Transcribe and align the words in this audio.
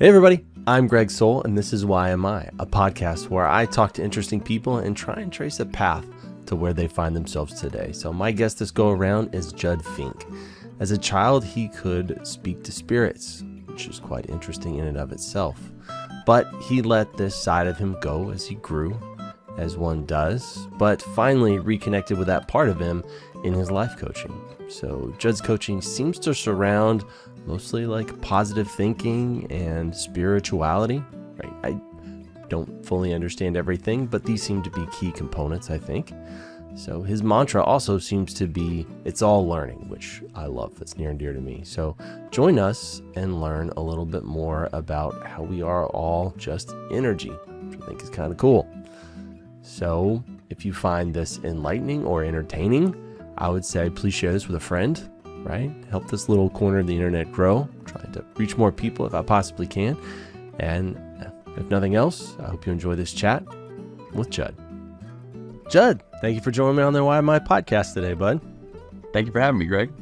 Hey, 0.00 0.08
everybody, 0.08 0.46
I'm 0.66 0.86
Greg 0.86 1.10
Sowell, 1.10 1.42
and 1.42 1.58
this 1.58 1.74
is 1.74 1.84
Why 1.84 2.08
Am 2.08 2.24
I, 2.24 2.48
a 2.58 2.64
podcast 2.64 3.28
where 3.28 3.46
I 3.46 3.66
talk 3.66 3.92
to 3.92 4.02
interesting 4.02 4.40
people 4.40 4.78
and 4.78 4.96
try 4.96 5.16
and 5.16 5.30
trace 5.30 5.60
a 5.60 5.66
path 5.66 6.06
to 6.46 6.56
where 6.56 6.72
they 6.72 6.88
find 6.88 7.14
themselves 7.14 7.60
today. 7.60 7.92
So, 7.92 8.10
my 8.10 8.32
guest 8.32 8.60
this 8.60 8.70
go 8.70 8.88
around 8.88 9.34
is 9.34 9.52
Judd 9.52 9.84
Fink. 9.84 10.24
As 10.78 10.90
a 10.90 10.96
child, 10.96 11.44
he 11.44 11.68
could 11.68 12.26
speak 12.26 12.64
to 12.64 12.72
spirits, 12.72 13.44
which 13.66 13.88
is 13.88 14.00
quite 14.00 14.30
interesting 14.30 14.76
in 14.76 14.86
and 14.86 14.96
of 14.96 15.12
itself. 15.12 15.60
But 16.24 16.50
he 16.62 16.80
let 16.80 17.18
this 17.18 17.36
side 17.36 17.66
of 17.66 17.76
him 17.76 17.94
go 18.00 18.30
as 18.30 18.46
he 18.46 18.54
grew, 18.54 18.98
as 19.58 19.76
one 19.76 20.06
does, 20.06 20.66
but 20.78 21.02
finally 21.02 21.58
reconnected 21.58 22.16
with 22.16 22.28
that 22.28 22.48
part 22.48 22.70
of 22.70 22.80
him 22.80 23.04
in 23.44 23.52
his 23.52 23.70
life 23.70 23.98
coaching. 23.98 24.40
So, 24.70 25.12
Judd's 25.18 25.42
coaching 25.42 25.82
seems 25.82 26.18
to 26.20 26.34
surround 26.34 27.04
mostly 27.46 27.86
like 27.86 28.20
positive 28.20 28.70
thinking 28.70 29.46
and 29.50 29.94
spirituality. 29.94 31.02
Right? 31.42 31.52
I 31.64 31.80
don't 32.48 32.84
fully 32.84 33.14
understand 33.14 33.56
everything, 33.56 34.06
but 34.06 34.24
these 34.24 34.42
seem 34.42 34.62
to 34.62 34.70
be 34.70 34.86
key 34.92 35.12
components, 35.12 35.70
I 35.70 35.78
think. 35.78 36.12
So 36.74 37.02
his 37.02 37.22
mantra 37.22 37.62
also 37.62 37.98
seems 37.98 38.32
to 38.34 38.46
be 38.46 38.86
it's 39.04 39.22
all 39.22 39.46
learning, 39.46 39.88
which 39.88 40.22
I 40.34 40.46
love. 40.46 40.78
That's 40.78 40.96
near 40.96 41.10
and 41.10 41.18
dear 41.18 41.32
to 41.32 41.40
me. 41.40 41.62
So 41.64 41.96
join 42.30 42.58
us 42.58 43.02
and 43.16 43.40
learn 43.40 43.70
a 43.76 43.80
little 43.80 44.06
bit 44.06 44.24
more 44.24 44.68
about 44.72 45.26
how 45.26 45.42
we 45.42 45.62
are 45.62 45.86
all 45.88 46.32
just 46.36 46.74
energy, 46.92 47.30
which 47.30 47.80
I 47.82 47.86
think 47.86 48.02
is 48.02 48.10
kind 48.10 48.30
of 48.30 48.38
cool. 48.38 48.68
So 49.62 50.22
if 50.48 50.64
you 50.64 50.72
find 50.72 51.12
this 51.12 51.38
enlightening 51.44 52.04
or 52.04 52.24
entertaining, 52.24 52.94
I 53.36 53.48
would 53.48 53.64
say 53.64 53.90
please 53.90 54.14
share 54.14 54.32
this 54.32 54.46
with 54.46 54.56
a 54.56 54.60
friend 54.60 55.09
right? 55.44 55.70
Help 55.90 56.08
this 56.08 56.28
little 56.28 56.50
corner 56.50 56.78
of 56.78 56.86
the 56.86 56.94
internet 56.94 57.32
grow, 57.32 57.68
trying 57.86 58.12
to 58.12 58.24
reach 58.36 58.56
more 58.56 58.72
people 58.72 59.06
if 59.06 59.14
I 59.14 59.22
possibly 59.22 59.66
can. 59.66 59.96
And 60.58 60.96
if 61.56 61.68
nothing 61.70 61.94
else, 61.94 62.36
I 62.40 62.44
hope 62.44 62.66
you 62.66 62.72
enjoy 62.72 62.94
this 62.94 63.12
chat 63.12 63.44
with 64.12 64.30
Judd. 64.30 64.54
Judd, 65.68 66.02
thank 66.20 66.34
you 66.34 66.40
for 66.40 66.50
joining 66.50 66.76
me 66.76 66.82
on 66.82 66.92
the 66.92 67.04
Why 67.04 67.20
My 67.20 67.38
podcast 67.38 67.94
today, 67.94 68.14
bud. 68.14 68.40
Thank 69.12 69.26
you 69.26 69.32
for 69.32 69.40
having 69.40 69.58
me, 69.58 69.66
Greg. 69.66 69.92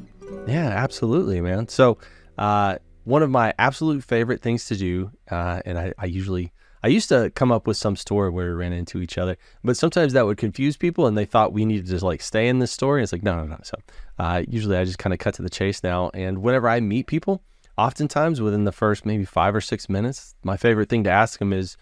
Yeah, 0.47 0.69
absolutely, 0.69 1.41
man. 1.41 1.69
So, 1.69 1.99
uh, 2.37 2.79
one 3.05 3.23
of 3.23 3.31
my 3.31 3.55
absolute 3.59 4.05
favorite 4.05 4.43
things 4.43 4.67
to 4.67 4.77
do, 4.77 5.11
uh, 5.31 5.63
and 5.65 5.79
I, 5.79 5.95
I 5.99 6.07
usually 6.07 6.53
I 6.83 6.89
used 6.89 7.09
to 7.09 7.31
come 7.35 7.51
up 7.51 7.67
with 7.67 7.77
some 7.77 7.97
story 7.97 8.31
where 8.31 8.47
we 8.47 8.53
ran 8.53 8.73
into 8.73 9.01
each 9.01 9.19
other, 9.19 9.37
but 9.65 9.77
sometimes 9.77 10.13
that 10.13 10.27
would 10.27 10.39
confuse 10.39 10.77
people 10.77 11.07
and 11.07 11.19
they 11.19 11.25
thought 11.25 11.53
we 11.53 11.65
needed 11.65 11.87
to 11.87 11.93
just 11.93 12.05
like 12.05 12.23
stay 12.23 12.49
in 12.49 12.61
this 12.61 12.71
story. 12.71 13.03
It's 13.03 13.13
like, 13.13 13.23
no, 13.23 13.37
no, 13.37 13.47
no. 13.47 13.59
So 13.63 13.77
uh, 14.19 14.43
usually 14.47 14.77
I 14.77 14.85
just 14.85 14.99
kind 14.99 15.13
of 15.13 15.19
cut 15.19 15.35
to 15.35 15.43
the 15.43 15.51
chase 15.51 15.83
now. 15.83 16.11
And 16.15 16.39
whenever 16.39 16.69
I 16.69 16.81
meet 16.81 17.07
people, 17.07 17.43
oftentimes 17.77 18.41
within 18.41 18.65
the 18.65 18.73
first 18.73 19.05
maybe 19.05 19.25
five 19.25 19.55
or 19.55 19.61
six 19.61 19.89
minutes, 19.89 20.35
my 20.43 20.57
favorite 20.57 20.89
thing 20.89 21.05
to 21.05 21.11
ask 21.11 21.39
them 21.39 21.53
is, 21.53 21.77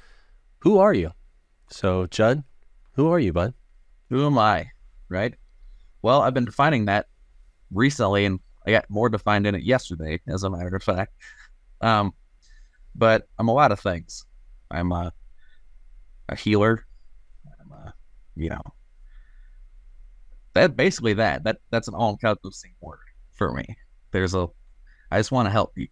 who 0.60 0.78
are 0.78 0.94
you? 0.94 1.12
So, 1.68 2.06
Judd, 2.06 2.42
who 2.94 3.08
are 3.08 3.18
you, 3.18 3.32
bud? 3.32 3.54
Who 4.08 4.24
am 4.24 4.38
I? 4.38 4.70
Right? 5.08 5.34
Well, 6.02 6.22
I've 6.22 6.34
been 6.34 6.44
defining 6.44 6.86
that 6.86 7.08
recently 7.70 8.24
and 8.24 8.40
I 8.66 8.70
got 8.70 8.88
more 8.88 9.08
defined 9.08 9.46
in 9.46 9.54
it 9.54 9.62
yesterday, 9.62 10.20
as 10.26 10.42
a 10.42 10.50
matter 10.50 10.74
of 10.74 10.82
fact. 10.82 11.12
Um, 11.80 12.14
but 12.94 13.28
I'm 13.38 13.48
a 13.48 13.54
lot 13.54 13.72
of 13.72 13.78
things. 13.78 14.24
I'm 14.70 14.92
a 14.92 15.12
a 16.28 16.36
healer. 16.36 16.84
I'm 17.60 17.72
a, 17.72 17.94
you 18.34 18.50
know, 18.50 18.62
that 20.54 20.76
basically 20.76 21.14
that 21.14 21.44
that 21.44 21.58
that's 21.70 21.88
an 21.88 21.94
all 21.94 22.10
encompassing 22.10 22.74
word 22.80 22.98
for 23.34 23.52
me. 23.52 23.76
There's 24.10 24.34
a, 24.34 24.48
I 25.10 25.18
just 25.18 25.32
want 25.32 25.46
to 25.46 25.50
help 25.50 25.72
you. 25.76 25.88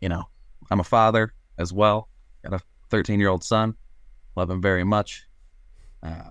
You 0.00 0.08
know, 0.08 0.24
I'm 0.70 0.80
a 0.80 0.84
father 0.84 1.32
as 1.58 1.72
well. 1.72 2.08
Got 2.42 2.54
a 2.54 2.60
13 2.90 3.20
year 3.20 3.28
old 3.28 3.44
son. 3.44 3.74
Love 4.36 4.50
him 4.50 4.62
very 4.62 4.84
much. 4.84 5.24
Uh, 6.02 6.30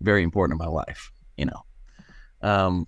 very 0.00 0.22
important 0.22 0.60
in 0.60 0.64
my 0.64 0.70
life. 0.70 1.10
You 1.36 1.46
know, 1.46 1.62
um, 2.42 2.86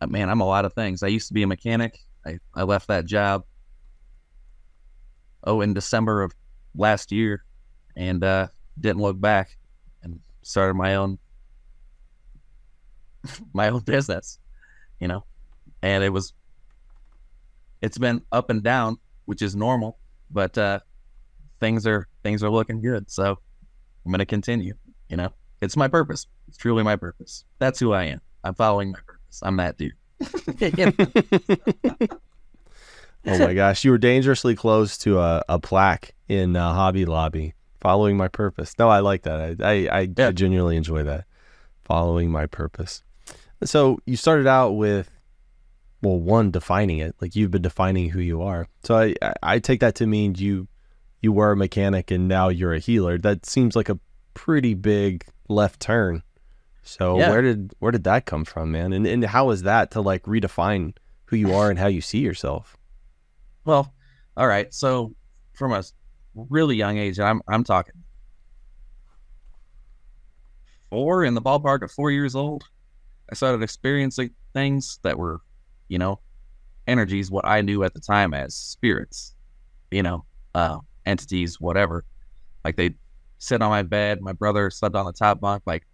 uh, 0.00 0.06
man, 0.06 0.28
I'm 0.28 0.40
a 0.40 0.46
lot 0.46 0.64
of 0.64 0.74
things. 0.74 1.02
I 1.02 1.08
used 1.08 1.28
to 1.28 1.34
be 1.34 1.42
a 1.42 1.46
mechanic. 1.46 1.98
I, 2.26 2.38
I 2.54 2.62
left 2.62 2.88
that 2.88 3.06
job 3.06 3.44
oh 5.44 5.60
in 5.60 5.74
December 5.74 6.22
of 6.22 6.32
last 6.74 7.12
year, 7.12 7.44
and 7.96 8.22
uh, 8.24 8.48
didn't 8.78 9.02
look 9.02 9.20
back 9.20 9.56
and 10.02 10.20
started 10.42 10.74
my 10.74 10.96
own 10.96 11.18
my 13.52 13.68
own 13.68 13.80
business, 13.80 14.38
you 15.00 15.08
know, 15.08 15.24
and 15.82 16.04
it 16.04 16.10
was 16.10 16.32
it's 17.82 17.98
been 17.98 18.22
up 18.32 18.50
and 18.50 18.62
down, 18.62 18.98
which 19.26 19.42
is 19.42 19.54
normal, 19.54 19.98
but 20.30 20.56
uh, 20.56 20.80
things 21.60 21.86
are 21.86 22.08
things 22.22 22.42
are 22.42 22.50
looking 22.50 22.80
good, 22.80 23.10
so 23.10 23.38
I'm 24.04 24.12
gonna 24.12 24.26
continue. 24.26 24.74
You 25.08 25.16
know, 25.18 25.32
it's 25.60 25.76
my 25.76 25.88
purpose. 25.88 26.26
It's 26.48 26.56
truly 26.56 26.82
my 26.82 26.96
purpose. 26.96 27.44
That's 27.58 27.78
who 27.78 27.92
I 27.92 28.04
am. 28.04 28.20
I'm 28.42 28.54
following 28.54 28.92
my 28.92 29.00
purpose. 29.06 29.40
I'm 29.42 29.56
that 29.56 29.76
dude. 29.76 29.92
Oh 33.26 33.38
my 33.38 33.54
gosh, 33.54 33.84
you 33.84 33.90
were 33.90 33.98
dangerously 33.98 34.54
close 34.54 34.98
to 34.98 35.18
a, 35.18 35.42
a 35.48 35.58
plaque 35.58 36.14
in 36.28 36.56
uh, 36.56 36.72
Hobby 36.74 37.04
Lobby. 37.04 37.54
Following 37.80 38.16
my 38.16 38.28
purpose. 38.28 38.74
No, 38.78 38.88
I 38.88 39.00
like 39.00 39.22
that. 39.22 39.60
I 39.60 39.66
I, 39.66 39.98
I 39.98 40.08
yeah. 40.16 40.30
genuinely 40.30 40.76
enjoy 40.76 41.02
that. 41.04 41.26
Following 41.84 42.30
my 42.30 42.46
purpose. 42.46 43.02
So 43.62 43.98
you 44.06 44.16
started 44.16 44.46
out 44.46 44.72
with, 44.72 45.10
well, 46.02 46.18
one 46.18 46.50
defining 46.50 46.98
it. 46.98 47.14
Like 47.20 47.36
you've 47.36 47.50
been 47.50 47.62
defining 47.62 48.08
who 48.08 48.20
you 48.20 48.42
are. 48.42 48.68
So 48.84 48.96
I 48.96 49.14
I 49.42 49.58
take 49.58 49.80
that 49.80 49.94
to 49.96 50.06
mean 50.06 50.34
you 50.36 50.66
you 51.20 51.32
were 51.32 51.52
a 51.52 51.56
mechanic 51.56 52.10
and 52.10 52.28
now 52.28 52.48
you're 52.48 52.74
a 52.74 52.78
healer. 52.78 53.18
That 53.18 53.46
seems 53.46 53.76
like 53.76 53.88
a 53.88 53.98
pretty 54.32 54.74
big 54.74 55.26
left 55.48 55.80
turn. 55.80 56.22
So 56.82 57.18
yeah. 57.18 57.30
where 57.30 57.42
did 57.42 57.74
where 57.78 57.92
did 57.92 58.04
that 58.04 58.26
come 58.26 58.44
from, 58.44 58.72
man? 58.72 58.92
And 58.92 59.06
and 59.06 59.24
how 59.24 59.50
is 59.50 59.62
that 59.62 59.90
to 59.92 60.00
like 60.00 60.22
redefine 60.24 60.94
who 61.26 61.36
you 61.36 61.54
are 61.54 61.70
and 61.70 61.78
how 61.78 61.86
you 61.86 62.00
see 62.00 62.18
yourself? 62.18 62.76
Well, 63.64 63.92
all 64.36 64.46
right. 64.46 64.72
So 64.72 65.14
from 65.54 65.72
a 65.72 65.82
really 66.34 66.76
young 66.76 66.98
age, 66.98 67.18
I'm 67.18 67.40
I'm 67.48 67.64
talking 67.64 67.94
four 70.90 71.24
in 71.24 71.34
the 71.34 71.42
ballpark 71.42 71.82
of 71.82 71.90
four 71.90 72.10
years 72.10 72.34
old. 72.34 72.64
I 73.30 73.34
started 73.34 73.62
experiencing 73.62 74.30
things 74.52 74.98
that 75.02 75.18
were, 75.18 75.40
you 75.88 75.98
know, 75.98 76.20
energies, 76.86 77.30
what 77.30 77.46
I 77.46 77.62
knew 77.62 77.84
at 77.84 77.94
the 77.94 78.00
time 78.00 78.34
as 78.34 78.54
spirits, 78.54 79.34
you 79.90 80.02
know, 80.02 80.24
uh, 80.54 80.78
entities, 81.06 81.60
whatever. 81.60 82.04
Like 82.64 82.76
they 82.76 82.94
sit 83.38 83.62
on 83.62 83.70
my 83.70 83.82
bed. 83.82 84.20
My 84.20 84.32
brother 84.32 84.70
slept 84.70 84.94
on 84.94 85.06
the 85.06 85.12
top 85.12 85.40
bunk. 85.40 85.62
Like 85.66 85.86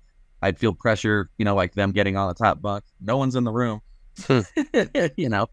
I'd 0.43 0.59
feel 0.59 0.75
pressure, 0.75 1.31
you 1.39 1.45
know, 1.45 1.55
like 1.55 1.75
them 1.75 1.93
getting 1.93 2.17
on 2.17 2.29
the 2.29 2.35
top 2.35 2.61
bunk. 2.61 2.85
No 3.01 3.17
one's 3.17 3.37
in 3.37 3.45
the 3.45 3.53
room, 3.53 3.81
hmm. 4.27 4.41
you 5.17 5.29
know 5.29 5.47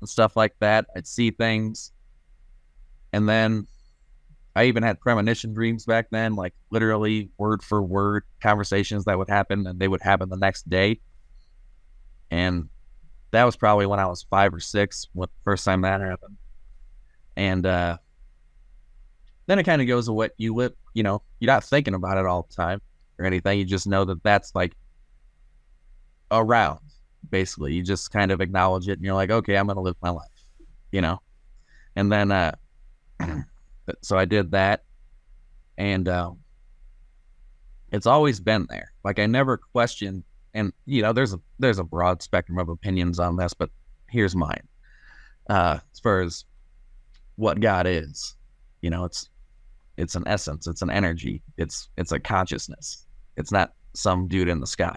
and 0.00 0.08
stuff 0.08 0.36
like 0.36 0.54
that. 0.60 0.86
I'd 0.96 1.06
see 1.06 1.30
things. 1.30 1.92
And 3.12 3.28
then 3.28 3.66
I 4.54 4.64
even 4.64 4.82
had 4.82 5.00
premonition 5.00 5.52
dreams 5.52 5.84
back 5.84 6.08
then, 6.10 6.34
like 6.34 6.54
literally 6.70 7.30
word 7.38 7.62
for 7.62 7.82
word 7.82 8.24
conversations 8.42 9.04
that 9.04 9.18
would 9.18 9.28
happen 9.28 9.66
and 9.66 9.78
they 9.78 9.88
would 9.88 10.02
happen 10.02 10.28
the 10.28 10.36
next 10.36 10.68
day. 10.68 11.00
And 12.30 12.68
that 13.30 13.44
was 13.44 13.56
probably 13.56 13.86
when 13.86 14.00
I 14.00 14.06
was 14.06 14.22
five 14.30 14.54
or 14.54 14.60
six, 14.60 15.08
when 15.12 15.28
the 15.28 15.44
first 15.44 15.64
time 15.64 15.82
that 15.82 16.00
happened. 16.00 16.36
And 17.36 17.66
uh, 17.66 17.98
then 19.46 19.58
it 19.58 19.64
kind 19.64 19.82
of 19.82 19.88
goes 19.88 20.06
to 20.06 20.12
what 20.12 20.32
you 20.38 20.54
live, 20.54 20.72
you 20.94 21.02
know, 21.02 21.22
you're 21.38 21.52
not 21.52 21.64
thinking 21.64 21.94
about 21.94 22.18
it 22.18 22.24
all 22.24 22.46
the 22.48 22.54
time 22.54 22.80
or 23.18 23.26
anything. 23.26 23.58
You 23.58 23.64
just 23.64 23.86
know 23.86 24.04
that 24.06 24.22
that's 24.22 24.54
like 24.54 24.72
around 26.30 26.80
basically. 27.30 27.74
You 27.74 27.82
just 27.82 28.10
kind 28.10 28.30
of 28.30 28.40
acknowledge 28.40 28.88
it 28.88 28.98
and 28.98 29.04
you're 29.04 29.14
like, 29.14 29.30
okay, 29.30 29.56
I'm 29.56 29.66
going 29.66 29.76
to 29.76 29.82
live 29.82 29.96
my 30.02 30.10
life, 30.10 30.28
you 30.92 31.00
know? 31.00 31.20
And 31.96 32.10
then, 32.10 32.30
uh, 32.32 32.52
so 34.02 34.18
I 34.18 34.24
did 34.24 34.50
that. 34.52 34.84
And, 35.78 36.08
um, 36.08 36.38
it's 37.92 38.06
always 38.06 38.40
been 38.40 38.66
there. 38.68 38.92
Like 39.04 39.18
I 39.18 39.26
never 39.26 39.56
questioned, 39.56 40.24
and 40.54 40.72
you 40.86 41.02
know, 41.02 41.12
there's 41.12 41.32
a 41.32 41.40
there's 41.58 41.78
a 41.78 41.84
broad 41.84 42.22
spectrum 42.22 42.58
of 42.58 42.68
opinions 42.68 43.18
on 43.18 43.36
this, 43.36 43.54
but 43.54 43.70
here's 44.10 44.34
mine. 44.34 44.66
Uh, 45.48 45.78
as 45.92 46.00
far 46.00 46.20
as 46.20 46.44
what 47.36 47.60
God 47.60 47.86
is, 47.86 48.34
you 48.80 48.90
know, 48.90 49.04
it's 49.04 49.28
it's 49.96 50.14
an 50.14 50.24
essence, 50.26 50.66
it's 50.66 50.82
an 50.82 50.90
energy, 50.90 51.42
it's 51.56 51.88
it's 51.96 52.12
a 52.12 52.20
consciousness. 52.20 53.06
It's 53.36 53.52
not 53.52 53.72
some 53.94 54.28
dude 54.28 54.48
in 54.48 54.60
the 54.60 54.66
sky. 54.66 54.96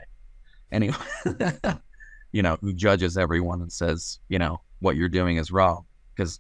Anyway, 0.72 0.96
you 2.32 2.42
know, 2.42 2.58
who 2.62 2.74
judges 2.74 3.18
everyone 3.18 3.62
and 3.62 3.72
says, 3.72 4.20
you 4.30 4.40
know, 4.40 4.62
what 4.80 4.96
you're 4.96 5.10
doing 5.10 5.38
is 5.38 5.52
wrong 5.52 5.86
because 6.16 6.40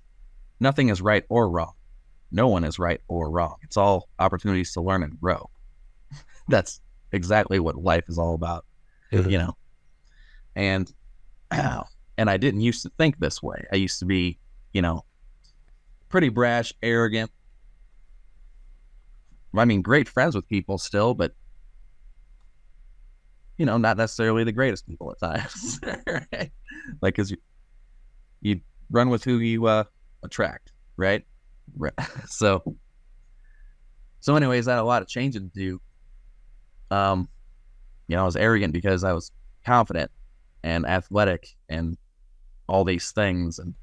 nothing 0.59 0.89
is 0.89 1.01
right 1.01 1.25
or 1.30 1.50
wrong. 1.50 1.74
No 2.31 2.47
one 2.47 2.63
is 2.63 2.77
right 2.77 3.01
or 3.07 3.30
wrong. 3.31 3.56
It's 3.63 3.77
all 3.77 4.07
opportunities 4.19 4.74
to 4.74 4.81
learn 4.81 5.03
and 5.03 5.19
grow. 5.19 5.50
That's 6.47 6.80
exactly 7.12 7.59
what 7.59 7.75
life 7.75 8.06
is 8.07 8.19
all 8.19 8.36
about, 8.36 8.65
mm-hmm. 9.12 9.30
you 9.30 9.38
know. 9.39 9.57
And 10.56 10.91
and 11.51 12.30
I 12.30 12.38
didn't 12.38 12.62
used 12.62 12.83
to 12.83 12.92
think 12.97 13.19
this 13.19 13.42
way. 13.42 13.65
I 13.71 13.77
used 13.77 14.00
to 14.00 14.06
be, 14.06 14.38
you 14.74 14.81
know, 14.81 15.06
pretty 16.09 16.30
brash, 16.30 16.74
arrogant. 16.83 17.31
I 19.56 19.65
mean, 19.65 19.81
great 19.81 20.07
friends 20.07 20.35
with 20.35 20.47
people 20.47 20.77
still, 20.77 21.15
but 21.15 21.33
you 23.59 23.65
know, 23.65 23.77
not 23.77 23.97
necessarily 23.97 24.44
the 24.44 24.51
greatest 24.51 24.88
people 24.88 25.11
at 25.11 25.19
times. 25.19 25.79
right? 26.07 26.51
Like, 27.01 27.15
cause 27.15 27.29
you, 27.29 27.38
you 28.41 28.61
run 28.89 29.09
with 29.09 29.23
who 29.23 29.38
you 29.38 29.67
uh, 29.67 29.83
attract, 30.23 30.71
right? 30.97 31.23
right? 31.77 31.94
So, 32.27 32.63
so 34.21 34.35
anyways, 34.35 34.67
I 34.67 34.71
had 34.71 34.79
a 34.79 34.83
lot 34.83 35.01
of 35.01 35.07
changing 35.07 35.50
to 35.50 35.53
do. 35.53 35.81
Um, 36.89 37.29
you 38.07 38.15
know, 38.15 38.23
I 38.23 38.25
was 38.25 38.35
arrogant 38.35 38.73
because 38.73 39.03
I 39.03 39.13
was 39.13 39.31
confident 39.65 40.09
and 40.63 40.85
athletic 40.85 41.47
and 41.67 41.97
all 42.67 42.83
these 42.83 43.11
things 43.11 43.59
and 43.59 43.75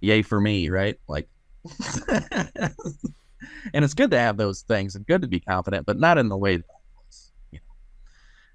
yay 0.00 0.22
for 0.22 0.40
me, 0.40 0.68
right? 0.70 0.98
Like 1.08 1.28
and 3.74 3.84
it's 3.84 3.94
good 3.94 4.10
to 4.12 4.18
have 4.18 4.36
those 4.36 4.62
things 4.62 4.96
and 4.96 5.06
good 5.06 5.22
to 5.22 5.28
be 5.28 5.40
confident, 5.40 5.86
but 5.86 5.98
not 5.98 6.18
in 6.18 6.28
the 6.28 6.36
way 6.36 6.56
that 6.56 6.64
I 6.68 6.78
was, 7.04 7.32
you 7.50 7.58
know. 7.58 7.74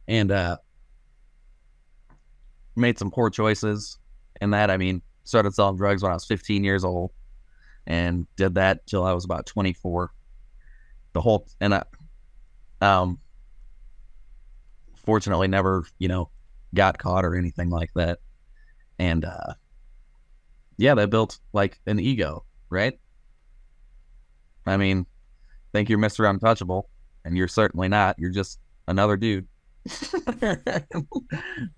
And 0.07 0.31
uh 0.31 0.57
made 2.75 2.99
some 2.99 3.11
poor 3.11 3.29
choices 3.29 3.97
And 4.41 4.53
that. 4.53 4.69
I 4.69 4.77
mean, 4.77 5.01
started 5.23 5.53
selling 5.53 5.77
drugs 5.77 6.03
when 6.03 6.11
I 6.11 6.15
was 6.15 6.25
15 6.25 6.63
years 6.63 6.83
old 6.83 7.11
and 7.87 8.27
did 8.35 8.55
that 8.55 8.85
till 8.87 9.03
I 9.03 9.13
was 9.13 9.25
about 9.25 9.45
24. 9.45 10.11
The 11.13 11.21
whole 11.21 11.47
and 11.61 11.73
I 11.73 11.83
um 12.81 13.19
fortunately 15.05 15.47
never, 15.47 15.85
you 15.99 16.07
know, 16.07 16.29
got 16.73 16.97
caught 16.97 17.25
or 17.25 17.35
anything 17.35 17.69
like 17.69 17.91
that. 17.95 18.19
And 18.99 19.25
uh 19.25 19.53
yeah, 20.77 20.93
that 20.95 21.09
built 21.09 21.39
like 21.53 21.79
an 21.85 21.99
ego, 21.99 22.43
right? 22.69 22.99
I 24.65 24.77
mean, 24.77 25.05
think 25.71 25.89
you're 25.89 25.99
Mr. 25.99 26.29
Untouchable, 26.29 26.89
and 27.23 27.37
you're 27.37 27.47
certainly 27.47 27.87
not. 27.87 28.17
You're 28.19 28.31
just 28.31 28.59
another 28.87 29.17
dude. 29.17 29.47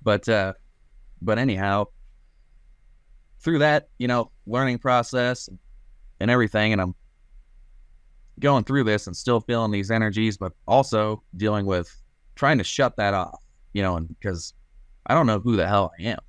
but 0.01 0.29
uh 0.29 0.53
but 1.21 1.39
anyhow, 1.39 1.85
through 3.39 3.59
that, 3.59 3.89
you 3.97 4.07
know, 4.07 4.31
learning 4.45 4.79
process 4.79 5.49
and 6.19 6.31
everything, 6.31 6.73
and 6.73 6.81
I'm 6.81 6.95
going 8.39 8.63
through 8.63 8.83
this 8.83 9.07
and 9.07 9.15
still 9.15 9.39
feeling 9.41 9.71
these 9.71 9.89
energies, 9.91 10.37
but 10.37 10.53
also 10.67 11.23
dealing 11.35 11.65
with 11.65 11.89
trying 12.35 12.57
to 12.59 12.63
shut 12.63 12.95
that 12.97 13.13
off, 13.13 13.39
you 13.73 13.81
know, 13.81 13.97
and 13.97 14.07
because 14.07 14.53
I 15.07 15.13
don't 15.13 15.25
know 15.25 15.39
who 15.39 15.55
the 15.55 15.67
hell 15.67 15.91
I 15.99 16.03
am, 16.03 16.19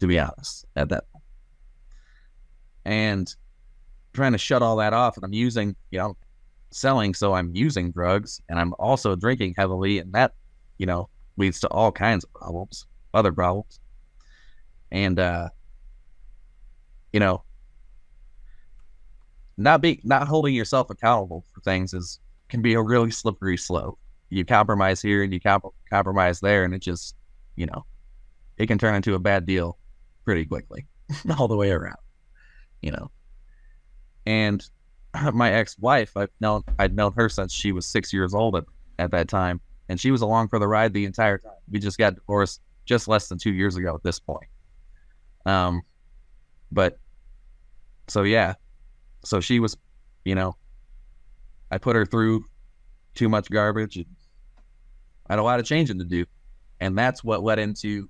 to 0.00 0.06
be 0.06 0.18
honest, 0.18 0.64
at 0.76 0.88
that 0.88 1.04
point. 1.12 1.24
And 2.84 3.34
trying 4.14 4.32
to 4.32 4.38
shut 4.38 4.62
all 4.62 4.76
that 4.76 4.94
off. 4.94 5.16
And 5.16 5.24
I'm 5.24 5.32
using, 5.32 5.76
you 5.90 5.98
know, 5.98 6.16
selling, 6.70 7.12
so 7.12 7.34
I'm 7.34 7.54
using 7.54 7.90
drugs 7.90 8.40
and 8.48 8.58
I'm 8.58 8.72
also 8.78 9.14
drinking 9.14 9.54
heavily. 9.58 9.98
And 9.98 10.12
that, 10.14 10.32
you 10.78 10.86
know, 10.86 11.08
leads 11.38 11.60
to 11.60 11.68
all 11.68 11.92
kinds 11.92 12.24
of 12.24 12.32
problems, 12.34 12.86
other 13.14 13.32
problems. 13.32 13.80
And, 14.90 15.18
uh, 15.18 15.48
you 17.12 17.20
know, 17.20 17.42
not 19.56 19.80
be 19.80 20.00
not 20.04 20.28
holding 20.28 20.54
yourself 20.54 20.88
accountable 20.90 21.44
for 21.52 21.60
things 21.60 21.92
is 21.92 22.20
can 22.48 22.62
be 22.62 22.74
a 22.74 22.82
really 22.82 23.10
slippery 23.10 23.56
slope. 23.56 23.98
You 24.30 24.44
compromise 24.44 25.02
here 25.02 25.22
and 25.22 25.32
you 25.32 25.40
comp- 25.40 25.74
compromise 25.90 26.40
there, 26.40 26.64
and 26.64 26.74
it 26.74 26.80
just, 26.80 27.16
you 27.56 27.66
know, 27.66 27.84
it 28.56 28.66
can 28.66 28.78
turn 28.78 28.94
into 28.94 29.14
a 29.14 29.18
bad 29.18 29.46
deal 29.46 29.78
pretty 30.24 30.44
quickly, 30.44 30.86
all 31.38 31.48
the 31.48 31.56
way 31.56 31.70
around. 31.70 31.96
You 32.82 32.92
know, 32.92 33.10
and 34.26 34.64
my 35.32 35.52
ex-wife, 35.52 36.16
I've 36.16 36.30
known 36.40 36.62
I'd 36.78 36.94
known 36.94 37.12
her 37.16 37.28
since 37.28 37.52
she 37.52 37.72
was 37.72 37.86
six 37.86 38.12
years 38.12 38.34
old 38.34 38.56
at, 38.56 38.64
at 38.98 39.10
that 39.10 39.28
time, 39.28 39.60
and 39.88 40.00
she 40.00 40.10
was 40.10 40.22
along 40.22 40.48
for 40.48 40.58
the 40.58 40.68
ride 40.68 40.92
the 40.92 41.04
entire 41.04 41.38
time. 41.38 41.52
We 41.70 41.78
just 41.78 41.98
got 41.98 42.14
divorced 42.14 42.60
just 42.84 43.08
less 43.08 43.28
than 43.28 43.38
two 43.38 43.52
years 43.52 43.76
ago 43.76 43.94
at 43.94 44.02
this 44.02 44.18
point. 44.18 44.48
Um, 45.46 45.82
but 46.70 46.98
so 48.08 48.22
yeah, 48.22 48.54
so 49.24 49.40
she 49.40 49.60
was, 49.60 49.76
you 50.24 50.34
know, 50.34 50.56
I 51.70 51.78
put 51.78 51.96
her 51.96 52.06
through 52.06 52.44
too 53.14 53.28
much 53.28 53.50
garbage. 53.50 53.98
I 53.98 55.32
had 55.32 55.38
a 55.38 55.42
lot 55.42 55.60
of 55.60 55.66
changing 55.66 55.98
to 55.98 56.04
do, 56.04 56.24
and 56.80 56.96
that's 56.96 57.22
what 57.22 57.42
led 57.42 57.58
into, 57.58 58.08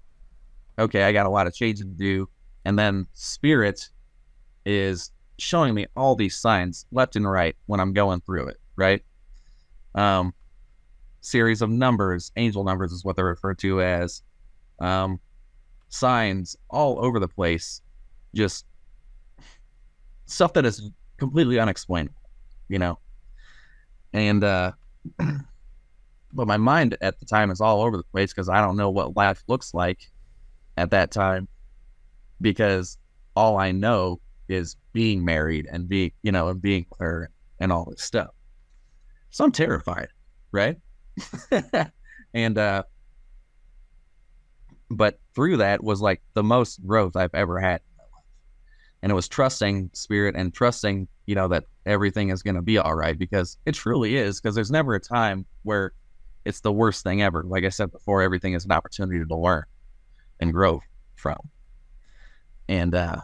okay, 0.79 1.05
I 1.05 1.13
got 1.13 1.27
a 1.27 1.31
lot 1.31 1.47
of 1.47 1.55
changing 1.55 1.89
to 1.89 1.97
do, 1.97 2.29
and 2.65 2.79
then 2.79 3.07
spirit 3.15 3.89
is 4.65 5.11
showing 5.39 5.75
me 5.75 5.87
all 5.97 6.15
these 6.15 6.37
signs 6.37 6.87
left 6.93 7.17
and 7.17 7.29
right 7.29 7.57
when 7.67 7.81
I'm 7.81 7.93
going 7.93 8.21
through 8.21 8.49
it, 8.49 8.59
right? 8.77 9.03
Um, 9.95 10.35
series 11.29 11.63
of 11.63 11.71
numbers, 11.71 12.33
angel 12.37 12.65
numbers 12.65 12.93
is 12.93 13.05
what 13.05 13.17
they're 13.17 13.25
referred 13.25 13.59
to 13.59 13.83
as, 13.83 14.23
um, 14.81 15.21
signs 15.89 16.57
all 16.71 17.05
over 17.05 17.19
the 17.19 17.29
place, 17.29 17.83
just 18.35 18.67
stuff 20.27 20.53
that 20.55 20.65
is 20.65 20.91
completely 21.17 21.59
unexplainable, 21.59 22.21
you 22.69 22.79
know. 22.79 22.99
And 24.13 24.43
uh, 24.43 24.73
but 25.19 26.47
my 26.47 26.57
mind 26.57 26.97
at 27.01 27.19
the 27.19 27.27
time 27.27 27.51
is 27.51 27.61
all 27.61 27.83
over 27.83 27.97
the 27.97 28.05
place 28.05 28.33
because 28.33 28.49
I 28.49 28.61
don't 28.61 28.77
know 28.77 28.91
what 28.91 29.17
life 29.17 29.43
looks 29.49 29.75
like 29.75 30.11
at 30.77 30.91
that 30.91 31.11
time 31.11 31.49
because 32.41 32.99
all 33.35 33.59
I 33.59 33.73
know 33.73 34.21
is 34.49 34.77
being 34.93 35.25
married 35.25 35.69
and 35.71 35.89
being, 35.89 36.13
you 36.23 36.33
know, 36.33 36.49
and 36.49 36.61
being 36.61 36.87
her 36.99 37.31
and 37.61 37.73
all 37.73 37.87
this 37.91 38.03
stuff. 38.03 38.31
So 39.31 39.45
I'm 39.45 39.53
terrified, 39.53 40.09
right? 40.53 40.79
and 42.35 42.59
uh 42.59 42.83
but 44.91 45.19
through 45.35 45.59
that 45.59 45.83
was 45.83 46.01
like 46.01 46.23
the 46.35 46.43
most 46.43 46.85
growth 46.87 47.17
I've 47.17 47.35
ever 47.35 47.61
had. 47.61 47.81
And 49.03 49.13
it 49.13 49.15
was 49.15 49.29
trusting 49.29 49.91
spirit 49.93 50.35
and 50.35 50.53
trusting, 50.53 51.07
you 51.27 51.35
know, 51.35 51.49
that 51.49 51.65
everything 51.87 52.31
is 52.31 52.43
going 52.43 52.57
to 52.57 52.63
be 52.63 52.79
all 52.79 52.95
right 52.95 53.17
because 53.17 53.59
it 53.65 53.73
truly 53.73 54.17
is 54.17 54.41
because 54.41 54.55
there's 54.55 54.71
never 54.71 54.95
a 54.95 55.01
time 55.01 55.47
where 55.63 55.93
it's 56.45 56.61
the 56.61 56.73
worst 56.73 57.05
thing 57.05 57.23
ever. 57.23 57.45
Like 57.45 57.65
I 57.65 57.69
said 57.69 57.93
before, 57.93 58.23
everything 58.23 58.55
is 58.55 58.65
an 58.65 58.73
opportunity 58.73 59.25
to 59.25 59.37
learn 59.37 59.65
and 60.41 60.53
grow 60.53 60.81
from. 61.17 61.39
And 62.69 62.95
uh 62.95 63.21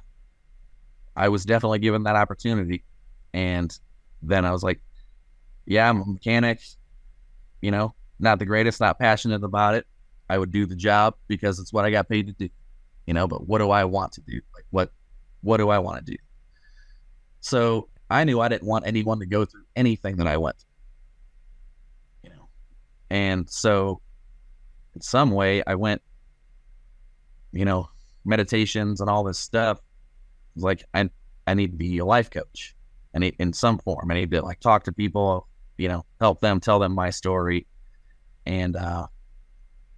I 1.17 1.29
was 1.29 1.45
definitely 1.45 1.79
given 1.79 2.05
that 2.05 2.17
opportunity. 2.17 2.85
And 3.33 3.77
then 4.23 4.45
I 4.45 4.53
was 4.53 4.63
like, 4.63 4.81
yeah, 5.67 5.89
I'm 5.89 6.03
a 6.03 6.07
mechanic, 6.07 6.61
you 7.65 7.71
know, 7.71 7.95
not 8.19 8.39
the 8.39 8.45
greatest, 8.45 8.79
not 8.79 8.99
passionate 8.99 9.43
about 9.43 9.75
it. 9.75 9.87
I 10.29 10.37
would 10.37 10.53
do 10.53 10.67
the 10.67 10.77
job 10.77 11.15
because 11.29 11.59
it's 11.59 11.73
what 11.73 11.87
I 11.87 11.91
got 11.91 12.11
paid 12.11 12.27
to 12.27 12.33
do, 12.35 12.51
you 13.07 13.15
know, 13.15 13.27
but 13.27 13.49
what 13.49 13.59
do 13.59 13.71
I 13.71 13.85
want 13.85 14.13
to 14.13 14.21
do? 14.21 14.39
Like 14.55 14.67
what 14.71 14.93
what 15.41 15.57
do 15.57 15.71
I 15.71 15.79
want 15.79 16.05
to 16.05 16.13
do? 16.13 16.19
So 17.41 17.89
I 18.11 18.25
knew 18.25 18.41
I 18.41 18.49
didn't 18.49 18.69
want 18.69 18.87
anyone 18.87 19.19
to 19.21 19.27
go 19.27 19.47
through 19.47 19.65
anything 19.77 20.17
that 20.17 20.27
I 20.27 20.37
went 20.37 20.57
through. 20.59 22.31
You 22.31 22.37
know. 22.37 22.49
And 23.09 23.49
so 23.49 24.03
in 24.95 25.01
some 25.01 25.31
way 25.31 25.63
I 25.67 25.75
went, 25.75 26.03
you 27.53 27.65
know, 27.65 27.89
meditations 28.27 29.01
and 29.01 29.09
all 29.09 29.25
this 29.25 29.39
stuff 29.39 29.81
like, 30.57 30.85
I 30.93 31.09
I 31.47 31.55
need 31.55 31.73
to 31.73 31.77
be 31.77 31.99
a 31.99 32.05
life 32.05 32.31
coach. 32.31 32.75
I 33.15 33.21
need 33.21 33.37
in 33.39 33.55
some 33.55 33.79
form. 33.79 34.11
I 34.11 34.15
need 34.15 34.31
to 34.33 34.43
like 34.43 34.61
talk 34.61 34.85
to 34.85 34.93
people, 34.93 35.49
you 35.77 35.89
know, 35.89 36.05
help 36.21 36.41
them 36.41 36.61
tell 36.61 36.79
them 36.79 36.93
my 36.93 37.11
story. 37.11 37.67
And 38.47 38.77
uh 38.77 39.07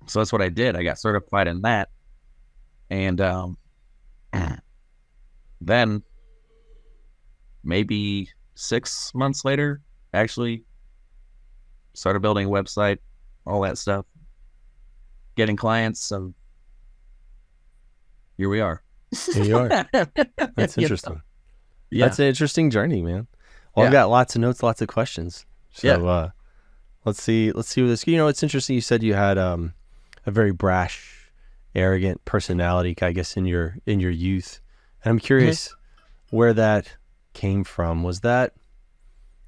so 0.07 0.21
that's 0.21 0.33
what 0.33 0.43
I 0.43 0.49
did. 0.49 0.77
I 0.77 0.83
got 0.83 0.99
certified 0.99 1.49
in 1.49 1.63
that. 1.63 1.91
And 2.91 3.21
um 3.21 3.59
then 5.61 6.03
maybe 7.65 8.31
six 8.55 9.13
months 9.15 9.45
later, 9.45 9.81
actually 10.15 10.65
started 11.95 12.21
building 12.21 12.47
a 12.47 12.51
website, 12.51 12.99
all 13.47 13.63
that 13.63 13.79
stuff, 13.79 14.07
getting 15.37 15.57
clients. 15.57 16.01
So 16.01 16.35
here 18.37 18.49
we 18.49 18.61
are. 18.61 18.83
Here 19.33 19.45
you 19.45 19.59
are. 19.59 19.69
That's 20.57 20.77
interesting. 20.79 21.23
Yeah. 21.91 22.07
That's 22.07 22.19
an 22.19 22.27
interesting 22.27 22.71
journey, 22.71 23.03
man. 23.03 23.27
Well, 23.75 23.87
I've 23.87 23.93
got 23.93 24.11
lots 24.11 24.35
of 24.35 24.41
notes, 24.41 24.63
lots 24.63 24.83
of 24.83 24.89
questions. 24.89 25.47
So 25.77 25.89
Yeah. 25.89 26.09
uh, 26.11 26.31
let's 27.05 27.23
see. 27.23 27.53
Let's 27.53 27.69
see 27.69 27.83
where 27.83 27.91
this. 27.91 28.07
You 28.07 28.17
know, 28.17 28.29
it's 28.29 28.43
interesting. 28.43 28.75
You 28.75 28.81
said 28.81 29.03
you 29.03 29.13
had 29.15 29.37
um, 29.37 29.75
a 30.25 30.31
very 30.31 30.53
brash, 30.53 31.31
arrogant 31.75 32.25
personality. 32.25 32.97
I 33.03 33.13
guess 33.13 33.37
in 33.37 33.45
your 33.45 33.77
in 33.85 34.01
your 34.01 34.11
youth, 34.11 34.61
and 35.05 35.11
I'm 35.11 35.19
curious 35.19 35.75
where 36.31 36.55
that 36.55 36.97
came 37.35 37.63
from. 37.63 38.03
Was 38.03 38.21
that 38.21 38.55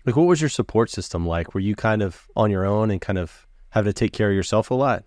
like 0.04 0.16
what 0.16 0.24
was 0.26 0.40
your 0.42 0.50
support 0.50 0.90
system 0.90 1.26
like? 1.26 1.54
Were 1.54 1.60
you 1.60 1.74
kind 1.74 2.02
of 2.02 2.28
on 2.36 2.50
your 2.50 2.66
own 2.66 2.90
and 2.90 3.00
kind 3.00 3.18
of 3.18 3.46
having 3.70 3.88
to 3.88 3.94
take 3.94 4.12
care 4.12 4.28
of 4.28 4.34
yourself 4.36 4.70
a 4.70 4.74
lot? 4.74 5.04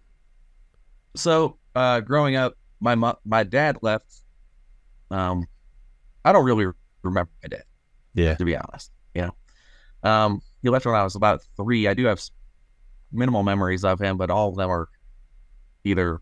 so 1.16 1.58
uh, 1.76 2.00
growing 2.00 2.36
up, 2.36 2.56
my 2.80 2.96
my 3.26 3.44
dad 3.44 3.78
left. 3.82 4.12
Um, 5.12 5.46
I 6.26 6.32
don't 6.32 6.46
really 6.46 6.66
remember 7.04 7.30
my 7.44 7.50
dad. 7.50 7.64
Yeah. 8.14 8.36
To 8.36 8.46
be 8.46 8.56
honest, 8.56 8.92
you 9.14 9.22
know, 9.22 10.10
um, 10.10 10.42
he 10.62 10.70
left 10.70 10.86
when 10.86 10.96
I 10.96 11.04
was 11.04 11.16
about 11.16 11.44
three. 11.58 11.88
I 11.88 11.94
do 11.94 12.06
have 12.06 12.22
minimal 13.12 13.44
memories 13.44 13.84
of 13.84 14.00
him, 14.00 14.18
but 14.18 14.30
all 14.30 14.50
of 14.50 14.56
them 14.56 14.70
are 14.70 14.90
either 15.84 16.22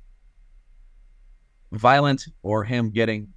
violent 1.72 2.26
or 2.42 2.64
him 2.64 2.90
getting, 2.90 3.32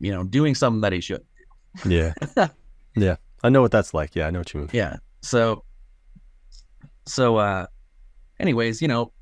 you 0.00 0.12
know, 0.12 0.24
doing 0.24 0.54
something 0.54 0.80
that 0.80 0.92
he 0.92 1.00
should. 1.00 1.24
Yeah. 1.84 2.14
yeah. 2.96 3.16
I 3.44 3.48
know 3.48 3.60
what 3.60 3.70
that's 3.70 3.94
like. 3.94 4.14
Yeah, 4.14 4.26
I 4.26 4.30
know 4.30 4.40
what 4.40 4.54
you 4.54 4.60
mean. 4.60 4.70
Yeah. 4.72 4.96
So, 5.22 5.64
so, 7.06 7.36
uh, 7.36 7.66
anyways, 8.38 8.80
you 8.80 8.88
know, 8.88 9.12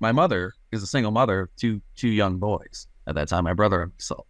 my 0.00 0.12
mother 0.12 0.52
is 0.72 0.82
a 0.82 0.86
single 0.86 1.12
mother 1.12 1.40
of 1.40 1.56
two 1.56 1.80
two 1.94 2.08
young 2.08 2.38
boys 2.38 2.86
at 3.06 3.14
that 3.14 3.28
time, 3.28 3.44
my 3.44 3.52
brother 3.52 3.82
and 3.82 3.92
myself, 3.92 4.26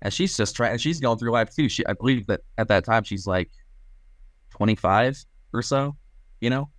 and 0.00 0.12
she's 0.12 0.36
just 0.36 0.54
trying. 0.54 0.78
She's 0.78 1.00
going 1.00 1.18
through 1.18 1.32
life 1.32 1.54
too. 1.54 1.68
She, 1.68 1.84
I 1.86 1.92
believe 1.94 2.26
that 2.28 2.42
at 2.56 2.68
that 2.68 2.84
time 2.84 3.02
she's 3.04 3.26
like 3.26 3.50
twenty 4.56 4.74
five 4.74 5.18
or 5.52 5.62
so, 5.62 5.96
you 6.40 6.50
know. 6.50 6.70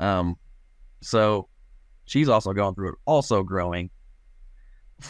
Um, 0.00 0.36
so 1.00 1.48
she's 2.06 2.28
also 2.28 2.52
going 2.52 2.74
through 2.74 2.90
it, 2.90 2.94
also 3.04 3.42
growing, 3.42 3.90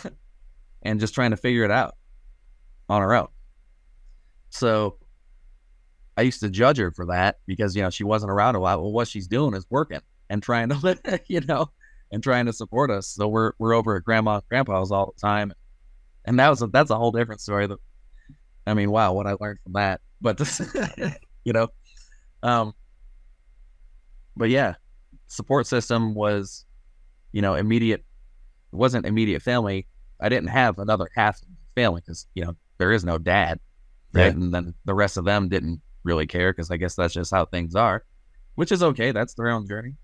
and 0.82 1.00
just 1.00 1.14
trying 1.14 1.30
to 1.30 1.36
figure 1.36 1.64
it 1.64 1.70
out 1.70 1.94
on 2.88 3.02
her 3.02 3.14
own. 3.14 3.28
So 4.50 4.98
I 6.16 6.22
used 6.22 6.40
to 6.40 6.50
judge 6.50 6.78
her 6.78 6.90
for 6.90 7.06
that 7.06 7.36
because 7.46 7.76
you 7.76 7.82
know 7.82 7.90
she 7.90 8.04
wasn't 8.04 8.32
around 8.32 8.56
a 8.56 8.60
lot. 8.60 8.80
Well, 8.80 8.92
what 8.92 9.08
she's 9.08 9.28
doing 9.28 9.54
is 9.54 9.66
working 9.70 10.00
and 10.30 10.42
trying 10.42 10.68
to, 10.70 11.20
you 11.28 11.40
know, 11.42 11.70
and 12.10 12.22
trying 12.22 12.46
to 12.46 12.52
support 12.52 12.90
us. 12.90 13.06
So 13.08 13.28
we're 13.28 13.52
we're 13.58 13.74
over 13.74 13.96
at 13.96 14.04
grandma 14.04 14.40
grandpa's 14.48 14.90
all 14.90 15.14
the 15.14 15.20
time, 15.20 15.52
and 16.24 16.38
that 16.38 16.48
was 16.48 16.62
a, 16.62 16.66
that's 16.66 16.90
a 16.90 16.96
whole 16.96 17.12
different 17.12 17.40
story. 17.40 17.66
That 17.66 17.78
I 18.66 18.74
mean, 18.74 18.90
wow, 18.90 19.12
what 19.12 19.26
I 19.26 19.36
learned 19.38 19.60
from 19.62 19.74
that. 19.74 20.00
But 20.20 20.40
you 21.44 21.52
know, 21.52 21.68
um, 22.42 22.74
but 24.36 24.50
yeah, 24.50 24.74
support 25.26 25.66
system 25.66 26.14
was, 26.14 26.64
you 27.32 27.42
know, 27.42 27.54
immediate. 27.54 28.04
wasn't 28.72 29.06
immediate 29.06 29.42
family. 29.42 29.86
I 30.20 30.28
didn't 30.28 30.48
have 30.48 30.78
another 30.78 31.08
half 31.14 31.40
family 31.74 32.02
because 32.04 32.26
you 32.34 32.44
know 32.44 32.56
there 32.78 32.92
is 32.92 33.04
no 33.04 33.18
dad, 33.18 33.60
right? 34.12 34.24
right? 34.24 34.34
And 34.34 34.52
then 34.52 34.74
the 34.84 34.94
rest 34.94 35.16
of 35.16 35.24
them 35.24 35.48
didn't 35.48 35.80
really 36.04 36.26
care 36.26 36.52
because 36.52 36.70
I 36.70 36.76
guess 36.76 36.94
that's 36.94 37.14
just 37.14 37.30
how 37.30 37.44
things 37.44 37.74
are, 37.74 38.04
which 38.54 38.72
is 38.72 38.82
okay. 38.82 39.12
That's 39.12 39.34
their 39.34 39.48
own 39.48 39.66
journey, 39.66 39.94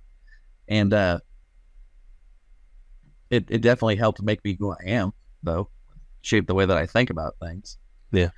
and 0.69 0.93
uh, 0.93 1.21
it 3.31 3.47
it 3.49 3.61
definitely 3.61 3.97
helped 3.97 4.23
make 4.23 4.45
me 4.45 4.57
who 4.59 4.73
I 4.73 4.85
am, 4.87 5.12
though, 5.43 5.69
shape 6.23 6.47
the 6.47 6.55
way 6.55 6.67
that 6.67 6.76
I 6.76 6.87
think 6.87 7.11
about 7.11 7.35
things. 7.41 7.79
Yeah. 8.12 8.31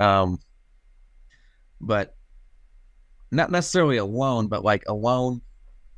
Um. 0.00 0.38
But 1.80 2.16
not 3.30 3.50
necessarily 3.50 3.96
alone, 3.98 4.48
but 4.48 4.64
like 4.64 4.84
alone 4.88 5.40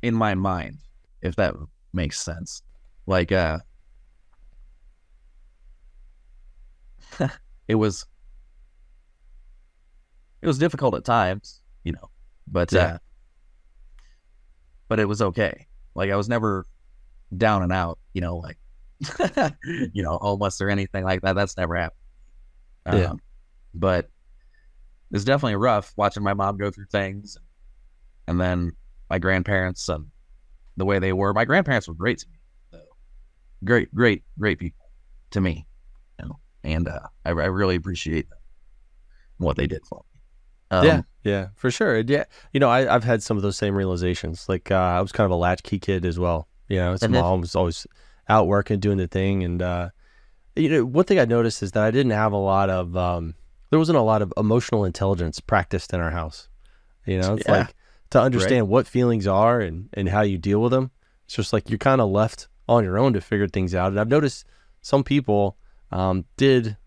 in 0.01 0.13
my 0.13 0.35
mind, 0.35 0.77
if 1.21 1.35
that 1.35 1.53
makes 1.93 2.19
sense. 2.19 2.61
Like, 3.05 3.31
uh, 3.31 3.59
it 7.67 7.75
was, 7.75 8.05
it 10.41 10.47
was 10.47 10.57
difficult 10.57 10.95
at 10.95 11.05
times, 11.05 11.61
you 11.83 11.93
know, 11.93 12.09
but, 12.47 12.71
yeah. 12.71 12.79
uh, 12.79 12.97
but 14.87 14.99
it 14.99 15.05
was 15.05 15.21
okay. 15.21 15.67
Like, 15.95 16.11
I 16.11 16.15
was 16.15 16.29
never 16.29 16.65
down 17.35 17.63
and 17.63 17.71
out, 17.71 17.99
you 18.13 18.21
know, 18.21 18.37
like, 18.37 18.57
you 19.65 20.03
know, 20.03 20.17
homeless 20.21 20.61
or 20.61 20.69
anything 20.69 21.03
like 21.03 21.21
that. 21.21 21.33
That's 21.35 21.57
never 21.57 21.75
happened. 21.75 21.97
Um, 22.85 22.99
yeah. 22.99 23.13
But 23.73 24.09
it's 25.11 25.23
definitely 25.23 25.55
rough 25.55 25.93
watching 25.97 26.23
my 26.23 26.33
mom 26.33 26.57
go 26.57 26.71
through 26.71 26.85
things 26.85 27.37
and 28.27 28.39
then 28.39 28.71
my 29.09 29.19
grandparents 29.19 29.89
and 29.89 30.05
the 30.77 30.85
way 30.85 30.99
they 30.99 31.13
were. 31.13 31.33
My 31.33 31.45
grandparents 31.45 31.87
were 31.87 31.93
great 31.93 32.19
to 32.19 32.27
me. 32.29 32.37
So 32.71 32.79
great, 33.63 33.93
great, 33.93 34.23
great 34.39 34.59
people 34.59 34.89
to 35.31 35.41
me. 35.41 35.67
You 36.19 36.27
know, 36.27 36.39
and 36.63 36.87
uh, 36.87 37.01
I, 37.25 37.29
I 37.29 37.31
really 37.31 37.75
appreciate 37.75 38.27
what 39.37 39.57
they 39.57 39.67
did 39.67 39.85
for 39.85 39.99
me. 39.99 40.77
Um, 40.77 40.85
yeah, 40.85 41.01
yeah, 41.23 41.47
for 41.55 41.69
sure. 41.69 41.99
Yeah, 41.99 42.23
you 42.53 42.61
know, 42.61 42.69
I, 42.69 42.83
have 42.83 43.03
had 43.03 43.21
some 43.21 43.35
of 43.35 43.43
those 43.43 43.57
same 43.57 43.75
realizations. 43.75 44.47
Like 44.47 44.71
uh, 44.71 44.75
I 44.75 45.01
was 45.01 45.11
kind 45.11 45.25
of 45.25 45.31
a 45.31 45.35
latchkey 45.35 45.79
kid 45.79 46.05
as 46.05 46.17
well. 46.17 46.47
You 46.69 46.77
know, 46.77 46.93
his 46.93 47.07
mom 47.09 47.41
was 47.41 47.55
always 47.55 47.85
out 48.29 48.47
working, 48.47 48.79
doing 48.79 48.97
the 48.97 49.07
thing, 49.07 49.43
and 49.43 49.61
uh, 49.61 49.89
you 50.55 50.69
know, 50.69 50.85
one 50.85 51.03
thing 51.03 51.19
I 51.19 51.25
noticed 51.25 51.61
is 51.61 51.73
that 51.73 51.83
I 51.83 51.91
didn't 51.91 52.13
have 52.13 52.31
a 52.31 52.37
lot 52.37 52.69
of. 52.69 52.95
Um, 52.95 53.35
there 53.71 53.79
wasn't 53.79 53.97
a 53.97 54.01
lot 54.01 54.21
of 54.21 54.31
emotional 54.37 54.85
intelligence 54.85 55.39
practiced 55.39 55.93
in 55.93 55.99
our 55.99 56.11
house. 56.11 56.49
You 57.05 57.19
know, 57.19 57.33
it's 57.35 57.47
yeah. 57.47 57.59
like 57.59 57.75
to 58.11 58.21
understand 58.21 58.63
right. 58.63 58.69
what 58.69 58.85
feelings 58.85 59.25
are 59.25 59.59
and, 59.59 59.89
and 59.93 60.07
how 60.09 60.21
you 60.21 60.37
deal 60.37 60.61
with 60.61 60.71
them. 60.71 60.91
It's 61.25 61.35
just 61.35 61.53
like 61.53 61.69
you're 61.69 61.79
kind 61.79 62.01
of 62.01 62.09
left 62.09 62.47
on 62.67 62.83
your 62.83 62.99
own 62.99 63.13
to 63.13 63.21
figure 63.21 63.47
things 63.47 63.73
out. 63.73 63.87
And 63.87 63.99
I've 63.99 64.09
noticed 64.09 64.45
some 64.81 65.03
people 65.03 65.57
um, 65.89 66.25
did 66.37 66.77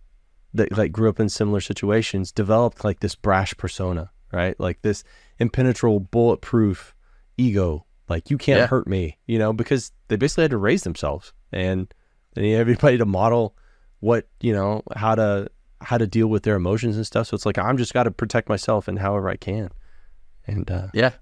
that 0.52 0.76
like 0.76 0.92
grew 0.92 1.08
up 1.08 1.18
in 1.18 1.28
similar 1.28 1.60
situations 1.60 2.30
developed 2.30 2.84
like 2.84 3.00
this 3.00 3.16
brash 3.16 3.56
persona, 3.56 4.10
right? 4.30 4.58
Like 4.60 4.82
this 4.82 5.02
impenetrable, 5.38 6.00
bulletproof 6.00 6.94
ego. 7.38 7.86
Like 8.08 8.30
you 8.30 8.36
can't 8.36 8.60
yeah. 8.60 8.66
hurt 8.66 8.86
me, 8.86 9.18
you 9.26 9.38
know, 9.38 9.54
because 9.54 9.90
they 10.08 10.16
basically 10.16 10.42
had 10.44 10.50
to 10.50 10.58
raise 10.58 10.82
themselves 10.82 11.32
and 11.50 11.92
they 12.34 12.42
need 12.42 12.56
everybody 12.56 12.98
to 12.98 13.06
model 13.06 13.56
what 14.00 14.28
you 14.42 14.52
know 14.52 14.82
how 14.94 15.14
to 15.14 15.48
how 15.80 15.98
to 15.98 16.06
deal 16.06 16.26
with 16.28 16.42
their 16.42 16.56
emotions 16.56 16.96
and 16.96 17.06
stuff. 17.06 17.28
So 17.28 17.34
it's 17.34 17.46
like 17.46 17.58
I'm 17.58 17.76
just 17.76 17.92
got 17.94 18.04
to 18.04 18.10
protect 18.10 18.48
myself 18.48 18.88
and 18.88 18.98
however 18.98 19.28
I 19.28 19.36
can. 19.36 19.70
And 20.46 20.70
uh, 20.70 20.88
yeah, 20.94 21.12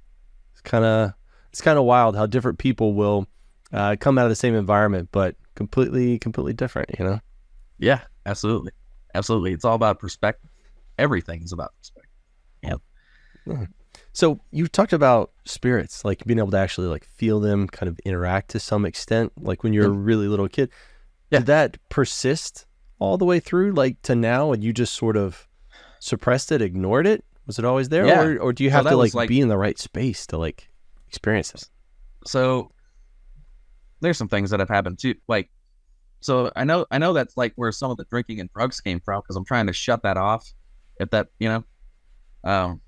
it's 0.52 0.60
kind 0.62 0.84
of 0.84 1.12
it's 1.50 1.60
kind 1.60 1.78
of 1.78 1.84
wild 1.84 2.16
how 2.16 2.26
different 2.26 2.58
people 2.58 2.94
will 2.94 3.26
uh, 3.72 3.96
come 3.98 4.18
out 4.18 4.24
of 4.24 4.30
the 4.30 4.36
same 4.36 4.54
environment, 4.54 5.08
but 5.12 5.36
completely 5.54 6.18
completely 6.18 6.52
different. 6.52 6.90
You 6.98 7.04
know? 7.04 7.20
Yeah, 7.78 8.00
absolutely, 8.26 8.72
absolutely. 9.14 9.52
It's 9.52 9.64
all 9.64 9.74
about 9.74 9.98
perspective. 9.98 10.50
Everything 10.98 11.42
is 11.42 11.52
about 11.52 11.72
perspective. 11.78 12.10
Yep. 12.62 12.80
Yeah. 13.46 13.66
So 14.12 14.40
you 14.50 14.68
talked 14.68 14.92
about 14.92 15.32
spirits, 15.46 16.04
like 16.04 16.24
being 16.24 16.38
able 16.38 16.50
to 16.50 16.58
actually 16.58 16.86
like 16.86 17.04
feel 17.04 17.40
them, 17.40 17.66
kind 17.66 17.88
of 17.88 17.98
interact 18.04 18.50
to 18.50 18.60
some 18.60 18.84
extent, 18.84 19.32
like 19.40 19.62
when 19.62 19.72
you're 19.72 19.86
a 19.86 19.90
really 19.90 20.28
little 20.28 20.48
kid. 20.48 20.70
Yeah. 21.30 21.38
Did 21.38 21.46
that 21.46 21.78
persist 21.88 22.66
all 23.02 23.18
the 23.18 23.24
way 23.24 23.40
through, 23.40 23.72
like 23.72 24.00
to 24.02 24.14
now, 24.14 24.52
and 24.52 24.62
you 24.62 24.72
just 24.72 24.94
sort 24.94 25.16
of 25.16 25.48
suppressed 25.98 26.52
it, 26.52 26.62
ignored 26.62 27.04
it? 27.04 27.24
Was 27.46 27.58
it 27.58 27.64
always 27.64 27.88
there, 27.88 28.06
yeah. 28.06 28.22
or, 28.22 28.38
or 28.38 28.52
do 28.52 28.62
you 28.62 28.70
have 28.70 28.84
so 28.84 28.90
to 28.90 28.96
like, 28.96 29.12
like, 29.12 29.28
be 29.28 29.40
in 29.40 29.48
the 29.48 29.58
right 29.58 29.76
space 29.76 30.24
to 30.28 30.38
like 30.38 30.70
experience 31.08 31.50
this? 31.50 31.68
So 32.24 32.70
there's 34.00 34.16
some 34.16 34.28
things 34.28 34.50
that 34.50 34.60
have 34.60 34.68
happened 34.68 35.00
too. 35.00 35.16
Like, 35.26 35.50
so 36.20 36.52
I 36.54 36.62
know 36.62 36.86
I 36.92 36.98
know 36.98 37.12
that's 37.12 37.36
like 37.36 37.52
where 37.56 37.72
some 37.72 37.90
of 37.90 37.96
the 37.96 38.04
drinking 38.04 38.38
and 38.38 38.48
drugs 38.52 38.80
came 38.80 39.00
from 39.00 39.20
because 39.20 39.34
I'm 39.34 39.44
trying 39.44 39.66
to 39.66 39.72
shut 39.72 40.04
that 40.04 40.16
off. 40.16 40.52
If 41.00 41.10
that 41.10 41.26
you 41.40 41.48
know, 41.48 41.64
um, 42.44 42.80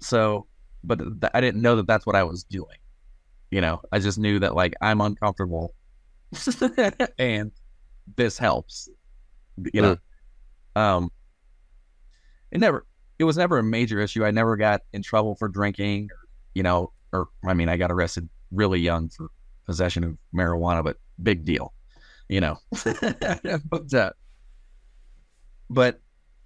so 0.00 0.46
but 0.82 0.98
th- 0.98 1.32
I 1.34 1.42
didn't 1.42 1.60
know 1.60 1.76
that 1.76 1.86
that's 1.86 2.06
what 2.06 2.16
I 2.16 2.24
was 2.24 2.44
doing. 2.44 2.78
You 3.50 3.60
know, 3.60 3.82
I 3.92 3.98
just 3.98 4.18
knew 4.18 4.38
that 4.38 4.54
like 4.54 4.72
I'm 4.80 5.02
uncomfortable, 5.02 5.74
and 7.18 7.52
this 8.16 8.38
helps. 8.38 8.88
You 9.72 9.82
know, 9.82 9.96
mm. 10.76 10.80
um, 10.80 11.10
it 12.50 12.60
never 12.60 12.86
it 13.18 13.24
was 13.24 13.36
never 13.36 13.58
a 13.58 13.62
major 13.62 14.00
issue. 14.00 14.24
I 14.24 14.30
never 14.30 14.56
got 14.56 14.82
in 14.92 15.02
trouble 15.02 15.36
for 15.36 15.48
drinking, 15.48 16.08
or, 16.10 16.28
you 16.54 16.62
know, 16.62 16.92
or 17.12 17.28
I 17.46 17.54
mean, 17.54 17.68
I 17.68 17.76
got 17.76 17.90
arrested 17.90 18.28
really 18.50 18.80
young 18.80 19.08
for 19.08 19.28
possession 19.66 20.04
of 20.04 20.18
marijuana, 20.34 20.82
but 20.82 20.96
big 21.22 21.44
deal, 21.44 21.72
you 22.28 22.40
know. 22.40 22.58
but, 23.70 23.94
uh, 23.94 24.10
but 25.70 26.00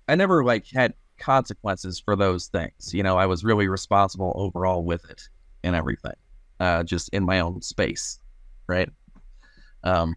I 0.09 0.15
never 0.15 0.45
like 0.45 0.67
had 0.73 0.95
consequences 1.19 2.01
for 2.01 2.17
those 2.17 2.49
things. 2.49 2.93
You 2.93 3.03
know, 3.03 3.17
I 3.17 3.27
was 3.27 3.45
really 3.45 3.69
responsible 3.69 4.33
overall 4.37 4.85
with 4.85 5.09
it 5.11 5.23
and 5.65 5.75
everything, 5.75 6.15
uh, 6.61 6.83
just 6.83 7.09
in 7.11 7.25
my 7.25 7.41
own 7.41 7.63
space, 7.63 8.21
right? 8.67 8.89
Um, 9.83 10.15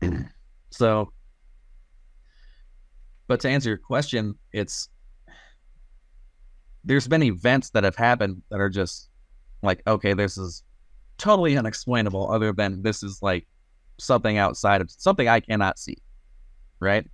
so, 0.70 1.12
but 3.32 3.40
to 3.40 3.48
answer 3.48 3.70
your 3.70 3.78
question, 3.78 4.34
it's 4.52 4.90
there's 6.84 7.08
been 7.08 7.22
events 7.22 7.70
that 7.70 7.82
have 7.82 7.96
happened 7.96 8.42
that 8.50 8.60
are 8.60 8.68
just 8.68 9.08
like, 9.62 9.80
okay, 9.86 10.12
this 10.12 10.36
is 10.36 10.62
totally 11.16 11.56
unexplainable, 11.56 12.30
other 12.30 12.52
than 12.52 12.82
this 12.82 13.02
is 13.02 13.20
like 13.22 13.46
something 13.98 14.36
outside 14.36 14.82
of 14.82 14.90
something 14.90 15.28
I 15.28 15.40
cannot 15.40 15.78
see. 15.78 15.96
Right. 16.78 17.08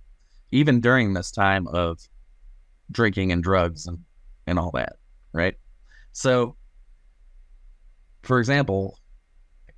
Even 0.51 0.81
during 0.81 1.13
this 1.13 1.31
time 1.31 1.67
of 1.67 2.01
drinking 2.91 3.31
and 3.31 3.41
drugs 3.41 3.87
and, 3.87 3.99
and 4.45 4.59
all 4.59 4.71
that. 4.71 4.97
Right. 5.31 5.55
So, 6.11 6.57
for 8.23 8.39
example, 8.39 8.99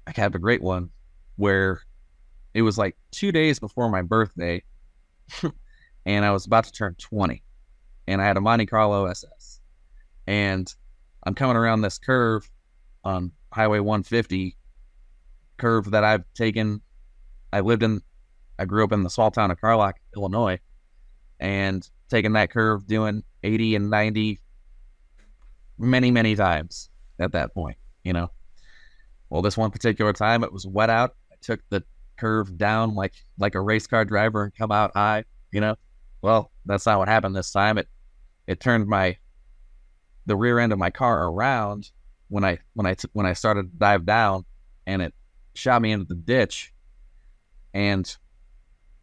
I 0.08 0.14
have 0.16 0.34
a 0.34 0.40
great 0.40 0.64
one 0.64 0.90
where 1.36 1.84
it 2.56 2.64
was 2.64 2.80
like 2.80 2.98
two 3.12 3.32
days 3.32 3.60
before 3.60 3.92
my 3.92 4.02
birthday 4.02 4.64
and 6.06 6.26
I 6.26 6.32
was 6.32 6.46
about 6.46 6.66
to 6.66 6.72
turn 6.72 6.96
20. 6.96 7.44
and 8.08 8.22
I 8.22 8.26
had 8.26 8.38
a 8.38 8.42
Monte 8.42 8.66
Carlo 8.66 9.06
SS, 9.06 9.62
and 10.28 10.74
I'm 11.24 11.36
coming 11.36 11.56
around 11.56 11.82
this 11.82 11.98
curve 11.98 12.50
on 13.04 13.32
Highway 13.54 13.80
150, 13.80 14.58
curve 15.58 15.92
that 15.92 16.04
I've 16.04 16.24
taken. 16.34 16.82
I 17.54 17.60
lived 17.60 17.84
in, 17.84 18.02
I 18.58 18.66
grew 18.66 18.84
up 18.84 18.92
in 18.92 19.04
the 19.04 19.10
small 19.10 19.32
town 19.32 19.52
of 19.52 19.60
Carlock, 19.60 19.98
Illinois, 20.16 20.60
and 21.40 21.88
taking 22.10 22.34
that 22.34 22.52
curve, 22.52 22.88
doing 22.88 23.24
80 23.44 23.76
and 23.76 23.90
90 23.90 24.40
many, 25.78 26.12
many 26.12 26.36
times 26.36 26.90
at 27.20 27.32
that 27.34 27.54
point, 27.54 27.78
you 28.04 28.14
know. 28.14 28.30
Well, 29.30 29.42
this 29.42 29.58
one 29.58 29.72
particular 29.72 30.14
time 30.14 30.44
it 30.44 30.52
was 30.52 30.68
wet 30.68 30.90
out. 30.90 31.16
I 31.32 31.36
took 31.42 31.62
the 31.70 31.84
curve 32.18 32.58
down 32.58 32.94
like 32.94 33.14
like 33.40 33.56
a 33.56 33.62
race 33.62 33.88
car 33.88 34.06
driver 34.06 34.44
and 34.44 34.56
come 34.56 34.72
out 34.72 34.92
high, 34.94 35.24
you 35.52 35.62
know. 35.62 35.76
Well, 36.22 36.52
that's 36.66 36.86
not 36.86 37.00
what 37.00 37.08
happened 37.08 37.36
this 37.36 37.52
time. 37.52 37.78
It 37.78 37.88
it 38.48 38.60
turned 38.60 38.88
my 38.88 39.18
the 40.26 40.36
rear 40.36 40.60
end 40.60 40.72
of 40.72 40.80
my 40.80 40.90
car 40.90 41.28
around 41.28 41.92
when 42.30 42.44
I 42.44 42.60
when 42.74 42.86
I 42.86 42.96
when 43.14 43.26
I 43.26 43.34
started 43.34 43.72
to 43.72 43.78
dive 43.78 44.06
down, 44.06 44.46
and 44.86 45.02
it 45.02 45.14
shot 45.54 45.82
me 45.82 45.92
into 45.92 46.06
the 46.06 46.16
ditch, 46.16 46.74
and 47.74 48.16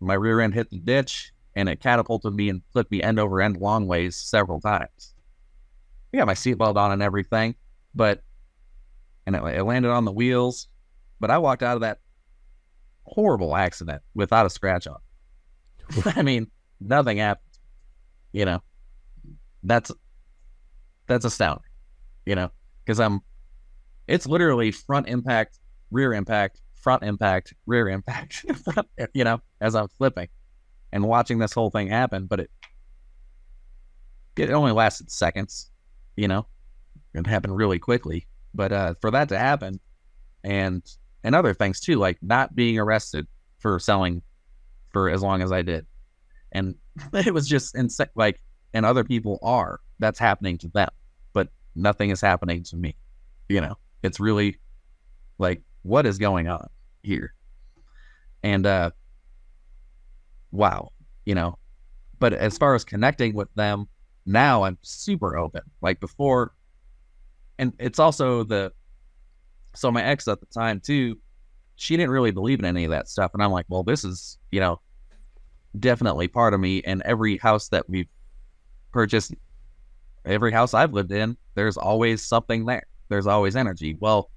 my 0.01 0.15
rear 0.15 0.41
end 0.41 0.55
hit 0.55 0.71
the 0.71 0.79
ditch, 0.79 1.33
and 1.57 1.69
it 1.69 1.81
catapulted 1.81 2.35
me 2.35 2.49
and 2.49 2.63
flipped 2.73 2.91
me 2.91 3.03
end 3.03 3.19
over 3.19 3.41
end 3.41 3.57
long 3.57 3.87
ways 3.87 4.17
several 4.17 4.61
times. 4.61 5.15
I 6.13 6.19
got 6.19 6.27
my 6.27 6.35
seatbelt 6.35 6.77
on 6.77 6.93
and 6.93 7.03
everything, 7.03 7.55
but 7.95 8.23
and 9.27 9.37
it, 9.37 9.43
it 9.43 9.65
landed 9.65 9.91
on 9.91 10.05
the 10.05 10.13
wheels, 10.13 10.69
but 11.21 11.31
I 11.31 11.39
walked 11.39 11.63
out 11.63 11.75
of 11.75 11.81
that 11.83 11.99
horrible 13.03 13.57
accident 13.57 14.03
without 14.15 14.47
a 14.47 14.51
scratch 14.51 14.87
on. 14.87 14.99
I 16.17 16.23
mean, 16.23 16.51
nothing 16.81 17.19
happened. 17.19 17.45
You 18.33 18.45
know, 18.45 18.63
that's 19.63 19.91
that's 21.07 21.25
astounding. 21.25 21.65
You 22.27 22.35
know, 22.35 22.51
because 22.85 23.01
I'm, 23.01 23.21
it's 24.07 24.27
literally 24.27 24.71
front 24.71 25.09
impact, 25.09 25.59
rear 25.91 26.13
impact, 26.13 26.61
front 26.75 27.03
impact, 27.03 27.55
rear 27.67 27.89
impact. 27.89 28.45
you 29.15 29.25
know, 29.25 29.41
as 29.61 29.75
I'm 29.75 29.89
flipping 29.89 30.29
and 30.93 31.05
watching 31.05 31.39
this 31.39 31.53
whole 31.53 31.71
thing 31.71 31.89
happen, 31.89 32.27
but 32.27 32.41
it 32.41 32.51
it 34.37 34.51
only 34.51 34.73
lasted 34.73 35.11
seconds. 35.11 35.71
You 36.17 36.29
know, 36.29 36.47
it 37.15 37.27
happened 37.27 37.57
really 37.57 37.79
quickly. 37.79 38.27
But 38.55 38.73
uh, 38.73 38.95
for 39.01 39.11
that 39.11 39.29
to 39.31 39.39
happen, 39.39 39.81
and 40.45 40.83
and 41.25 41.35
other 41.35 41.55
things 41.55 41.81
too, 41.81 41.97
like 41.97 42.19
not 42.23 42.55
being 42.55 42.79
arrested 42.79 43.27
for 43.59 43.79
selling 43.79 44.23
for 44.93 45.11
as 45.11 45.23
long 45.23 45.43
as 45.43 45.53
I 45.53 45.63
did, 45.63 45.87
and 46.53 46.75
it 47.13 47.33
was 47.33 47.49
just 47.49 47.75
insane. 47.75 48.09
Like, 48.15 48.41
and 48.75 48.85
other 48.85 49.05
people 49.05 49.39
are 49.43 49.81
that's 49.99 50.19
happening 50.19 50.59
to 50.59 50.69
them, 50.69 50.89
but 51.33 51.49
nothing 51.75 52.11
is 52.11 52.21
happening 52.21 52.63
to 52.65 52.77
me. 52.77 52.97
You 53.49 53.61
know, 53.61 53.77
it's 54.03 54.21
really 54.21 54.59
like 55.39 55.63
what 55.83 56.07
is 56.07 56.19
going 56.19 56.49
on 56.49 56.69
here, 57.03 57.35
and 58.43 58.67
uh, 58.67 58.91
wow, 60.53 60.93
you 61.25 61.35
know. 61.35 61.59
But 62.19 62.33
as 62.33 62.59
far 62.59 62.75
as 62.75 62.85
connecting 62.85 63.33
with 63.35 63.53
them, 63.55 63.87
now 64.27 64.65
I'm 64.65 64.77
super 64.83 65.39
open. 65.39 65.63
Like 65.81 66.01
before, 66.01 66.53
and 67.59 67.73
it's 67.79 67.99
also 67.99 68.45
the 68.45 68.73
so 69.75 69.91
my 69.91 70.03
ex 70.03 70.27
at 70.29 70.41
the 70.41 70.47
time 70.47 70.81
too 70.81 71.17
she 71.77 71.97
didn't 71.97 72.11
really 72.11 72.31
believe 72.31 72.59
in 72.59 72.65
any 72.65 72.85
of 72.85 72.91
that 72.91 73.09
stuff 73.09 73.31
and 73.35 73.43
i'm 73.43 73.53
like 73.53 73.67
well 73.69 73.83
this 73.83 74.05
is 74.05 74.39
you 74.51 74.61
know 74.61 74.81
definitely 75.81 76.29
part 76.29 76.55
of 76.55 76.61
me 76.61 76.83
and 76.83 77.03
every 77.03 77.37
house 77.37 77.69
that 77.69 77.89
we've 77.89 78.09
purchased 78.93 79.35
every 80.25 80.53
house 80.53 80.75
i've 80.75 80.93
lived 80.93 81.13
in 81.13 81.37
there's 81.59 81.77
always 81.77 82.25
something 82.25 82.67
there. 82.67 82.87
There's 83.09 83.27
always 83.27 83.57
energy. 83.57 83.97
Well 83.99 84.31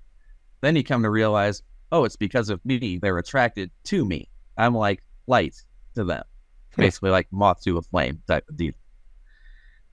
then 0.61 0.75
you 0.75 0.83
come 0.83 1.03
to 1.03 1.09
realize 1.11 1.61
oh 1.91 2.03
it's 2.03 2.15
because 2.15 2.49
of 2.49 2.59
me. 2.65 2.97
They're 2.99 3.19
attracted 3.19 3.69
to 3.85 4.03
me. 4.03 4.27
I'm 4.57 4.73
like 4.73 5.03
light 5.27 5.55
to 5.93 6.03
them. 6.03 6.23
Basically 6.77 7.11
like 7.11 7.27
moth 7.31 7.61
to 7.65 7.77
a 7.77 7.83
flame 7.83 8.23
type 8.27 8.43
of 8.49 8.57
deal. 8.57 8.73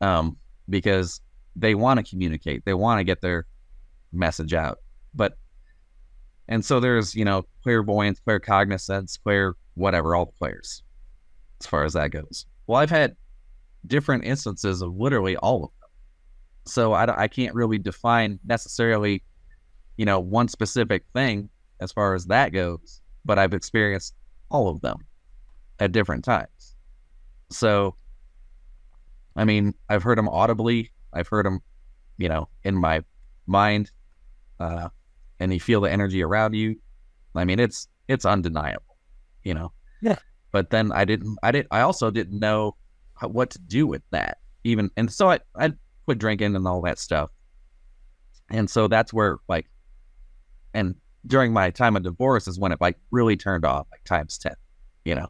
Um 0.01 0.39
because 0.71 1.21
they 1.55 1.75
want 1.75 1.99
to 1.99 2.11
communicate, 2.11 2.65
they 2.65 2.73
want 2.73 2.99
to 2.99 3.05
get 3.05 3.21
their 3.21 3.45
message 4.11 4.55
out. 4.55 4.79
But 5.15 5.37
and 6.49 6.65
so 6.65 6.81
there's, 6.81 7.15
you 7.15 7.27
know, 7.27 7.45
clairvoyance, 7.63 8.23
claircognizance, 8.27 9.23
clair 9.23 9.55
whatever, 9.75 10.15
all 10.15 10.25
the 10.25 10.33
players 10.33 10.83
as 11.61 11.67
far 11.67 11.85
as 11.85 11.93
that 11.95 12.11
goes. 12.11 12.47
Well, 12.67 12.81
I've 12.81 12.91
had 12.91 13.17
different 13.87 14.25
instances 14.25 14.83
of 14.83 14.95
literally 14.97 15.37
all 15.37 15.65
of 15.65 15.71
them. 15.81 15.91
So 16.67 16.93
I, 16.93 17.23
I 17.23 17.29
can't 17.29 17.55
really 17.55 17.79
define 17.79 18.39
necessarily, 18.47 19.23
you 19.97 20.05
know, 20.05 20.21
one 20.21 20.49
specific 20.49 21.05
thing 21.15 21.49
as 21.81 21.93
far 21.93 22.15
as 22.15 22.27
that 22.27 22.53
goes, 22.53 23.01
but 23.25 23.39
I've 23.39 23.55
experienced 23.55 24.15
all 24.51 24.69
of 24.69 24.81
them 24.81 24.99
at 25.79 25.93
different 25.93 26.25
times. 26.25 26.77
So, 27.51 27.95
I 29.37 29.45
mean, 29.45 29.75
I've 29.89 30.03
heard 30.03 30.19
them 30.19 30.29
audibly 30.29 30.91
I've 31.13 31.29
heard 31.29 31.47
them, 31.47 31.61
you 32.17 32.29
know, 32.29 32.49
in 32.65 32.75
my 32.75 33.03
mind, 33.47 33.91
uh, 34.61 34.89
and 35.41 35.53
you 35.53 35.61
feel 35.61 35.81
the 35.81 35.91
energy 35.91 36.23
around 36.23 36.55
you. 36.55 36.77
I 37.35 37.45
mean, 37.45 37.61
it's 37.61 37.89
it's 38.09 38.25
undeniable, 38.25 38.97
you 39.43 39.55
know. 39.55 39.73
Yeah. 40.01 40.19
But 40.53 40.71
then 40.71 40.93
I 40.93 41.05
didn't. 41.05 41.39
I 41.43 41.53
didn't, 41.53 41.69
I 41.71 41.83
also 41.83 42.11
didn't 42.11 42.39
know 42.39 42.77
what 43.23 43.51
to 43.51 43.59
do 43.59 43.87
with 43.87 44.03
that. 44.11 44.39
Even 44.65 44.91
and 44.97 45.13
so 45.13 45.31
I 45.31 45.41
I 45.57 45.73
quit 46.05 46.19
drinking 46.19 46.57
and 46.57 46.67
all 46.67 46.83
that 46.83 46.99
stuff. 46.99 47.31
And 48.51 48.69
so 48.69 48.89
that's 48.89 49.13
where 49.13 49.39
like, 49.49 49.67
and 50.73 50.95
during 51.27 51.53
my 51.53 51.71
time 51.71 51.97
of 51.97 52.03
divorce 52.03 52.49
is 52.49 52.59
when 52.59 52.73
it 52.73 52.81
like 52.81 52.97
really 53.11 53.37
turned 53.37 53.65
off 53.65 53.87
like 53.93 54.05
times 54.05 54.39
ten, 54.39 54.55
you 55.05 55.15
know. 55.15 55.29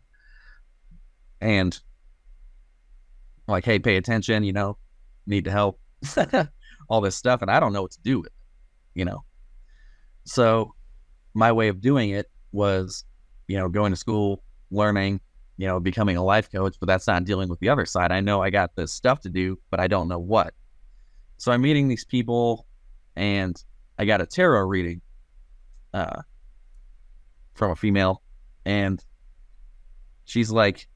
And 1.40 1.78
like, 3.48 3.64
hey, 3.64 3.78
pay 3.78 3.96
attention, 3.96 4.44
you 4.44 4.52
know, 4.52 4.76
need 5.26 5.44
to 5.44 5.50
help, 5.50 5.81
all 6.88 7.00
this 7.00 7.16
stuff, 7.16 7.42
and 7.42 7.50
I 7.50 7.59
don't 7.59 7.72
know 7.72 7.83
what 7.83 7.92
to 7.92 8.00
do 8.02 8.18
with 8.18 8.26
it, 8.26 8.33
you 8.94 9.04
know. 9.04 9.24
So 10.24 10.74
my 11.35 11.52
way 11.52 11.68
of 11.68 11.81
doing 11.81 12.11
it 12.11 12.31
was, 12.52 13.04
you 13.46 13.57
know, 13.57 13.68
going 13.68 13.92
to 13.92 13.96
school, 13.96 14.42
learning, 14.70 15.20
you 15.57 15.66
know, 15.66 15.81
becoming 15.81 16.16
a 16.16 16.24
life 16.24 16.50
coach, 16.50 16.76
but 16.81 16.87
that's 16.87 17.07
not 17.07 17.24
dealing 17.24 17.48
with 17.48 17.59
the 17.61 17.68
other 17.68 17.87
side. 17.87 18.12
I 18.12 18.20
know 18.20 18.42
I 18.42 18.50
got 18.50 18.74
this 18.76 18.92
stuff 18.92 19.20
to 19.22 19.28
do, 19.28 19.59
but 19.70 19.81
I 19.81 19.87
don't 19.87 20.09
know 20.09 20.18
what. 20.18 20.54
So 21.38 21.52
I'm 21.52 21.62
meeting 21.62 21.88
these 21.88 22.04
people 22.04 22.66
and 23.16 23.62
I 23.98 24.04
got 24.04 24.20
a 24.20 24.26
tarot 24.26 24.66
reading 24.66 25.00
uh, 25.94 26.22
from 27.54 27.72
a 27.72 27.76
female 27.76 28.22
and 28.64 29.04
she's 30.24 30.50
like, 30.50 30.88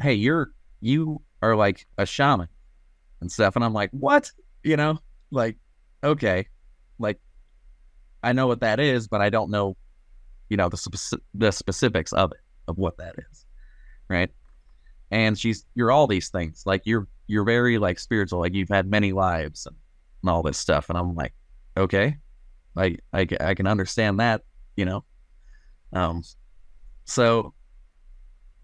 Hey, 0.00 0.14
you're 0.14 0.52
you 0.80 1.22
are 1.40 1.56
like 1.56 1.86
a 1.96 2.04
shaman 2.04 2.48
and 3.22 3.32
stuff. 3.32 3.56
And 3.56 3.64
I'm 3.64 3.72
like, 3.72 3.90
what? 3.92 4.30
You 4.62 4.76
know, 4.76 4.98
like, 5.30 5.56
okay, 6.04 6.46
like, 6.98 7.18
I 8.22 8.32
know 8.32 8.46
what 8.46 8.60
that 8.60 8.78
is, 8.78 9.08
but 9.08 9.20
I 9.20 9.30
don't 9.30 9.50
know, 9.50 9.76
you 10.50 10.56
know, 10.56 10.68
the 10.68 10.76
speci- 10.76 11.20
the 11.34 11.50
specifics 11.50 12.12
of 12.12 12.32
it, 12.32 12.40
of 12.68 12.78
what 12.78 12.96
that 12.98 13.16
is, 13.30 13.46
right? 14.08 14.30
And 15.10 15.38
she's, 15.38 15.66
you're 15.74 15.90
all 15.90 16.06
these 16.06 16.30
things. 16.30 16.62
Like, 16.64 16.82
you're 16.84 17.06
you're 17.26 17.44
very 17.44 17.78
like 17.78 17.98
spiritual. 17.98 18.40
Like, 18.40 18.54
you've 18.54 18.68
had 18.68 18.90
many 18.90 19.12
lives 19.12 19.66
and, 19.66 19.76
and 20.22 20.30
all 20.30 20.42
this 20.42 20.58
stuff. 20.58 20.88
And 20.88 20.98
I'm 20.98 21.14
like, 21.14 21.34
okay, 21.76 22.16
like, 22.74 23.00
I 23.12 23.26
I 23.40 23.54
can 23.54 23.66
understand 23.66 24.20
that, 24.20 24.42
you 24.76 24.84
know. 24.84 25.04
Um, 25.92 26.22
so, 27.04 27.52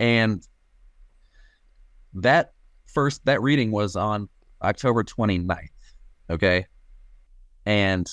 and 0.00 0.46
that 2.14 2.52
first 2.86 3.24
that 3.26 3.42
reading 3.42 3.70
was 3.70 3.96
on 3.96 4.28
October 4.62 5.04
29th. 5.04 5.68
Okay. 6.30 6.66
And 7.66 8.08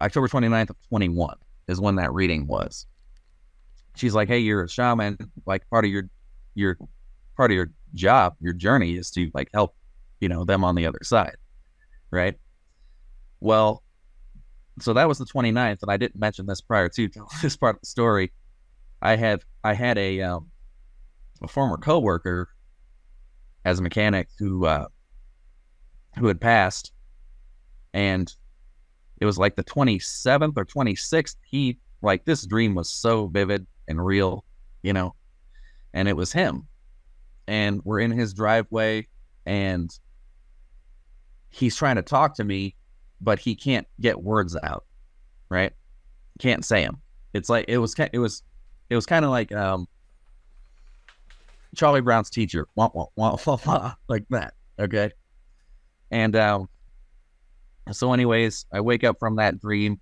October 0.00 0.28
29th 0.28 0.70
of 0.70 0.76
21 0.88 1.36
is 1.68 1.80
when 1.80 1.96
that 1.96 2.12
reading 2.12 2.46
was. 2.46 2.86
She's 3.96 4.14
like, 4.14 4.28
Hey, 4.28 4.38
you're 4.38 4.64
a 4.64 4.68
shaman. 4.68 5.18
Like 5.46 5.68
part 5.70 5.84
of 5.84 5.90
your, 5.90 6.04
your, 6.54 6.78
part 7.36 7.50
of 7.50 7.54
your 7.54 7.70
job, 7.94 8.34
your 8.40 8.52
journey 8.52 8.96
is 8.96 9.10
to 9.12 9.30
like 9.34 9.48
help, 9.52 9.74
you 10.20 10.28
know, 10.28 10.44
them 10.44 10.64
on 10.64 10.74
the 10.74 10.86
other 10.86 11.00
side. 11.02 11.36
Right. 12.10 12.38
Well, 13.40 13.82
so 14.80 14.92
that 14.94 15.08
was 15.08 15.18
the 15.18 15.24
29th. 15.26 15.78
And 15.82 15.90
I 15.90 15.96
didn't 15.96 16.18
mention 16.18 16.46
this 16.46 16.60
prior 16.60 16.88
to 16.88 17.08
this 17.42 17.56
part 17.56 17.76
of 17.76 17.80
the 17.80 17.86
story. 17.86 18.32
I 19.02 19.16
have, 19.16 19.44
I 19.64 19.74
had 19.74 19.98
a, 19.98 20.20
um, 20.20 20.50
a 21.42 21.48
former 21.48 21.76
coworker 21.76 22.48
as 23.64 23.78
a 23.78 23.82
mechanic 23.82 24.28
who 24.38 24.66
uh, 24.66 24.86
who 26.18 26.26
had 26.26 26.40
passed, 26.40 26.92
and 27.92 28.32
it 29.20 29.26
was 29.26 29.38
like 29.38 29.56
the 29.56 29.64
27th 29.64 30.54
or 30.56 30.64
26th. 30.64 31.36
He 31.44 31.78
like 32.02 32.24
this 32.24 32.46
dream 32.46 32.74
was 32.74 32.90
so 32.90 33.26
vivid 33.26 33.66
and 33.86 34.04
real, 34.04 34.44
you 34.82 34.92
know, 34.92 35.14
and 35.92 36.08
it 36.08 36.16
was 36.16 36.32
him, 36.32 36.66
and 37.46 37.80
we're 37.84 38.00
in 38.00 38.10
his 38.10 38.32
driveway 38.32 39.06
and 39.46 39.90
he's 41.50 41.76
trying 41.76 41.96
to 41.96 42.02
talk 42.02 42.34
to 42.36 42.44
me, 42.44 42.74
but 43.20 43.38
he 43.38 43.54
can't 43.54 43.86
get 44.00 44.22
words 44.22 44.56
out, 44.62 44.84
right? 45.48 45.72
Can't 46.38 46.64
say 46.64 46.84
them. 46.84 47.02
It's 47.34 47.48
like 47.48 47.66
it 47.68 47.78
was 47.78 47.94
it 48.12 48.18
was 48.18 48.42
it 48.88 48.94
was 48.94 49.06
kind 49.06 49.24
of 49.24 49.30
like 49.30 49.52
um 49.52 49.86
Charlie 51.76 52.00
Brown's 52.00 52.30
teacher, 52.30 52.66
wah, 52.74 52.90
wah, 52.94 53.06
wah, 53.16 53.94
like 54.08 54.24
that. 54.30 54.54
Okay. 54.78 55.10
And 56.10 56.34
um 56.36 56.68
so 57.92 58.12
anyways, 58.12 58.66
I 58.72 58.80
wake 58.80 59.04
up 59.04 59.16
from 59.18 59.36
that 59.36 59.60
dream 59.60 60.00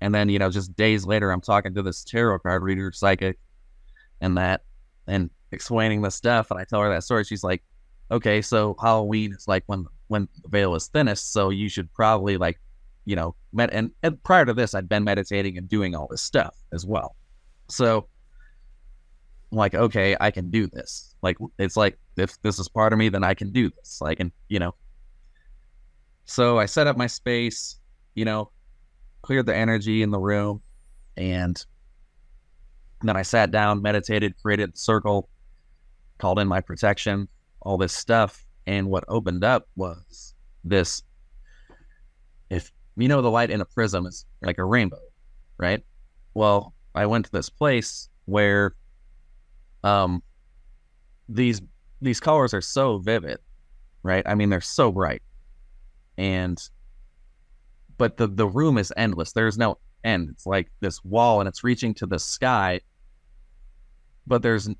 and 0.00 0.14
then, 0.14 0.28
you 0.28 0.38
know, 0.38 0.50
just 0.50 0.74
days 0.76 1.06
later 1.06 1.30
I'm 1.30 1.40
talking 1.40 1.74
to 1.74 1.82
this 1.82 2.04
tarot 2.04 2.40
card 2.40 2.62
reader 2.62 2.92
psychic 2.92 3.38
and 4.20 4.36
that 4.36 4.62
and 5.06 5.30
explaining 5.50 6.02
the 6.02 6.10
stuff 6.10 6.50
and 6.50 6.60
I 6.60 6.64
tell 6.64 6.80
her 6.80 6.90
that 6.90 7.04
story. 7.04 7.24
She's 7.24 7.44
like, 7.44 7.62
Okay, 8.12 8.42
so 8.42 8.76
Halloween 8.78 9.32
is 9.32 9.48
like 9.48 9.64
when 9.66 9.86
when 10.08 10.28
the 10.42 10.48
veil 10.50 10.74
is 10.74 10.88
thinnest, 10.88 11.32
so 11.32 11.48
you 11.48 11.70
should 11.70 11.90
probably 11.94 12.36
like, 12.36 12.60
you 13.06 13.16
know, 13.16 13.34
med 13.54 13.70
and, 13.70 13.90
and 14.02 14.22
prior 14.22 14.44
to 14.44 14.52
this 14.52 14.74
I'd 14.74 14.88
been 14.88 15.04
meditating 15.04 15.56
and 15.56 15.66
doing 15.66 15.94
all 15.94 16.08
this 16.10 16.20
stuff 16.20 16.54
as 16.74 16.84
well. 16.84 17.16
So 17.68 18.06
I'm 19.50 19.56
like, 19.58 19.74
okay, 19.74 20.14
I 20.20 20.30
can 20.30 20.50
do 20.50 20.66
this. 20.66 21.14
Like, 21.22 21.38
it's 21.58 21.76
like, 21.76 21.98
if 22.16 22.40
this 22.42 22.58
is 22.58 22.68
part 22.68 22.92
of 22.92 22.98
me, 22.98 23.08
then 23.08 23.24
I 23.24 23.32
can 23.32 23.50
do 23.50 23.70
this. 23.70 24.02
I 24.02 24.14
can, 24.14 24.30
you 24.48 24.58
know. 24.58 24.74
So 26.24 26.58
I 26.58 26.66
set 26.66 26.86
up 26.86 26.96
my 26.96 27.06
space, 27.06 27.78
you 28.14 28.24
know, 28.24 28.50
cleared 29.22 29.46
the 29.46 29.54
energy 29.54 30.02
in 30.02 30.10
the 30.10 30.18
room, 30.18 30.62
and 31.16 31.64
then 33.02 33.16
I 33.16 33.22
sat 33.22 33.50
down, 33.50 33.82
meditated, 33.82 34.34
created 34.40 34.70
a 34.74 34.76
circle, 34.76 35.28
called 36.18 36.38
in 36.38 36.46
my 36.46 36.60
protection, 36.60 37.28
all 37.60 37.76
this 37.76 37.92
stuff. 37.92 38.44
And 38.66 38.86
what 38.88 39.04
opened 39.08 39.42
up 39.42 39.68
was 39.74 40.34
this 40.64 41.02
if 42.48 42.70
you 42.96 43.08
know 43.08 43.22
the 43.22 43.30
light 43.30 43.50
in 43.50 43.60
a 43.60 43.64
prism 43.64 44.06
is 44.06 44.24
like 44.40 44.58
a 44.58 44.64
rainbow, 44.64 45.00
right? 45.58 45.82
Well, 46.34 46.74
I 46.94 47.06
went 47.06 47.24
to 47.24 47.32
this 47.32 47.48
place 47.48 48.08
where 48.26 48.74
um 49.82 50.22
these 51.28 51.60
these 52.00 52.20
colors 52.20 52.54
are 52.54 52.60
so 52.60 52.98
vivid, 52.98 53.38
right? 54.02 54.22
I 54.26 54.34
mean 54.36 54.50
they're 54.50 54.60
so 54.60 54.92
bright. 54.92 55.22
And 56.22 56.56
but 57.98 58.16
the 58.16 58.28
the 58.28 58.46
room 58.46 58.78
is 58.78 58.92
endless. 58.96 59.32
There's 59.32 59.58
no 59.58 59.78
end. 60.04 60.28
It's 60.30 60.46
like 60.46 60.70
this 60.78 61.04
wall 61.04 61.40
and 61.40 61.48
it's 61.48 61.64
reaching 61.64 61.94
to 61.94 62.06
the 62.06 62.20
sky. 62.20 62.80
But 64.24 64.40
there's 64.40 64.70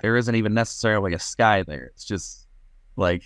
there 0.00 0.16
isn't 0.16 0.34
even 0.34 0.54
necessarily 0.54 1.12
a 1.12 1.18
sky 1.18 1.64
there. 1.64 1.90
It's 1.94 2.06
just 2.06 2.48
like 2.96 3.24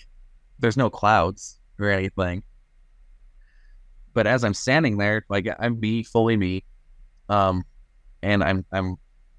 there's 0.59 0.77
no 0.77 0.90
clouds 0.90 1.61
or 1.79 1.90
anything. 1.90 2.42
But 4.14 4.27
as 4.27 4.42
I'm 4.42 4.55
standing 4.55 4.98
there, 4.98 5.24
like 5.29 5.46
I'm 5.61 5.79
me, 5.79 6.03
fully 6.03 6.37
me, 6.37 6.64
um, 7.29 7.62
and 8.20 8.42
I'm 8.42 8.64
I'm 8.72 8.96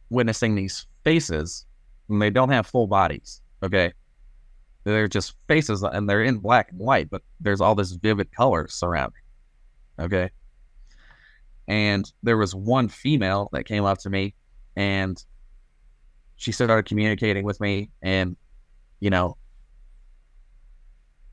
witnessing 0.10 0.56
these 0.56 0.88
faces, 1.04 1.66
and 2.08 2.22
they 2.22 2.30
don't 2.30 2.50
have 2.50 2.66
full 2.66 2.88
bodies. 2.88 3.42
Okay, 3.62 3.92
they're 4.84 5.08
just 5.08 5.36
faces, 5.48 5.84
and 5.84 6.10
they're 6.10 6.24
in 6.24 6.38
black 6.38 6.72
and 6.72 6.80
white, 6.80 7.10
but 7.10 7.22
there's 7.40 7.62
all 7.62 7.76
this 7.76 7.92
vivid 7.92 8.32
color 8.32 8.68
surrounding. 8.68 9.22
Okay, 10.00 10.30
and 11.68 12.12
there 12.24 12.38
was 12.38 12.56
one 12.56 12.88
female 12.88 13.50
that 13.54 13.66
came 13.66 13.86
up 13.86 14.00
to 14.00 14.10
me, 14.10 14.34
and 14.76 15.24
she 16.38 16.52
started 16.52 16.86
communicating 16.86 17.44
with 17.44 17.60
me, 17.60 17.90
and 18.02 18.38
you 19.00 19.10
know, 19.10 19.38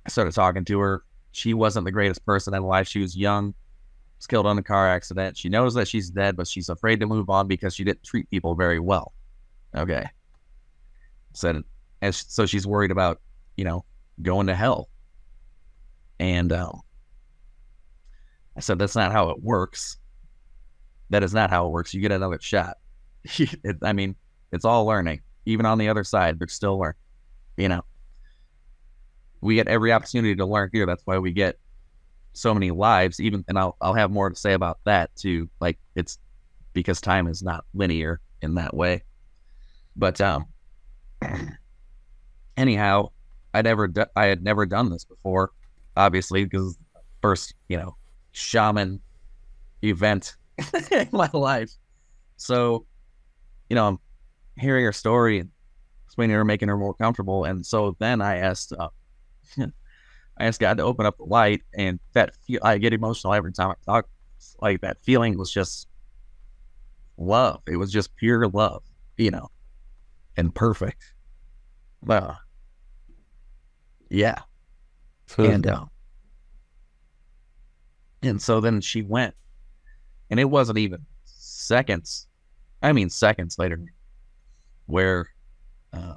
I 0.04 0.10
started 0.10 0.34
talking 0.34 0.64
to 0.66 0.78
her. 0.80 1.04
She 1.32 1.54
wasn't 1.54 1.84
the 1.84 1.92
greatest 1.92 2.24
person 2.24 2.54
in 2.54 2.62
life. 2.62 2.88
She 2.88 3.00
was 3.00 3.16
young, 3.16 3.54
was 4.18 4.26
killed 4.26 4.46
in 4.46 4.58
a 4.58 4.62
car 4.62 4.88
accident. 4.88 5.36
She 5.36 5.48
knows 5.48 5.74
that 5.74 5.88
she's 5.88 6.10
dead, 6.10 6.36
but 6.36 6.46
she's 6.48 6.68
afraid 6.68 7.00
to 7.00 7.06
move 7.06 7.28
on 7.28 7.46
because 7.46 7.74
she 7.74 7.84
didn't 7.84 8.02
treat 8.02 8.30
people 8.30 8.54
very 8.54 8.78
well. 8.78 9.12
Okay. 9.76 10.06
Said, 11.32 11.62
as 12.02 12.24
so 12.28 12.46
she's 12.46 12.66
worried 12.66 12.90
about, 12.90 13.20
you 13.56 13.64
know, 13.64 13.84
going 14.22 14.46
to 14.46 14.54
hell. 14.54 14.88
And 16.18 16.52
um, 16.52 16.80
I 18.56 18.60
said, 18.60 18.78
that's 18.78 18.96
not 18.96 19.12
how 19.12 19.30
it 19.30 19.42
works. 19.42 19.98
That 21.10 21.22
is 21.22 21.34
not 21.34 21.50
how 21.50 21.66
it 21.66 21.70
works. 21.70 21.94
You 21.94 22.00
get 22.00 22.12
another 22.12 22.38
shot. 22.40 22.78
it, 23.24 23.76
I 23.82 23.92
mean, 23.92 24.16
it's 24.52 24.64
all 24.64 24.86
learning. 24.86 25.20
Even 25.44 25.66
on 25.66 25.78
the 25.78 25.88
other 25.88 26.04
side, 26.04 26.38
they're 26.38 26.48
still 26.48 26.78
learning. 26.78 26.96
You 27.56 27.68
know, 27.68 27.82
we 29.40 29.54
get 29.54 29.68
every 29.68 29.92
opportunity 29.92 30.34
to 30.36 30.44
learn 30.44 30.70
here. 30.72 30.86
That's 30.86 31.02
why 31.04 31.18
we 31.18 31.32
get 31.32 31.58
so 32.32 32.52
many 32.52 32.70
lives. 32.70 33.20
Even, 33.20 33.44
and 33.48 33.58
I'll 33.58 33.76
I'll 33.80 33.94
have 33.94 34.10
more 34.10 34.28
to 34.28 34.36
say 34.36 34.52
about 34.52 34.78
that 34.84 35.14
too. 35.16 35.48
Like 35.60 35.78
it's 35.94 36.18
because 36.72 37.00
time 37.00 37.28
is 37.28 37.42
not 37.42 37.64
linear 37.72 38.20
in 38.42 38.54
that 38.56 38.74
way. 38.74 39.02
But 39.94 40.20
um, 40.20 40.46
anyhow, 42.56 43.10
I 43.56 43.62
never 43.62 43.88
do, 43.88 44.04
I 44.14 44.26
had 44.26 44.42
never 44.42 44.66
done 44.66 44.90
this 44.90 45.04
before, 45.04 45.50
obviously 45.96 46.44
because 46.44 46.76
first 47.22 47.54
you 47.68 47.78
know 47.78 47.96
shaman 48.32 49.00
event 49.82 50.36
in 50.90 51.08
my 51.10 51.30
life. 51.32 51.70
So, 52.36 52.84
you 53.70 53.76
know, 53.76 53.88
I'm 53.88 53.98
hearing 54.58 54.84
her 54.84 54.92
story 54.92 55.38
and 55.38 55.48
explaining 56.04 56.36
her, 56.36 56.44
making 56.44 56.68
her 56.68 56.76
more 56.76 56.92
comfortable, 56.92 57.44
and 57.44 57.64
so 57.64 57.96
then 57.98 58.20
I 58.20 58.36
asked, 58.36 58.74
uh, 58.78 58.88
I 59.58 59.64
asked 60.38 60.60
God 60.60 60.76
to 60.76 60.82
open 60.82 61.06
up 61.06 61.16
the 61.16 61.24
light, 61.24 61.62
and 61.74 61.98
that 62.12 62.36
feel, 62.46 62.60
I 62.62 62.76
get 62.76 62.92
emotional 62.92 63.32
every 63.32 63.54
time 63.54 63.70
I 63.70 63.74
talk. 63.86 64.06
Like 64.60 64.82
that 64.82 64.98
feeling 65.02 65.38
was 65.38 65.50
just 65.50 65.88
love. 67.16 67.62
It 67.66 67.76
was 67.76 67.90
just 67.90 68.14
pure 68.16 68.46
love, 68.48 68.82
you 69.16 69.30
know, 69.30 69.48
and 70.36 70.54
perfect. 70.54 71.14
Uh, 72.06 72.34
yeah. 74.08 74.40
and 75.38 75.66
uh, 75.66 75.84
and 78.22 78.40
so 78.40 78.60
then 78.60 78.80
she 78.80 79.02
went, 79.02 79.34
and 80.30 80.38
it 80.40 80.44
wasn't 80.44 80.78
even 80.78 81.04
seconds. 81.24 82.28
I 82.82 82.92
mean, 82.92 83.10
seconds 83.10 83.58
later, 83.58 83.80
where 84.86 85.28
uh, 85.92 86.16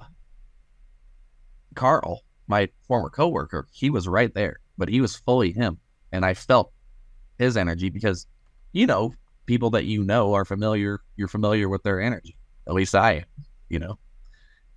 Carl, 1.75 2.23
my 2.47 2.69
former 2.87 3.09
coworker, 3.09 3.67
he 3.71 3.89
was 3.89 4.07
right 4.07 4.33
there, 4.33 4.59
but 4.77 4.89
he 4.89 5.01
was 5.01 5.15
fully 5.15 5.51
him, 5.51 5.77
and 6.11 6.25
I 6.25 6.33
felt 6.33 6.71
his 7.37 7.57
energy 7.57 7.89
because, 7.89 8.27
you 8.73 8.85
know, 8.85 9.13
people 9.45 9.69
that 9.71 9.85
you 9.85 10.03
know 10.03 10.33
are 10.33 10.45
familiar. 10.45 11.01
You're 11.15 11.27
familiar 11.27 11.69
with 11.69 11.83
their 11.83 11.99
energy. 11.99 12.35
At 12.67 12.73
least 12.73 12.93
I 12.93 13.13
am, 13.13 13.25
you 13.69 13.79
know, 13.79 13.97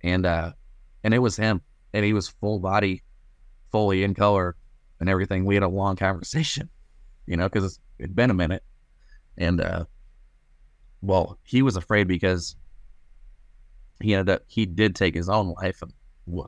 and 0.01 0.25
uh, 0.25 0.53
and 1.03 1.13
it 1.13 1.19
was 1.19 1.35
him, 1.35 1.61
and 1.93 2.05
he 2.05 2.13
was 2.13 2.27
full 2.27 2.59
body, 2.59 3.03
fully 3.71 4.03
in 4.03 4.13
color, 4.13 4.55
and 4.99 5.09
everything. 5.09 5.45
We 5.45 5.55
had 5.55 5.63
a 5.63 5.67
long 5.67 5.95
conversation, 5.95 6.69
you 7.25 7.37
know, 7.37 7.49
because 7.49 7.79
it'd 7.99 8.15
been 8.15 8.31
a 8.31 8.35
minute, 8.35 8.63
and 9.37 9.61
uh, 9.61 9.85
well, 11.01 11.37
he 11.43 11.61
was 11.61 11.75
afraid 11.75 12.07
because 12.07 12.55
he 14.01 14.13
ended 14.13 14.35
up 14.35 14.41
he 14.47 14.65
did 14.65 14.95
take 14.95 15.15
his 15.15 15.29
own 15.29 15.53
life 15.61 15.81
and 15.81 15.93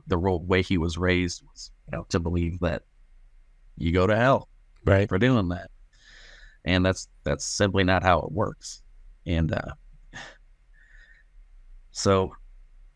the 0.06 0.18
way 0.18 0.62
he 0.62 0.78
was 0.78 0.96
raised 0.96 1.42
was 1.42 1.70
you 1.86 1.96
know 1.96 2.06
to 2.08 2.18
believe 2.18 2.58
that 2.60 2.82
you 3.76 3.92
go 3.92 4.06
to 4.06 4.16
hell 4.16 4.48
right. 4.84 5.08
for 5.08 5.18
doing 5.18 5.48
that. 5.48 5.70
And 6.64 6.84
that's 6.84 7.08
that's 7.24 7.44
simply 7.44 7.84
not 7.84 8.02
how 8.02 8.20
it 8.20 8.32
works. 8.32 8.82
And 9.26 9.52
uh 9.52 9.74
so 11.90 12.32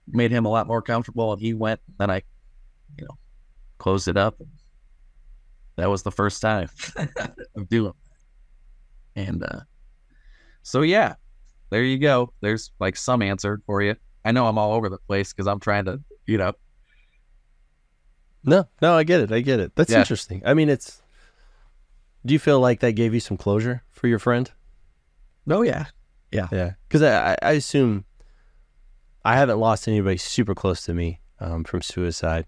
made 0.07 0.31
him 0.31 0.45
a 0.45 0.49
lot 0.49 0.67
more 0.67 0.83
comfortable 0.83 1.33
and 1.33 1.41
he 1.41 1.55
went 1.55 1.81
then 1.99 2.11
i 2.11 2.21
you 2.99 3.05
know 3.05 3.19
closed 3.79 4.09
it 4.09 4.17
up 4.17 4.39
and 4.41 4.49
that 5.77 5.89
was 5.89 6.03
the 6.03 6.11
first 6.11 6.43
time 6.43 6.69
of 7.57 7.69
doing 7.69 7.93
that 9.15 9.23
and 9.23 9.43
uh 9.43 9.61
so 10.63 10.83
yeah 10.83 11.15
there 11.71 11.83
you 11.83 11.99
go 11.99 12.33
there's 12.41 12.71
like 12.79 12.97
some 12.97 13.23
answer 13.23 13.61
for 13.67 13.83
you 13.83 13.97
I 14.25 14.33
know 14.33 14.47
I'm 14.47 14.59
all 14.59 14.73
over 14.75 14.89
the 14.89 14.99
place 14.99 15.33
because 15.33 15.47
I'm 15.47 15.61
trying 15.61 15.87
to, 15.87 16.01
you 16.27 16.39
know. 16.39 16.53
No, 18.45 18.67
no, 18.81 18.95
I 18.95 19.05
get 19.05 19.21
it. 19.21 19.33
I 19.33 19.41
get 19.41 19.61
it. 19.61 19.73
That's 19.75 19.91
yeah. 19.91 19.99
interesting. 19.99 20.43
I 20.45 20.55
mean, 20.55 20.69
it's. 20.69 21.03
Do 22.25 22.33
you 22.35 22.39
feel 22.39 22.61
like 22.61 22.81
that 22.81 22.93
gave 22.93 23.15
you 23.15 23.21
some 23.21 23.37
closure 23.37 23.83
for 23.91 24.07
your 24.07 24.19
friend? 24.19 24.51
Oh 25.49 25.63
yeah, 25.63 25.87
yeah, 26.31 26.49
yeah. 26.53 26.73
Because 26.87 27.03
I, 27.03 27.37
I 27.43 27.53
assume 27.53 28.05
I 29.25 29.37
haven't 29.37 29.59
lost 29.59 29.89
anybody 29.89 30.19
super 30.19 30.55
close 30.55 30.83
to 30.85 30.95
me 30.95 31.21
um, 31.39 31.65
from 31.65 31.81
suicide. 31.81 32.47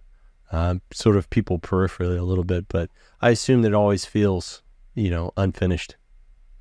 Um, 0.53 0.83
sort 0.93 1.17
of 1.17 1.31
people 1.31 1.59
peripherally 1.59 2.19
a 2.19 2.23
little 2.23 2.45
bit, 2.45 2.67
but 2.69 2.91
I 3.21 3.31
assume 3.31 3.63
that 3.63 3.69
it 3.69 3.75
always 3.75 4.05
feels, 4.05 4.63
you 4.95 5.11
know, 5.11 5.33
unfinished. 5.37 5.97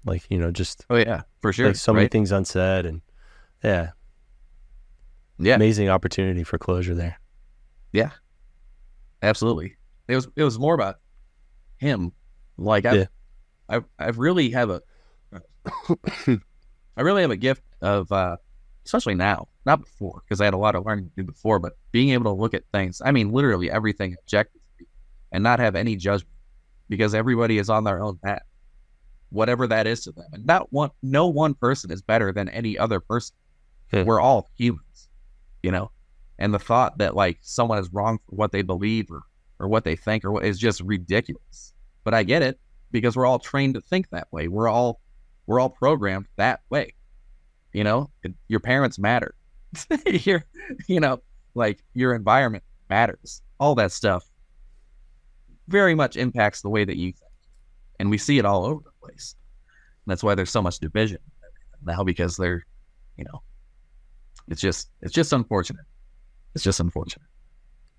Like 0.05 0.23
you 0.29 0.39
know, 0.39 0.49
just 0.49 0.85
oh 0.89 0.95
yeah, 0.95 1.23
for 1.41 1.53
sure. 1.53 1.67
Like 1.67 1.75
so 1.75 1.91
right. 1.91 1.97
many 1.97 2.07
things 2.07 2.31
unsaid, 2.31 2.85
and 2.87 3.01
yeah, 3.63 3.91
yeah. 5.41 5.55
Amazing 5.55 5.89
opportunity 5.89 6.43
for 6.43 6.57
closure 6.59 6.93
there. 6.93 7.19
Yeah. 7.91 8.11
Absolutely. 9.23 9.75
It 10.07 10.15
was 10.15 10.27
it 10.35 10.43
was 10.43 10.59
more 10.59 10.75
about 10.75 10.97
him. 11.77 12.11
Like 12.57 12.85
I 12.85 12.93
Yeah. 12.93 13.05
I 13.67 13.81
I 13.97 14.09
really 14.09 14.51
have 14.51 14.69
a 14.69 14.81
I 16.27 17.01
really 17.01 17.23
have 17.23 17.31
a 17.31 17.37
gift 17.37 17.63
of 17.81 18.11
uh 18.11 18.37
especially 18.85 19.15
now, 19.15 19.47
not 19.65 19.81
before, 19.81 20.21
because 20.25 20.41
I 20.41 20.45
had 20.45 20.53
a 20.53 20.57
lot 20.57 20.75
of 20.75 20.85
learning 20.85 21.05
to 21.05 21.11
do 21.17 21.23
before, 21.23 21.59
but 21.59 21.77
being 21.91 22.09
able 22.09 22.33
to 22.33 22.41
look 22.41 22.53
at 22.53 22.63
things, 22.71 23.01
I 23.03 23.11
mean 23.11 23.31
literally 23.31 23.69
everything 23.69 24.15
objectively 24.21 24.87
and 25.31 25.43
not 25.43 25.59
have 25.59 25.75
any 25.75 25.95
judgment 25.95 26.35
because 26.89 27.15
everybody 27.15 27.57
is 27.57 27.69
on 27.69 27.83
their 27.83 28.03
own 28.03 28.17
path. 28.17 28.43
Whatever 29.29 29.65
that 29.67 29.87
is 29.87 30.01
to 30.01 30.11
them. 30.11 30.25
And 30.33 30.45
not 30.45 30.71
one 30.73 30.91
no 31.01 31.27
one 31.27 31.53
person 31.53 31.91
is 31.91 32.01
better 32.01 32.33
than 32.33 32.49
any 32.49 32.77
other 32.77 32.99
person. 32.99 33.35
Hmm. 33.91 34.03
We're 34.03 34.19
all 34.19 34.49
humans, 34.57 35.09
you 35.63 35.71
know? 35.71 35.91
And 36.37 36.53
the 36.53 36.59
thought 36.59 36.97
that 36.97 37.15
like 37.15 37.37
someone 37.41 37.79
is 37.79 37.93
wrong 37.93 38.17
for 38.17 38.35
what 38.35 38.51
they 38.51 38.61
believe 38.61 39.09
or 39.09 39.21
or 39.59 39.67
what 39.67 39.83
they 39.83 39.95
think 39.95 40.25
or 40.25 40.31
what 40.31 40.43
is 40.43 40.57
just 40.57 40.81
ridiculous. 40.81 41.73
But 42.03 42.13
I 42.13 42.23
get 42.23 42.41
it 42.41 42.59
because 42.91 43.15
we're 43.15 43.27
all 43.27 43.39
trained 43.39 43.75
to 43.75 43.81
think 43.81 44.09
that 44.09 44.27
way. 44.31 44.47
We're 44.47 44.67
all 44.67 44.99
we're 45.45 45.59
all 45.59 45.69
programmed 45.69 46.27
that 46.35 46.61
way. 46.69 46.93
You 47.73 47.83
know, 47.83 48.09
your 48.47 48.59
parents 48.59 48.99
matter. 48.99 49.35
your 50.05 50.43
you 50.87 50.99
know, 50.99 51.21
like 51.55 51.83
your 51.93 52.13
environment 52.13 52.63
matters. 52.89 53.41
All 53.59 53.75
that 53.75 53.91
stuff 53.91 54.25
very 55.67 55.95
much 55.95 56.17
impacts 56.17 56.61
the 56.61 56.69
way 56.69 56.83
that 56.83 56.97
you 56.97 57.11
think. 57.13 57.31
And 57.99 58.09
we 58.09 58.17
see 58.17 58.37
it 58.37 58.45
all 58.45 58.65
over 58.65 58.81
the 58.83 59.07
place. 59.07 59.35
That's 60.07 60.23
why 60.23 60.35
there's 60.35 60.49
so 60.49 60.61
much 60.61 60.79
division 60.79 61.19
now 61.85 62.03
because 62.03 62.35
they're, 62.35 62.65
you 63.17 63.23
know, 63.25 63.41
it's 64.47 64.59
just 64.61 64.89
it's 65.01 65.13
just 65.13 65.31
unfortunate. 65.31 65.85
It's 66.55 66.63
just 66.63 66.79
unfortunate. 66.79 67.27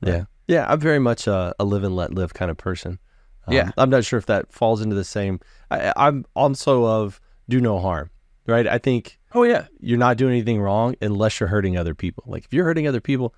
Yeah. 0.02 0.24
Yeah. 0.48 0.66
I'm 0.68 0.80
very 0.80 0.98
much 0.98 1.26
a, 1.26 1.54
a 1.58 1.64
live 1.64 1.84
and 1.84 1.96
let 1.96 2.12
live 2.12 2.34
kind 2.34 2.50
of 2.50 2.56
person. 2.56 2.98
Um, 3.46 3.54
Yeah. 3.54 3.70
I'm 3.78 3.88
not 3.88 4.04
sure 4.04 4.18
if 4.18 4.26
that 4.26 4.52
falls 4.52 4.82
into 4.82 4.96
the 4.96 5.04
same. 5.04 5.40
I, 5.70 5.92
I'm 5.96 6.24
also 6.34 6.84
of 6.84 7.20
do 7.48 7.60
no 7.60 7.78
harm, 7.78 8.10
right? 8.46 8.66
I 8.66 8.78
think 8.78 9.18
Oh 9.34 9.44
yeah, 9.44 9.66
you're 9.80 9.98
not 9.98 10.16
doing 10.16 10.32
anything 10.32 10.60
wrong 10.60 10.94
unless 11.00 11.40
you're 11.40 11.48
hurting 11.48 11.76
other 11.76 11.94
people. 11.94 12.24
Like 12.26 12.44
if 12.44 12.52
you're 12.52 12.64
hurting 12.64 12.86
other 12.86 13.00
people, 13.00 13.34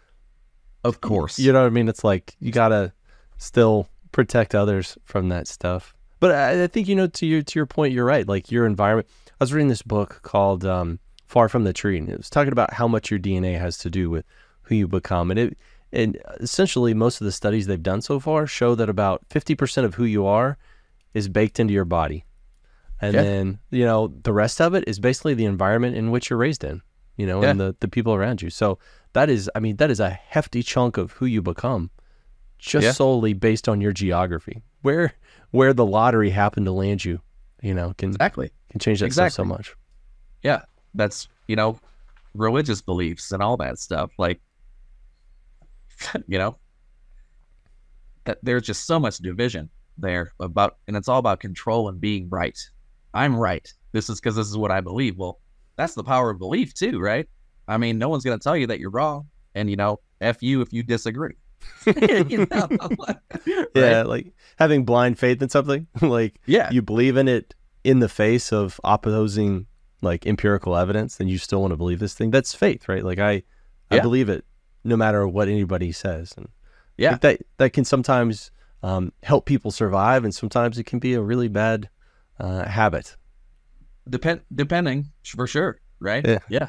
of 0.82 1.00
course. 1.00 1.38
you 1.38 1.52
know 1.52 1.60
what 1.62 1.66
I 1.66 1.70
mean? 1.70 1.88
It's 1.88 2.04
like 2.04 2.34
you 2.40 2.52
gotta 2.52 2.92
still 3.38 3.88
protect 4.12 4.54
others 4.54 4.98
from 5.04 5.28
that 5.28 5.46
stuff. 5.48 5.94
But 6.20 6.32
I, 6.32 6.64
I 6.64 6.66
think 6.66 6.88
you 6.88 6.94
know 6.94 7.06
to 7.06 7.26
your 7.26 7.42
to 7.42 7.58
your 7.58 7.66
point, 7.66 7.92
you're 7.92 8.04
right. 8.04 8.26
Like 8.26 8.50
your 8.50 8.66
environment. 8.66 9.08
I 9.28 9.44
was 9.44 9.52
reading 9.52 9.68
this 9.68 9.82
book 9.82 10.20
called 10.22 10.64
um, 10.64 10.98
"Far 11.26 11.48
from 11.48 11.64
the 11.64 11.72
Tree," 11.72 11.98
and 11.98 12.08
it 12.08 12.16
was 12.16 12.30
talking 12.30 12.52
about 12.52 12.72
how 12.72 12.88
much 12.88 13.10
your 13.10 13.20
DNA 13.20 13.58
has 13.58 13.76
to 13.78 13.90
do 13.90 14.10
with 14.10 14.24
who 14.62 14.74
you 14.74 14.88
become, 14.88 15.30
and 15.30 15.38
it 15.38 15.58
and 15.92 16.18
essentially 16.40 16.94
most 16.94 17.20
of 17.20 17.24
the 17.24 17.32
studies 17.32 17.66
they've 17.66 17.82
done 17.82 18.02
so 18.02 18.18
far 18.18 18.46
show 18.46 18.74
that 18.74 18.88
about 18.88 19.22
fifty 19.28 19.54
percent 19.54 19.84
of 19.84 19.94
who 19.94 20.04
you 20.04 20.26
are 20.26 20.56
is 21.12 21.28
baked 21.28 21.60
into 21.60 21.72
your 21.72 21.84
body, 21.84 22.24
and 23.04 23.14
Yeah. 23.14 23.22
then 23.22 23.58
you 23.70 23.84
know 23.84 24.08
the 24.22 24.32
rest 24.32 24.60
of 24.60 24.74
it 24.74 24.84
is 24.86 24.98
basically 24.98 25.34
the 25.34 25.44
environment 25.44 25.96
in 25.96 26.10
which 26.10 26.30
you're 26.30 26.38
raised 26.38 26.64
in, 26.64 26.82
you 27.16 27.26
know, 27.26 27.42
and 27.42 27.58
the 27.60 27.74
the 27.80 27.88
people 27.88 28.14
around 28.14 28.42
you. 28.42 28.50
So 28.50 28.78
that 29.12 29.28
is, 29.30 29.48
I 29.54 29.60
mean, 29.60 29.76
that 29.76 29.90
is 29.90 30.00
a 30.00 30.10
hefty 30.10 30.62
chunk 30.62 30.96
of 30.96 31.12
who 31.12 31.26
you 31.26 31.40
become, 31.42 31.90
just 32.58 32.84
Yeah. 32.84 32.92
solely 32.92 33.32
based 33.32 33.68
on 33.68 33.80
your 33.80 33.92
geography. 33.92 34.62
Where 34.82 35.12
where 35.50 35.72
the 35.72 35.86
lottery 35.86 36.30
happened 36.30 36.66
to 36.66 36.72
land 36.72 37.04
you, 37.04 37.20
you 37.62 37.74
know, 37.74 37.94
can 37.96 38.10
exactly. 38.10 38.50
can 38.70 38.80
change 38.80 39.00
that 39.00 39.12
stuff 39.12 39.32
so 39.32 39.44
much. 39.44 39.74
Yeah, 40.42 40.62
that's 40.94 41.28
you 41.46 41.56
know, 41.56 41.78
religious 42.34 42.82
beliefs 42.82 43.30
and 43.32 43.42
all 43.42 43.56
that 43.58 43.78
stuff. 43.78 44.10
Like, 44.18 44.40
you 46.26 46.38
know, 46.38 46.56
that 48.24 48.38
there's 48.42 48.62
just 48.64 48.86
so 48.86 48.98
much 48.98 49.18
division 49.18 49.70
there 49.98 50.32
about, 50.40 50.76
and 50.88 50.96
it's 50.96 51.08
all 51.08 51.18
about 51.18 51.40
control 51.40 51.88
and 51.88 52.00
being 52.00 52.28
right. 52.30 52.58
I'm 53.14 53.36
right. 53.36 53.72
This 53.92 54.10
is 54.10 54.20
because 54.20 54.36
this 54.36 54.48
is 54.48 54.56
what 54.56 54.70
I 54.70 54.80
believe. 54.80 55.16
Well, 55.16 55.38
that's 55.76 55.94
the 55.94 56.04
power 56.04 56.30
of 56.30 56.38
belief 56.38 56.74
too, 56.74 57.00
right? 57.00 57.28
I 57.68 57.78
mean, 57.78 57.96
no 57.98 58.08
one's 58.08 58.24
gonna 58.24 58.38
tell 58.38 58.56
you 58.56 58.66
that 58.66 58.80
you're 58.80 58.90
wrong, 58.90 59.28
and 59.54 59.70
you 59.70 59.76
know, 59.76 60.00
f 60.20 60.42
you 60.42 60.60
if 60.60 60.72
you 60.72 60.82
disagree. 60.82 61.34
You 61.86 62.46
know? 62.50 62.68
Yeah, 63.74 64.02
like 64.02 64.32
having 64.58 64.84
blind 64.84 65.18
faith 65.18 65.40
in 65.42 65.48
something, 65.48 65.86
like 66.02 66.40
yeah, 66.46 66.70
you 66.70 66.82
believe 66.82 67.16
in 67.16 67.28
it 67.28 67.54
in 67.84 68.00
the 68.00 68.08
face 68.08 68.52
of 68.52 68.80
opposing 68.84 69.66
like 70.02 70.26
empirical 70.26 70.76
evidence, 70.76 71.16
then 71.16 71.28
you 71.28 71.38
still 71.38 71.60
want 71.62 71.72
to 71.72 71.76
believe 71.76 71.98
this 71.98 72.14
thing. 72.14 72.30
That's 72.30 72.54
faith, 72.54 72.88
right? 72.88 73.02
Like 73.04 73.18
I, 73.18 73.42
I 73.90 74.00
believe 74.00 74.28
it 74.28 74.44
no 74.84 74.96
matter 74.96 75.26
what 75.26 75.48
anybody 75.48 75.92
says, 75.92 76.34
and 76.36 76.48
Yeah. 76.98 77.16
that 77.22 77.40
that 77.58 77.72
can 77.72 77.84
sometimes 77.84 78.50
um, 78.82 79.12
help 79.22 79.46
people 79.46 79.70
survive, 79.70 80.24
and 80.24 80.34
sometimes 80.34 80.78
it 80.78 80.84
can 80.84 80.98
be 80.98 81.14
a 81.14 81.22
really 81.22 81.48
bad 81.48 81.88
uh, 82.40 82.64
habit. 82.68 83.16
depend 84.08 84.40
depending 84.54 85.10
for 85.24 85.46
sure, 85.46 85.78
right? 86.00 86.26
Yeah. 86.26 86.38
yeah. 86.48 86.68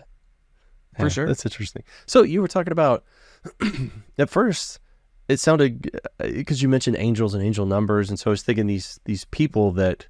For 0.98 1.04
Yeah, 1.04 1.10
sure. 1.10 1.28
That's 1.28 1.46
interesting. 1.46 1.84
So 2.06 2.24
you 2.24 2.42
were 2.42 2.48
talking 2.48 2.72
about 2.72 3.04
at 4.18 4.30
first 4.30 4.80
it 5.28 5.40
sounded 5.40 5.90
because 6.20 6.62
you 6.62 6.70
mentioned 6.70 6.96
angels 6.98 7.34
and 7.34 7.44
angel 7.44 7.66
numbers, 7.66 8.10
and 8.10 8.20
so 8.20 8.30
I 8.30 8.32
was 8.32 8.44
thinking 8.44 8.68
these 8.68 9.00
these 9.06 9.26
people 9.26 9.72
that 9.72 10.08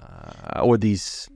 uh, 0.00 0.60
or 0.60 0.76
these 0.76 1.28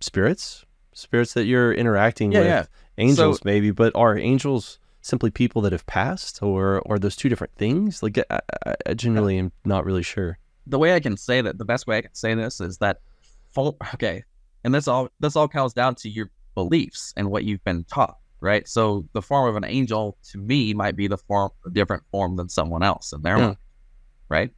spirits, 0.00 0.64
spirits 0.92 1.34
that 1.34 1.44
you're 1.44 1.72
interacting 1.72 2.32
Yeah, 2.32 2.38
with, 2.40 2.48
yeah. 2.48 2.64
angels 2.98 3.38
So- 3.38 3.42
maybe, 3.44 3.70
but 3.70 3.94
are 3.94 4.16
angels 4.18 4.78
simply 5.00 5.30
people 5.30 5.62
that 5.62 5.72
have 5.72 5.86
passed, 5.86 6.42
or 6.42 6.80
or 6.80 6.98
those 6.98 7.16
two 7.16 7.28
different 7.28 7.54
things? 7.54 8.02
Like 8.02 8.18
I, 8.18 8.40
I, 8.66 8.74
I 8.86 8.94
genuinely 8.94 9.38
am 9.38 9.52
not 9.64 9.84
really 9.84 10.02
sure. 10.02 10.36
The 10.66 10.78
way 10.78 10.94
I 10.94 11.00
can 11.00 11.16
say 11.16 11.40
that, 11.40 11.58
the 11.58 11.64
best 11.64 11.86
way 11.86 11.98
I 11.98 12.02
can 12.02 12.14
say 12.14 12.34
this 12.34 12.60
is 12.60 12.78
that, 12.78 12.98
okay, 13.94 14.22
and 14.64 14.74
this 14.74 14.86
all 14.88 15.08
this 15.20 15.36
all 15.36 15.48
comes 15.48 15.72
down 15.72 15.94
to 15.96 16.08
your 16.08 16.30
beliefs 16.54 17.12
and 17.16 17.30
what 17.30 17.44
you've 17.44 17.64
been 17.64 17.84
taught, 17.84 18.16
right? 18.40 18.66
So 18.68 19.06
the 19.12 19.22
form 19.22 19.48
of 19.48 19.56
an 19.56 19.64
angel 19.64 20.16
to 20.30 20.38
me 20.38 20.74
might 20.74 20.96
be 20.96 21.08
the 21.08 21.16
form, 21.16 21.50
a 21.66 21.70
different 21.70 22.02
form 22.10 22.36
than 22.36 22.48
someone 22.48 22.82
else 22.82 23.12
in 23.12 23.22
their 23.22 23.38
Yeah. 23.38 23.44
mind, 23.46 23.56
right? 24.28 24.50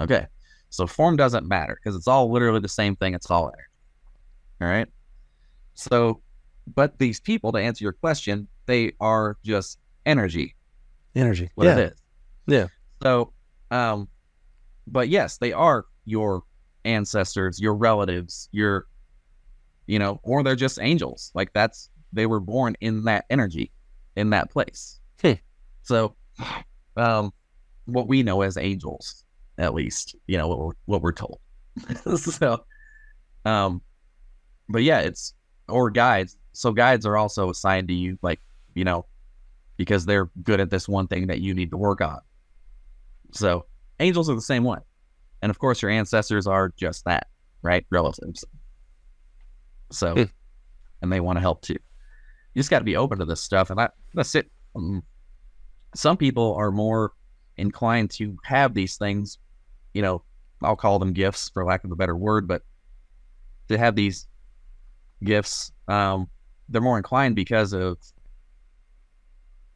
Okay, 0.00 0.26
so 0.70 0.86
form 0.86 1.16
doesn't 1.16 1.46
matter 1.46 1.78
because 1.82 1.96
it's 1.96 2.06
all 2.08 2.30
literally 2.30 2.60
the 2.60 2.68
same 2.68 2.96
thing. 2.96 3.14
It's 3.14 3.30
all 3.30 3.48
energy, 3.48 3.62
all 4.62 4.68
right. 4.68 4.88
So, 5.74 6.20
but 6.74 6.98
these 6.98 7.20
people, 7.20 7.52
to 7.52 7.58
answer 7.58 7.84
your 7.84 7.92
question, 7.92 8.48
they 8.66 8.92
are 9.00 9.36
just 9.44 9.78
energy, 10.06 10.54
Energy. 11.14 11.50
what 11.54 11.66
yeah. 11.66 11.76
it 11.78 11.92
is. 11.92 11.98
Yeah. 12.46 12.66
So, 13.02 13.32
um, 13.70 14.08
but 14.92 15.08
yes, 15.08 15.38
they 15.38 15.52
are 15.52 15.86
your 16.04 16.42
ancestors, 16.84 17.60
your 17.60 17.74
relatives, 17.74 18.48
your, 18.52 18.86
you 19.86 19.98
know, 19.98 20.20
or 20.22 20.42
they're 20.42 20.56
just 20.56 20.78
angels. 20.80 21.30
Like 21.34 21.52
that's 21.52 21.90
they 22.12 22.26
were 22.26 22.40
born 22.40 22.76
in 22.80 23.04
that 23.04 23.26
energy, 23.30 23.70
in 24.16 24.30
that 24.30 24.50
place. 24.50 25.00
Hmm. 25.20 25.32
So, 25.82 26.14
um, 26.96 27.32
what 27.86 28.08
we 28.08 28.22
know 28.22 28.42
as 28.42 28.56
angels, 28.56 29.24
at 29.58 29.74
least, 29.74 30.14
you 30.26 30.38
know 30.38 30.48
what 30.48 30.58
we're 30.58 30.72
what 30.86 31.02
we're 31.02 31.12
told. 31.12 31.40
so, 32.16 32.64
um, 33.44 33.82
but 34.68 34.82
yeah, 34.82 35.00
it's 35.00 35.34
or 35.68 35.90
guides. 35.90 36.36
So 36.52 36.72
guides 36.72 37.06
are 37.06 37.16
also 37.16 37.50
assigned 37.50 37.88
to 37.88 37.94
you, 37.94 38.18
like 38.22 38.40
you 38.74 38.84
know, 38.84 39.06
because 39.76 40.06
they're 40.06 40.30
good 40.42 40.60
at 40.60 40.70
this 40.70 40.88
one 40.88 41.06
thing 41.06 41.28
that 41.28 41.40
you 41.40 41.54
need 41.54 41.70
to 41.70 41.76
work 41.76 42.00
on. 42.00 42.20
So 43.32 43.66
angels 44.00 44.28
are 44.30 44.34
the 44.34 44.40
same 44.40 44.64
way. 44.64 44.78
And 45.42 45.50
of 45.50 45.58
course, 45.58 45.82
your 45.82 45.90
ancestors 45.90 46.46
are 46.46 46.72
just 46.76 47.04
that, 47.04 47.28
right? 47.62 47.86
Relatives. 47.90 48.44
So, 49.90 50.14
Hmm. 50.14 50.22
and 51.02 51.12
they 51.12 51.20
want 51.20 51.36
to 51.36 51.40
help 51.40 51.62
too. 51.62 51.74
You 52.54 52.60
just 52.60 52.70
got 52.70 52.80
to 52.80 52.84
be 52.84 52.96
open 52.96 53.18
to 53.18 53.24
this 53.24 53.42
stuff. 53.42 53.70
And 53.70 53.78
that, 53.78 53.92
that's 54.14 54.34
it. 54.34 54.50
Um, 54.74 55.02
some 55.94 56.16
people 56.16 56.54
are 56.54 56.70
more 56.70 57.12
inclined 57.56 58.10
to 58.12 58.36
have 58.44 58.74
these 58.74 58.96
things, 58.96 59.38
you 59.94 60.02
know, 60.02 60.22
I'll 60.62 60.76
call 60.76 60.98
them 60.98 61.12
gifts 61.12 61.48
for 61.50 61.64
lack 61.64 61.84
of 61.84 61.92
a 61.92 61.96
better 61.96 62.16
word, 62.16 62.48
but 62.48 62.62
to 63.68 63.78
have 63.78 63.94
these 63.94 64.26
gifts, 65.22 65.72
um, 65.86 66.28
they're 66.68 66.82
more 66.82 66.96
inclined 66.96 67.36
because 67.36 67.72
of 67.72 67.96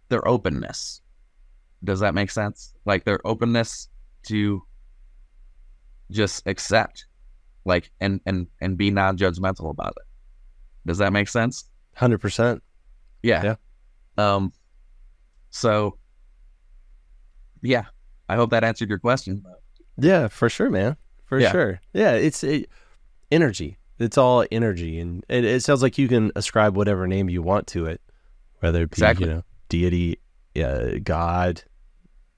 their 0.08 0.26
openness. 0.26 1.00
Does 1.84 2.00
that 2.00 2.14
make 2.14 2.30
sense? 2.30 2.74
Like 2.84 3.04
their 3.04 3.20
openness 3.26 3.88
to 4.24 4.62
just 6.10 6.46
accept, 6.46 7.06
like 7.64 7.90
and 8.00 8.20
and 8.26 8.46
and 8.60 8.76
be 8.76 8.90
non-judgmental 8.90 9.70
about 9.70 9.94
it. 9.96 10.06
Does 10.86 10.98
that 10.98 11.12
make 11.12 11.28
sense? 11.28 11.64
Hundred 11.94 12.18
percent. 12.18 12.62
Yeah. 13.22 13.42
Yeah. 13.44 13.54
Um. 14.18 14.52
So. 15.50 15.96
Yeah, 17.64 17.84
I 18.28 18.34
hope 18.34 18.50
that 18.50 18.64
answered 18.64 18.88
your 18.88 18.98
question. 18.98 19.44
Yeah, 19.96 20.26
for 20.26 20.48
sure, 20.48 20.68
man. 20.68 20.96
For 21.26 21.38
Yeah. 21.38 21.52
sure. 21.52 21.80
Yeah, 21.92 22.14
it's 22.14 22.42
it, 22.42 22.68
energy. 23.30 23.78
It's 24.00 24.18
all 24.18 24.44
energy, 24.50 24.98
and 24.98 25.24
it, 25.28 25.44
it 25.44 25.62
sounds 25.62 25.80
like 25.80 25.96
you 25.96 26.08
can 26.08 26.32
ascribe 26.34 26.76
whatever 26.76 27.06
name 27.06 27.28
you 27.30 27.40
want 27.40 27.68
to 27.68 27.86
it, 27.86 28.00
whether 28.58 28.82
it 28.82 28.90
be 28.90 28.94
Exactly. 28.94 29.28
you 29.28 29.34
know 29.34 29.44
deity, 29.68 30.18
uh, 30.60 30.98
God, 31.04 31.62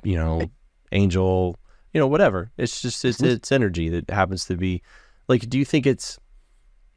you 0.02 0.14
know, 0.16 0.50
angel, 0.92 1.56
you 1.94 2.00
know, 2.00 2.06
whatever. 2.08 2.50
It's 2.58 2.82
just 2.82 3.04
it's 3.04 3.18
Mhm. 3.20 3.36
it's 3.36 3.52
energy 3.52 3.88
that 3.88 4.10
happens 4.10 4.44
to 4.46 4.56
be 4.56 4.82
like. 5.28 5.48
Do 5.48 5.58
you 5.58 5.64
think 5.64 5.86
it's 5.86 6.18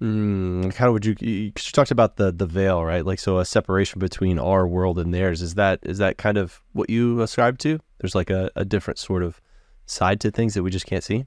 mm, 0.02 0.74
how 0.74 0.92
would 0.92 1.06
you? 1.06 1.16
you 1.20 1.52
talked 1.52 1.92
about 1.92 2.18
the 2.18 2.32
the 2.32 2.46
veil, 2.48 2.84
right? 2.84 3.06
Like 3.06 3.20
so, 3.20 3.38
a 3.40 3.46
separation 3.46 4.00
between 4.00 4.40
our 4.40 4.68
world 4.68 4.98
and 5.00 5.14
theirs. 5.14 5.42
Is 5.42 5.54
that 5.56 5.80
is 5.84 6.00
that 6.00 6.18
kind 6.18 6.38
of 6.38 6.62
what 6.74 6.90
you 6.90 7.22
ascribe 7.22 7.60
to? 7.60 7.80
There's 8.00 8.16
like 8.16 8.30
a, 8.30 8.50
a 8.56 8.66
different 8.66 9.00
sort 9.00 9.24
of 9.24 9.40
side 9.86 10.20
to 10.22 10.32
things 10.32 10.54
that 10.56 10.64
we 10.64 10.72
just 10.72 10.86
can't 10.86 11.04
see. 11.04 11.26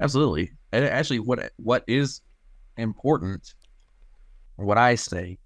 Absolutely. 0.00 0.50
And 0.72 0.84
actually, 0.84 1.20
what 1.20 1.52
what 1.56 1.84
is 1.86 2.20
important, 2.76 3.54
what 4.56 4.76
I 4.76 4.96
say, 4.96 5.38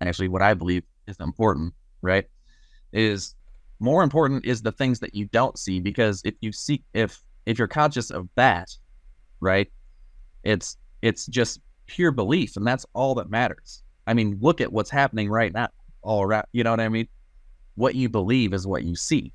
actually, 0.00 0.28
what 0.28 0.42
I 0.42 0.54
believe 0.54 0.82
is 1.06 1.16
important, 1.20 1.72
right, 2.02 2.26
is 2.92 3.34
more 3.84 4.02
important 4.02 4.44
is 4.44 4.62
the 4.62 4.72
things 4.72 4.98
that 5.00 5.14
you 5.14 5.26
don't 5.26 5.58
see 5.58 5.80
because 5.80 6.22
if 6.24 6.34
you 6.40 6.52
see 6.52 6.82
if 6.94 7.20
if 7.46 7.58
you're 7.58 7.68
conscious 7.68 8.10
of 8.10 8.28
that, 8.34 8.70
right, 9.40 9.70
it's 10.42 10.76
it's 11.02 11.26
just 11.26 11.60
pure 11.86 12.10
belief, 12.10 12.56
and 12.56 12.66
that's 12.66 12.86
all 12.94 13.14
that 13.16 13.30
matters. 13.30 13.82
I 14.06 14.14
mean, 14.14 14.38
look 14.40 14.60
at 14.60 14.72
what's 14.72 14.90
happening 14.90 15.30
right 15.30 15.52
now, 15.52 15.68
all 16.02 16.22
around. 16.22 16.46
You 16.52 16.64
know 16.64 16.70
what 16.70 16.80
I 16.80 16.88
mean? 16.88 17.08
What 17.76 17.94
you 17.94 18.08
believe 18.08 18.52
is 18.54 18.66
what 18.66 18.84
you 18.84 18.96
see 18.96 19.32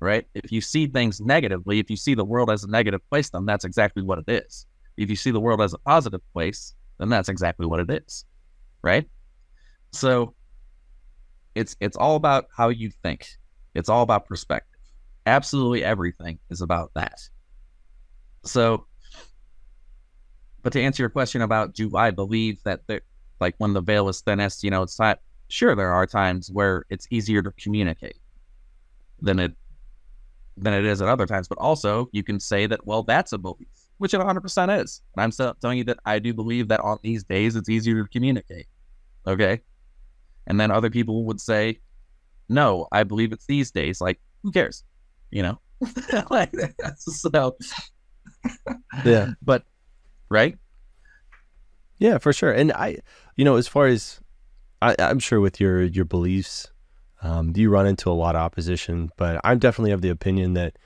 right? 0.00 0.26
If 0.34 0.52
you 0.52 0.60
see 0.60 0.86
things 0.86 1.20
negatively, 1.20 1.78
if 1.78 1.90
you 1.90 1.96
see 1.96 2.14
the 2.14 2.24
world 2.24 2.50
as 2.50 2.64
a 2.64 2.70
negative 2.70 3.00
place, 3.10 3.30
then 3.30 3.46
that's 3.46 3.64
exactly 3.64 4.02
what 4.02 4.18
it 4.18 4.28
is. 4.28 4.66
If 4.96 5.10
you 5.10 5.16
see 5.16 5.30
the 5.30 5.40
world 5.40 5.60
as 5.60 5.74
a 5.74 5.78
positive 5.78 6.20
place, 6.32 6.74
then 6.98 7.08
that's 7.08 7.28
exactly 7.28 7.66
what 7.66 7.80
it 7.80 7.90
is, 7.90 8.24
right? 8.82 9.08
So 9.92 10.34
it's 11.54 11.76
it's 11.80 11.96
all 11.96 12.16
about 12.16 12.46
how 12.54 12.68
you 12.68 12.90
think. 13.02 13.28
It's 13.74 13.88
all 13.88 14.02
about 14.02 14.26
perspective. 14.26 14.80
Absolutely 15.26 15.84
everything 15.84 16.38
is 16.50 16.62
about 16.62 16.90
that. 16.94 17.20
So 18.44 18.86
but 20.62 20.72
to 20.72 20.82
answer 20.82 21.02
your 21.02 21.10
question 21.10 21.42
about 21.42 21.74
do 21.74 21.96
I 21.96 22.10
believe 22.10 22.62
that 22.64 22.86
there, 22.86 23.00
like 23.40 23.54
when 23.58 23.72
the 23.72 23.80
veil 23.80 24.08
is 24.08 24.20
thinnest, 24.20 24.64
you 24.64 24.70
know, 24.70 24.82
it's 24.82 24.98
not 24.98 25.20
sure 25.48 25.74
there 25.74 25.92
are 25.92 26.06
times 26.06 26.50
where 26.50 26.84
it's 26.90 27.06
easier 27.10 27.42
to 27.42 27.50
communicate 27.52 28.18
than 29.20 29.38
it 29.38 29.54
than 30.56 30.74
it 30.74 30.84
is 30.84 31.00
at 31.00 31.08
other 31.08 31.26
times. 31.26 31.48
But 31.48 31.58
also, 31.58 32.08
you 32.12 32.22
can 32.22 32.40
say 32.40 32.66
that, 32.66 32.86
well, 32.86 33.02
that's 33.02 33.32
a 33.32 33.38
belief, 33.38 33.68
which 33.98 34.12
it 34.12 34.20
100% 34.20 34.82
is. 34.82 35.02
And 35.14 35.22
I'm 35.22 35.30
still 35.30 35.54
telling 35.60 35.78
you 35.78 35.84
that 35.84 36.00
I 36.04 36.18
do 36.18 36.34
believe 36.34 36.68
that 36.68 36.80
on 36.80 36.98
these 37.02 37.24
days, 37.24 37.56
it's 37.56 37.68
easier 37.68 38.02
to 38.02 38.08
communicate. 38.10 38.66
Okay. 39.26 39.60
And 40.48 40.58
then 40.58 40.70
other 40.70 40.90
people 40.90 41.24
would 41.24 41.40
say, 41.40 41.78
no, 42.48 42.88
I 42.92 43.04
believe 43.04 43.32
it's 43.32 43.46
these 43.46 43.70
days. 43.70 44.00
Like, 44.00 44.20
who 44.42 44.52
cares? 44.52 44.84
You 45.30 45.42
know? 45.42 45.60
like, 46.30 46.52
so, 46.96 47.56
Yeah. 49.04 49.30
but, 49.42 49.64
right? 50.28 50.56
Yeah, 51.98 52.18
for 52.18 52.32
sure. 52.32 52.52
And 52.52 52.72
I, 52.72 52.98
you 53.36 53.44
know, 53.44 53.56
as 53.56 53.68
far 53.68 53.86
as 53.86 54.20
I, 54.80 54.94
I'm 54.98 55.18
sure 55.18 55.40
with 55.40 55.60
your 55.60 55.82
your 55.82 56.04
beliefs, 56.04 56.70
um, 57.22 57.52
you 57.56 57.70
run 57.70 57.86
into 57.86 58.10
a 58.10 58.12
lot 58.12 58.36
of 58.36 58.40
opposition. 58.40 59.10
But 59.16 59.40
I'm 59.44 59.58
definitely 59.58 59.92
of 59.92 60.00
the 60.00 60.08
opinion 60.08 60.54
that 60.54 60.78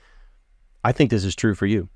I 0.83 0.91
think 0.91 1.11
this 1.11 1.23
is 1.23 1.35
true 1.35 1.55
for 1.55 1.65
you, 1.65 1.89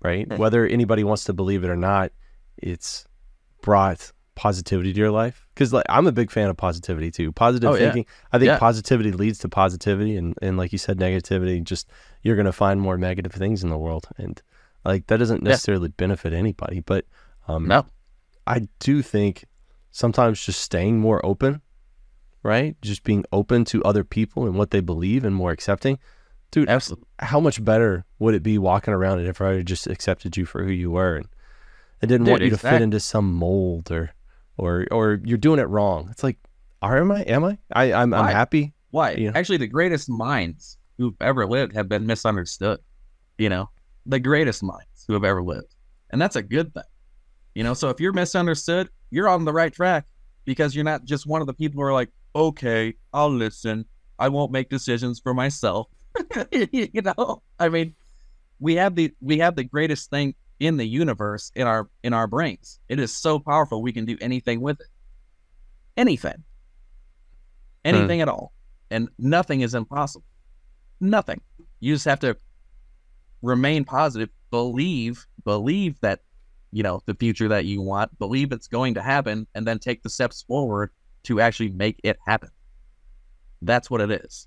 right? 0.00 0.26
Hmm. 0.26 0.36
Whether 0.36 0.66
anybody 0.66 1.04
wants 1.04 1.24
to 1.24 1.32
believe 1.32 1.64
it 1.64 1.70
or 1.70 1.76
not, 1.76 2.12
it's 2.56 3.06
brought 3.60 4.12
positivity 4.40 4.90
to 4.94 4.98
your 4.98 5.10
life. 5.10 5.46
Because 5.54 5.70
like 5.72 5.84
I'm 5.90 6.06
a 6.06 6.12
big 6.12 6.30
fan 6.30 6.48
of 6.48 6.56
positivity 6.56 7.10
too. 7.10 7.30
Positive 7.30 7.68
Oh, 7.70 7.74
yeah. 7.74 7.80
thinking. 7.92 8.06
I 8.32 8.38
think 8.38 8.46
Yeah. 8.48 8.58
positivity 8.58 9.12
leads 9.12 9.38
to 9.40 9.48
positivity, 9.50 10.16
and 10.16 10.34
and 10.40 10.56
like 10.56 10.72
you 10.72 10.78
said, 10.78 10.98
negativity. 10.98 11.62
Just 11.62 11.90
you're 12.22 12.36
gonna 12.36 12.52
find 12.52 12.80
more 12.80 12.96
negative 12.96 13.32
things 13.32 13.62
in 13.62 13.68
the 13.68 13.76
world, 13.76 14.06
and 14.16 14.40
like 14.84 15.06
that 15.08 15.18
doesn't 15.18 15.42
Yeah. 15.42 15.50
necessarily 15.50 15.88
benefit 15.88 16.32
anybody. 16.32 16.80
But 16.80 17.04
um, 17.48 17.66
No. 17.68 17.84
I 18.46 18.66
do 18.78 19.02
think 19.02 19.44
sometimes 19.90 20.42
just 20.46 20.60
staying 20.62 20.98
more 21.00 21.20
open, 21.24 21.60
right? 22.42 22.76
Just 22.80 23.04
being 23.04 23.24
open 23.32 23.64
to 23.66 23.82
other 23.84 24.04
people 24.04 24.46
and 24.46 24.54
what 24.56 24.70
they 24.70 24.80
believe 24.80 25.22
and 25.24 25.34
more 25.36 25.50
accepting. 25.50 25.98
Dude, 26.50 26.68
Absolutely. 26.68 27.06
how 27.18 27.40
much 27.40 27.62
better 27.64 28.04
would 28.18 28.34
it 28.34 28.42
be 28.42 28.56
walking 28.58 28.94
around 28.94 29.18
and 29.18 29.28
if 29.28 29.40
I 29.40 29.60
just 29.62 29.86
accepted 29.86 30.36
you 30.38 30.44
for 30.46 30.64
who 30.64 30.70
you 30.72 30.90
were 30.90 31.16
and 31.16 31.26
I 32.02 32.06
didn't 32.06 32.24
Dude, 32.24 32.30
want 32.32 32.42
you 32.42 32.50
to 32.50 32.58
fit 32.58 32.80
into 32.82 32.98
some 33.00 33.32
mold 33.34 33.90
or 33.92 34.10
or 34.60 34.86
or 34.90 35.20
you're 35.24 35.38
doing 35.38 35.58
it 35.58 35.68
wrong. 35.68 36.08
It's 36.10 36.22
like, 36.22 36.36
are 36.82 36.98
am 36.98 37.10
I? 37.10 37.22
Am 37.22 37.44
I? 37.44 37.58
I 37.72 37.92
I'm, 37.92 38.12
I'm 38.12 38.26
happy. 38.26 38.74
Why? 38.90 39.12
You 39.12 39.30
know? 39.30 39.32
Actually, 39.34 39.56
the 39.56 39.66
greatest 39.66 40.08
minds 40.08 40.76
who've 40.98 41.14
ever 41.20 41.46
lived 41.46 41.74
have 41.74 41.88
been 41.88 42.06
misunderstood. 42.06 42.78
You 43.38 43.48
know, 43.48 43.70
the 44.06 44.20
greatest 44.20 44.62
minds 44.62 45.04
who 45.06 45.14
have 45.14 45.24
ever 45.24 45.42
lived, 45.42 45.74
and 46.10 46.20
that's 46.20 46.36
a 46.36 46.42
good 46.42 46.72
thing. 46.74 46.82
You 47.54 47.64
know, 47.64 47.74
so 47.74 47.88
if 47.88 47.98
you're 47.98 48.12
misunderstood, 48.12 48.90
you're 49.10 49.28
on 49.28 49.44
the 49.44 49.52
right 49.52 49.72
track 49.72 50.06
because 50.44 50.74
you're 50.74 50.84
not 50.84 51.04
just 51.04 51.26
one 51.26 51.40
of 51.40 51.46
the 51.46 51.54
people 51.54 51.80
who 51.80 51.86
are 51.86 51.92
like, 51.92 52.10
okay, 52.36 52.94
I'll 53.12 53.32
listen. 53.32 53.86
I 54.18 54.28
won't 54.28 54.52
make 54.52 54.68
decisions 54.68 55.18
for 55.18 55.32
myself. 55.32 55.88
you 56.52 56.88
know, 57.02 57.42
I 57.58 57.70
mean, 57.70 57.94
we 58.58 58.74
have 58.74 58.94
the 58.94 59.12
we 59.22 59.38
have 59.38 59.56
the 59.56 59.64
greatest 59.64 60.10
thing 60.10 60.34
in 60.60 60.76
the 60.76 60.86
universe 60.86 61.50
in 61.56 61.66
our 61.66 61.88
in 62.04 62.12
our 62.12 62.26
brains. 62.26 62.78
It 62.88 63.00
is 63.00 63.16
so 63.16 63.38
powerful. 63.38 63.82
We 63.82 63.92
can 63.92 64.04
do 64.04 64.16
anything 64.20 64.60
with 64.60 64.80
it. 64.80 64.86
Anything. 65.96 66.44
Anything 67.84 68.20
at 68.20 68.28
all. 68.28 68.52
And 68.90 69.08
nothing 69.18 69.62
is 69.62 69.74
impossible. 69.74 70.24
Nothing. 71.00 71.40
You 71.80 71.94
just 71.94 72.04
have 72.04 72.20
to 72.20 72.36
remain 73.42 73.84
positive, 73.84 74.28
believe, 74.50 75.26
believe 75.44 75.98
that, 76.00 76.20
you 76.72 76.82
know, 76.82 77.00
the 77.06 77.14
future 77.14 77.48
that 77.48 77.64
you 77.64 77.80
want, 77.80 78.16
believe 78.18 78.52
it's 78.52 78.68
going 78.68 78.94
to 78.94 79.02
happen, 79.02 79.46
and 79.54 79.66
then 79.66 79.78
take 79.78 80.02
the 80.02 80.10
steps 80.10 80.42
forward 80.42 80.90
to 81.22 81.40
actually 81.40 81.70
make 81.70 81.98
it 82.04 82.18
happen. 82.26 82.50
That's 83.62 83.90
what 83.90 84.02
it 84.02 84.10
is. 84.10 84.46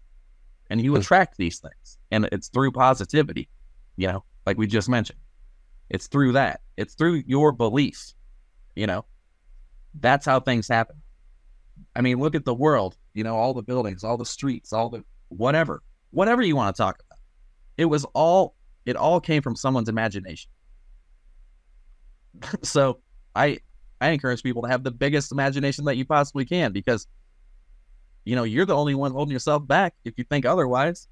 And 0.70 0.80
you 0.80 0.92
Hmm. 0.92 0.98
attract 0.98 1.38
these 1.38 1.60
things. 1.60 1.98
And 2.12 2.30
it's 2.32 2.50
through 2.50 2.72
positivity, 2.72 3.50
you 3.96 4.08
know, 4.08 4.24
like 4.46 4.58
we 4.58 4.68
just 4.68 4.90
mentioned. 4.90 5.20
It's 5.94 6.08
through 6.08 6.34
that. 6.34 6.62
It's 6.76 6.96
through 6.96 7.24
your 7.28 7.52
belief, 7.52 8.14
you 8.76 8.88
know. 8.88 9.06
That's 10.00 10.26
how 10.26 10.40
things 10.40 10.68
happen. 10.68 11.02
I 11.96 12.02
mean, 12.02 12.20
look 12.20 12.34
at 12.34 12.46
the 12.46 12.54
world, 12.54 12.98
you 13.14 13.24
know, 13.24 13.36
all 13.36 13.54
the 13.54 13.62
buildings, 13.62 14.04
all 14.04 14.18
the 14.18 14.26
streets, 14.26 14.74
all 14.74 14.90
the 14.90 15.04
whatever, 15.30 15.84
whatever 16.10 16.42
you 16.42 16.56
want 16.56 16.76
to 16.76 16.82
talk 16.82 16.96
about. 17.08 17.20
It 17.78 17.86
was 17.86 18.06
all, 18.16 18.56
it 18.88 18.96
all 18.96 19.22
came 19.22 19.44
from 19.44 19.56
someone's 19.56 19.88
imagination. 19.88 20.50
so 22.64 23.00
I, 23.36 23.60
I 24.02 24.10
encourage 24.10 24.42
people 24.42 24.64
to 24.64 24.70
have 24.70 24.84
the 24.84 24.92
biggest 24.92 25.32
imagination 25.32 25.86
that 25.86 25.96
you 25.96 26.06
possibly 26.06 26.46
can 26.46 26.72
because, 26.72 27.08
you 28.26 28.36
know, 28.36 28.44
you're 28.44 28.66
the 28.66 28.76
only 28.76 28.96
one 28.96 29.12
holding 29.12 29.32
yourself 29.32 29.68
back 29.68 29.94
if 30.06 30.16
you 30.18 30.24
think 30.24 30.46
otherwise. 30.46 31.08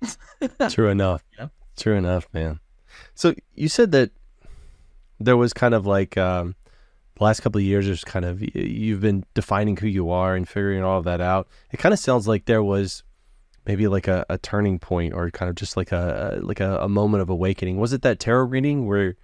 True 0.70 0.88
enough. 0.88 1.22
Yeah. 1.38 1.48
True 1.76 1.96
enough, 1.96 2.26
man. 2.32 2.60
So 3.14 3.34
you 3.54 3.68
said 3.68 3.92
that 3.92 4.10
there 5.20 5.36
was 5.36 5.52
kind 5.52 5.74
of 5.74 5.86
like 5.86 6.16
um, 6.18 6.54
the 7.16 7.24
last 7.24 7.40
couple 7.40 7.58
of 7.58 7.64
years, 7.64 7.86
there's 7.86 8.04
kind 8.04 8.24
of 8.24 8.42
you've 8.56 9.00
been 9.00 9.24
defining 9.34 9.76
who 9.76 9.86
you 9.86 10.10
are 10.10 10.34
and 10.34 10.48
figuring 10.48 10.82
all 10.82 10.98
of 10.98 11.04
that 11.04 11.20
out. 11.20 11.48
It 11.70 11.78
kind 11.78 11.92
of 11.92 11.98
sounds 11.98 12.26
like 12.28 12.44
there 12.46 12.62
was 12.62 13.02
maybe 13.66 13.86
like 13.88 14.08
a, 14.08 14.26
a 14.28 14.36
turning 14.38 14.78
point 14.78 15.14
or 15.14 15.30
kind 15.30 15.48
of 15.48 15.54
just 15.56 15.76
like 15.76 15.90
a 15.92 16.38
a- 16.38 16.44
like 16.44 16.60
a, 16.60 16.78
a 16.80 16.88
moment 16.88 17.22
of 17.22 17.30
awakening. 17.30 17.78
Was 17.78 17.92
it 17.92 18.02
that 18.02 18.18
tarot 18.18 18.44
reading 18.44 18.86
where 18.86 19.16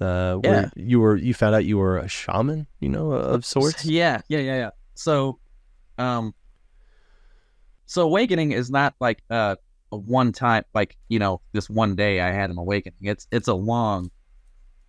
uh, 0.00 0.36
where 0.36 0.62
Yeah. 0.62 0.70
you 0.76 1.00
were 1.00 1.16
you 1.16 1.34
found 1.34 1.54
out 1.54 1.64
you 1.64 1.78
were 1.78 1.98
a 1.98 2.08
shaman, 2.08 2.66
you 2.80 2.88
know, 2.88 3.12
of 3.12 3.44
sorts? 3.44 3.84
Yeah, 3.84 4.20
yeah, 4.28 4.38
yeah, 4.38 4.56
yeah. 4.56 4.70
So, 4.94 5.38
um, 5.98 6.34
so 7.86 8.02
awakening 8.02 8.52
is 8.52 8.70
not 8.70 8.94
like 9.00 9.22
uh, 9.30 9.56
a 9.94 9.98
one 9.98 10.32
time, 10.32 10.64
like 10.74 10.96
you 11.08 11.18
know, 11.18 11.40
this 11.52 11.68
one 11.70 11.94
day 11.94 12.20
I 12.20 12.30
had 12.30 12.50
an 12.50 12.58
awakening. 12.58 12.98
It's 13.02 13.26
it's 13.30 13.48
a 13.48 13.54
long. 13.54 14.10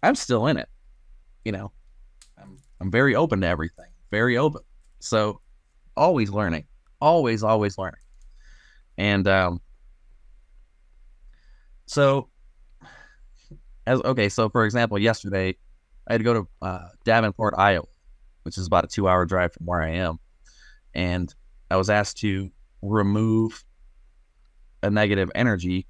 I'm 0.04 0.16
still 0.16 0.48
in 0.48 0.58
it, 0.58 0.70
you 1.44 1.52
know. 1.52 1.72
I'm 2.38 2.58
I'm 2.82 2.92
very 2.92 3.16
open 3.16 3.42
to 3.42 3.48
everything, 3.48 3.90
very 4.12 4.38
open. 4.38 4.62
So, 5.00 5.42
always 5.96 6.30
learning, 6.30 6.66
always 7.00 7.44
always 7.44 7.78
learning, 7.78 8.02
and 8.98 9.28
um. 9.28 9.62
So, 11.88 12.30
as 13.86 14.02
okay, 14.02 14.30
so 14.30 14.50
for 14.50 14.66
example, 14.66 14.98
yesterday 14.98 15.56
I 16.08 16.14
had 16.14 16.18
to 16.18 16.24
go 16.24 16.34
to 16.34 16.48
uh, 16.62 16.88
Davenport, 17.04 17.54
Iowa 17.58 17.86
which 18.46 18.60
is 18.60 18.68
about 18.68 18.86
a 18.86 18.88
two 18.88 19.10
hour 19.10 19.26
drive 19.26 19.52
from 19.54 19.66
where 19.66 19.82
I 19.82 19.90
am. 19.90 20.20
And 20.94 21.34
I 21.70 21.78
was 21.78 21.90
asked 21.90 22.18
to 22.18 22.52
remove 22.84 23.66
a 24.86 24.92
negative 24.92 25.32
energy 25.36 25.88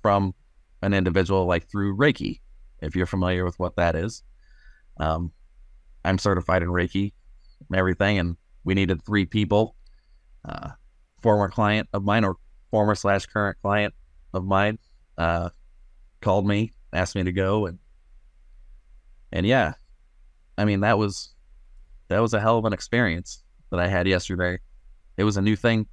from 0.00 0.34
an 0.82 0.94
individual, 0.94 1.46
like 1.46 1.68
through 1.68 1.96
Reiki, 1.96 2.40
if 2.80 2.94
you're 2.94 3.06
familiar 3.06 3.44
with 3.44 3.58
what 3.58 3.76
that 3.76 3.96
is. 3.96 4.22
Um, 4.98 5.32
I'm 6.04 6.18
certified 6.18 6.62
in 6.62 6.68
Reiki 6.68 7.12
and 7.68 7.76
everything, 7.76 8.18
and 8.18 8.36
we 8.64 8.74
needed 8.74 9.04
three 9.04 9.26
people. 9.26 9.74
Uh, 10.44 10.70
former 11.20 11.48
client 11.48 11.88
of 11.92 12.04
mine, 12.04 12.24
or 12.24 12.36
former 12.70 12.94
slash 12.94 13.26
current 13.26 13.58
client 13.60 13.92
of 14.32 14.44
mine 14.44 14.78
uh, 15.18 15.50
called 16.20 16.46
me, 16.46 16.72
asked 16.92 17.16
me 17.16 17.24
to 17.24 17.32
go, 17.32 17.66
and 17.66 17.78
and 19.32 19.44
yeah, 19.44 19.74
I 20.56 20.64
mean 20.64 20.80
that 20.80 20.96
was 20.96 21.34
that 22.06 22.20
was 22.20 22.34
a 22.34 22.40
hell 22.40 22.56
of 22.56 22.64
an 22.64 22.72
experience 22.72 23.42
that 23.70 23.80
I 23.80 23.88
had 23.88 24.06
yesterday. 24.06 24.60
It 25.16 25.24
was 25.24 25.36
a 25.36 25.42
new 25.42 25.56
thing 25.56 25.88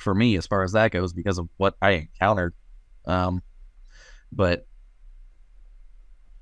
for 0.00 0.14
me 0.14 0.36
as 0.36 0.46
far 0.46 0.62
as 0.62 0.72
that 0.72 0.90
goes 0.90 1.12
because 1.12 1.38
of 1.38 1.48
what 1.56 1.74
I 1.82 1.90
encountered. 1.90 2.54
Um, 3.06 3.42
but 4.32 4.66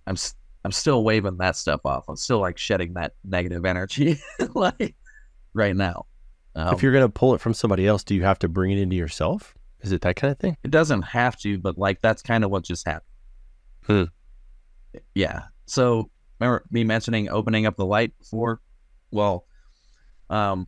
I'm 0.06 0.16
I'm 0.64 0.72
still 0.72 1.04
waving 1.04 1.36
that 1.38 1.56
stuff 1.56 1.80
off. 1.84 2.04
I'm 2.08 2.16
still 2.16 2.40
like 2.40 2.58
shedding 2.58 2.94
that 2.94 3.12
negative 3.24 3.64
energy 3.64 4.18
like 4.54 4.94
right 5.54 5.76
now. 5.76 6.06
Um, 6.54 6.74
if 6.74 6.82
you're 6.82 6.92
gonna 6.92 7.08
pull 7.08 7.34
it 7.34 7.40
from 7.40 7.54
somebody 7.54 7.86
else, 7.86 8.02
do 8.02 8.14
you 8.14 8.24
have 8.24 8.38
to 8.40 8.48
bring 8.48 8.72
it 8.72 8.78
into 8.78 8.96
yourself? 8.96 9.54
Is 9.80 9.92
it 9.92 10.00
that 10.02 10.16
kind 10.16 10.32
of 10.32 10.38
thing? 10.38 10.56
it 10.64 10.70
doesn't 10.70 11.02
have 11.02 11.36
to, 11.40 11.58
but 11.58 11.78
like 11.78 12.00
that's 12.00 12.22
kind 12.22 12.44
of 12.44 12.50
what 12.50 12.64
just 12.64 12.86
happened. 12.86 13.02
Hmm. 13.86 14.04
Yeah. 15.14 15.42
So 15.66 16.10
remember 16.40 16.64
me 16.70 16.84
mentioning 16.84 17.28
opening 17.28 17.66
up 17.66 17.76
the 17.76 17.86
light 17.86 18.16
before? 18.18 18.60
Well, 19.10 19.46
um, 20.30 20.66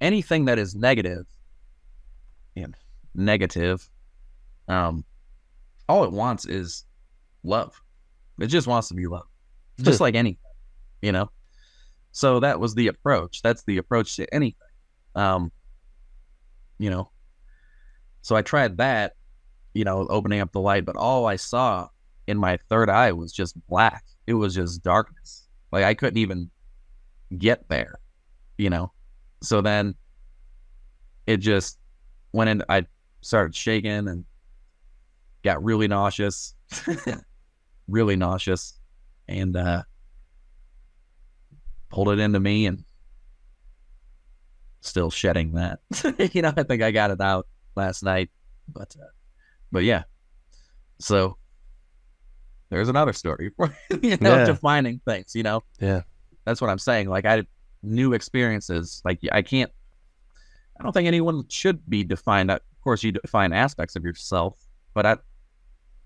anything 0.00 0.46
that 0.46 0.58
is 0.58 0.74
negative 0.74 1.26
and 2.56 2.74
negative, 3.14 3.88
um, 4.68 5.04
all 5.88 6.04
it 6.04 6.12
wants 6.12 6.46
is 6.46 6.84
love. 7.42 7.80
It 8.38 8.46
just 8.46 8.66
wants 8.66 8.88
to 8.88 8.94
be 8.94 9.06
loved, 9.06 9.28
just 9.80 9.98
Hmm. 9.98 10.04
like 10.04 10.14
anything, 10.14 10.38
you 11.02 11.12
know. 11.12 11.30
So 12.12 12.40
that 12.40 12.58
was 12.60 12.74
the 12.74 12.88
approach. 12.88 13.42
That's 13.42 13.62
the 13.64 13.78
approach 13.78 14.16
to 14.16 14.32
anything. 14.34 14.56
Um, 15.14 15.52
you 16.78 16.90
know. 16.90 17.10
So 18.22 18.36
I 18.36 18.42
tried 18.42 18.76
that, 18.78 19.14
you 19.74 19.84
know, 19.84 20.06
opening 20.08 20.40
up 20.40 20.52
the 20.52 20.60
light, 20.60 20.84
but 20.84 20.96
all 20.96 21.26
I 21.26 21.36
saw 21.36 21.88
in 22.26 22.36
my 22.38 22.58
third 22.68 22.88
eye 22.90 23.12
was 23.12 23.32
just 23.32 23.56
black. 23.66 24.04
It 24.26 24.34
was 24.34 24.54
just 24.54 24.82
darkness. 24.82 25.48
Like 25.72 25.84
I 25.84 25.94
couldn't 25.94 26.18
even 26.18 26.50
get 27.38 27.68
there, 27.68 27.98
you 28.58 28.70
know. 28.70 28.92
So 29.42 29.60
then 29.60 29.94
it 31.26 31.38
just 31.38 31.78
went 32.32 32.50
in 32.50 32.62
I 32.68 32.86
started 33.22 33.54
shaking 33.54 34.08
and 34.08 34.24
got 35.42 35.62
really 35.62 35.88
nauseous. 35.88 36.54
really 37.88 38.16
nauseous. 38.16 38.78
And 39.28 39.56
uh 39.56 39.82
pulled 41.88 42.08
it 42.10 42.18
into 42.18 42.38
me 42.40 42.66
and 42.66 42.84
still 44.80 45.10
shedding 45.10 45.52
that. 45.54 45.80
you 46.34 46.42
know, 46.42 46.52
I 46.56 46.62
think 46.62 46.82
I 46.82 46.90
got 46.90 47.10
it 47.10 47.20
out 47.20 47.46
last 47.76 48.02
night, 48.02 48.30
but 48.68 48.94
uh, 49.00 49.06
but 49.72 49.84
yeah. 49.84 50.04
So 50.98 51.36
there's 52.68 52.88
another 52.88 53.12
story 53.12 53.50
for 53.56 53.74
you 54.02 54.16
know 54.20 54.36
Yeah. 54.36 54.44
defining 54.44 55.00
things. 55.06 55.34
You 55.34 55.42
know, 55.42 55.62
Yeah. 55.80 56.02
that's 56.44 56.60
what 56.60 56.70
I'm 56.70 56.78
saying. 56.78 57.08
Like 57.08 57.24
I 57.24 57.44
new 57.82 58.12
experiences. 58.12 59.02
Like 59.04 59.20
I 59.32 59.42
can't. 59.42 59.70
I 60.80 60.82
don't 60.82 60.92
think 60.92 61.06
anyone 61.06 61.44
should 61.48 61.88
be 61.90 62.02
defined. 62.02 62.50
Of 62.50 62.60
course, 62.82 63.02
you 63.02 63.12
define 63.12 63.52
aspects 63.52 63.96
of 63.96 64.04
yourself, 64.04 64.58
but 64.94 65.04
I, 65.04 65.18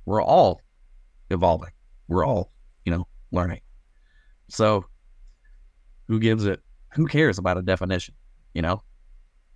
we're 0.04 0.20
all 0.22 0.60
evolving. 1.30 1.70
We're 2.08 2.26
all, 2.26 2.50
you 2.84 2.90
know, 2.90 3.06
learning. 3.30 3.60
So, 4.48 4.84
who 6.08 6.18
gives 6.18 6.44
it? 6.44 6.60
Who 6.94 7.06
cares 7.06 7.38
about 7.38 7.56
a 7.56 7.62
definition? 7.62 8.16
You 8.52 8.62
know, 8.62 8.82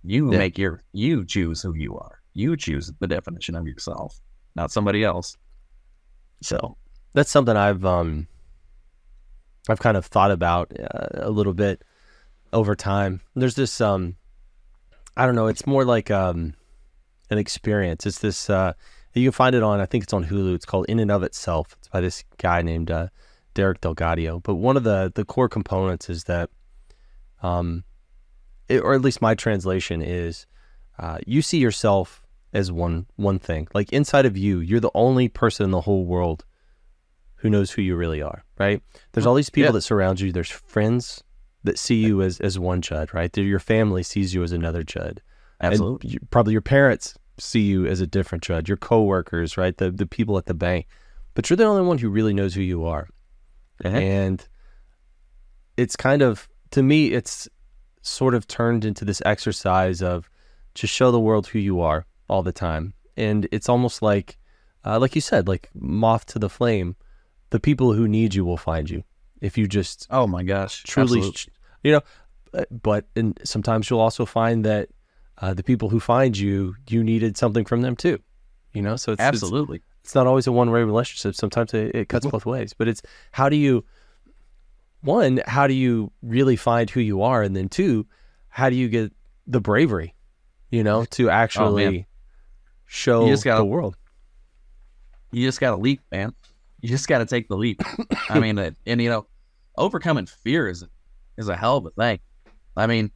you 0.03 0.31
Yeah. 0.31 0.37
make 0.37 0.57
your 0.57 0.81
you 0.93 1.25
choose 1.25 1.61
who 1.61 1.75
you 1.75 1.97
are. 1.97 2.21
You 2.33 2.55
choose 2.55 2.91
the 2.99 3.07
definition 3.07 3.55
of 3.55 3.67
yourself, 3.67 4.19
not 4.55 4.71
somebody 4.71 5.03
else. 5.03 5.35
So, 6.41 6.77
That's 7.13 7.29
something 7.29 7.57
I've 7.57 7.83
um 7.83 8.27
I've 9.67 9.79
kind 9.79 9.97
of 9.97 10.05
thought 10.05 10.31
about 10.31 10.71
uh, 10.79 11.07
a 11.27 11.29
little 11.29 11.53
bit 11.53 11.83
over 12.53 12.73
time. 12.75 13.19
There's 13.35 13.55
this 13.55 13.81
um 13.81 14.15
I 15.19 15.25
don't 15.25 15.35
know, 15.35 15.47
it's 15.47 15.67
more 15.67 15.83
like 15.85 16.09
um 16.09 16.53
an 17.29 17.37
experience. 17.37 18.05
It's 18.05 18.19
this 18.19 18.49
uh 18.49 18.73
you 19.13 19.25
can 19.25 19.31
find 19.33 19.55
it 19.55 19.63
on 19.63 19.79
I 19.81 19.85
think 19.85 20.03
it's 20.03 20.13
on 20.13 20.25
Hulu. 20.25 20.55
It's 20.55 20.65
called 20.65 20.85
In 20.87 20.99
and 20.99 21.11
of 21.11 21.23
Itself. 21.23 21.75
It's 21.79 21.87
by 21.89 22.01
this 22.01 22.23
guy 22.37 22.61
named 22.61 22.89
uh, 22.91 23.07
Derek 23.53 23.81
DelGaudio. 23.81 24.41
But 24.41 24.55
one 24.55 24.77
of 24.77 24.83
the 24.83 25.11
the 25.13 25.25
core 25.25 25.49
components 25.49 26.09
is 26.09 26.23
that 26.25 26.49
um 27.43 27.83
it, 28.67 28.79
or 28.81 28.93
at 28.93 29.01
least 29.01 29.21
my 29.21 29.35
translation 29.35 30.01
is 30.01 30.45
uh, 30.99 31.17
you 31.25 31.41
see 31.41 31.57
yourself 31.57 32.23
as 32.53 32.71
one 32.71 33.05
one 33.15 33.39
thing. 33.39 33.67
Like 33.73 33.91
inside 33.91 34.25
of 34.25 34.37
you, 34.37 34.59
you're 34.59 34.79
the 34.79 34.91
only 34.93 35.27
person 35.27 35.63
in 35.65 35.71
the 35.71 35.81
whole 35.81 36.05
world 36.05 36.45
who 37.37 37.49
knows 37.49 37.71
who 37.71 37.81
you 37.81 37.95
really 37.95 38.21
are, 38.21 38.43
right? 38.57 38.81
There's 39.11 39.25
all 39.25 39.33
these 39.35 39.49
people 39.49 39.67
Yeah. 39.69 39.71
that 39.73 39.81
surround 39.81 40.19
you. 40.19 40.31
There's 40.31 40.49
friends 40.49 41.23
that 41.63 41.77
see 41.77 41.95
you 41.95 42.21
as 42.21 42.39
as 42.39 42.57
one 42.57 42.81
Judd, 42.81 43.13
right? 43.13 43.35
Your 43.37 43.59
family 43.59 44.03
sees 44.03 44.33
you 44.33 44.43
as 44.43 44.51
another. 44.51 44.83
And 44.95 45.21
absolutely. 45.61 46.11
you- 46.11 46.19
probably 46.29 46.53
your 46.53 46.61
parents 46.61 47.15
see 47.37 47.61
you 47.61 47.85
as 47.85 48.01
a 48.01 48.07
different 48.07 48.43
Judd. 48.43 48.67
Your 48.67 48.77
coworkers, 48.77 49.57
right? 49.57 49.75
The 49.75 49.91
the 49.91 50.05
people 50.05 50.37
at 50.37 50.45
the 50.45 50.53
bank. 50.53 50.87
But 51.33 51.49
you're 51.49 51.57
the 51.57 51.65
only 51.65 51.83
one 51.83 51.97
who 51.97 52.09
really 52.09 52.33
knows 52.33 52.53
who 52.53 52.61
you 52.61 52.85
are. 52.85 53.07
Uh-huh. 53.83 53.95
And 53.95 54.47
it's 55.77 55.95
kind 55.95 56.21
of 56.21 56.47
to 56.71 56.83
me 56.83 57.13
it's 57.13 57.47
sort 58.01 58.33
of 58.33 58.47
turned 58.47 58.85
into 58.85 59.05
this 59.05 59.21
exercise 59.25 60.01
of 60.01 60.29
just 60.75 60.93
show 60.93 61.11
the 61.11 61.19
world 61.19 61.47
who 61.47 61.59
you 61.59 61.81
are 61.81 62.05
all 62.29 62.43
the 62.43 62.51
time. 62.51 62.93
And 63.17 63.47
it's 63.51 63.69
almost 63.69 64.01
like 64.01 64.37
uh, 64.85 64.97
like 64.99 65.13
you 65.13 65.21
said, 65.21 65.47
like 65.47 65.69
moth 65.73 66.25
to 66.27 66.39
the 66.39 66.49
flame. 66.49 66.95
The 67.49 67.59
people 67.59 67.93
who 67.93 68.07
need 68.07 68.35
you 68.35 68.45
will 68.45 68.57
find 68.57 68.89
you 68.89 69.03
if 69.41 69.57
you 69.57 69.67
just 69.67 70.07
oh 70.09 70.27
my 70.27 70.43
gosh, 70.43 70.83
truly, 70.83 71.19
absolutely. 71.19 71.53
you 71.83 71.91
know. 71.93 72.01
uh, 72.53 72.65
But 72.71 73.05
and 73.15 73.39
sometimes 73.43 73.89
you'll 73.89 73.99
also 73.99 74.25
find 74.25 74.65
that 74.65 74.89
uh, 75.41 75.53
the 75.53 75.63
people 75.63 75.89
who 75.89 75.99
find 75.99 76.37
you, 76.37 76.75
you 76.89 77.03
needed 77.03 77.37
something 77.37 77.65
from 77.65 77.81
them 77.81 77.95
too. 77.95 78.19
You 78.73 78.81
know, 78.81 78.95
so 78.97 79.13
it's, 79.13 79.19
it's 79.21 79.27
absolutely. 79.27 79.81
it's 80.03 80.13
not 80.13 80.27
always 80.27 80.45
a 80.47 80.51
one 80.51 80.69
way 80.71 80.83
relationship. 80.83 81.35
Sometimes 81.35 81.73
it, 81.73 81.95
it 81.95 82.09
cuts 82.09 82.25
both 82.25 82.45
ways. 82.45 82.73
But 82.73 82.87
it's 82.87 83.01
how 83.31 83.49
do 83.49 83.55
you 83.55 83.85
one, 85.01 85.41
how 85.47 85.65
do 85.67 85.73
you 85.73 86.11
really 86.21 86.55
find 86.55 86.89
who 86.89 86.99
you 86.99 87.21
are? 87.21 87.41
And 87.41 87.55
then 87.55 87.69
two, 87.69 88.05
how 88.49 88.69
do 88.69 88.75
you 88.75 88.89
get 88.89 89.13
the 89.47 89.61
bravery, 89.61 90.13
you 90.69 90.83
know, 90.83 91.05
to 91.05 91.29
actually 91.29 92.05
show 92.85 93.25
You 93.25 93.31
just 93.33 93.43
gotta- 93.45 93.61
the 93.61 93.65
world? 93.65 93.95
you 95.31 95.45
just 95.45 95.59
got 95.59 95.71
to 95.71 95.77
leap, 95.77 96.01
man. 96.11 96.33
You 96.81 96.89
just 96.89 97.07
got 97.07 97.19
to 97.19 97.25
take 97.25 97.47
the 97.49 97.57
leap. 97.57 97.81
I 98.29 98.39
mean, 98.39 98.57
it, 98.57 98.75
and 98.85 99.01
you 99.01 99.09
know, 99.09 99.27
overcoming 99.77 100.25
fear 100.25 100.67
is 100.67 100.85
is 101.37 101.49
a 101.49 101.55
hell 101.55 101.77
of 101.77 101.85
a 101.85 101.91
thing. 101.91 102.19
I 102.75 102.87
mean, 102.87 103.11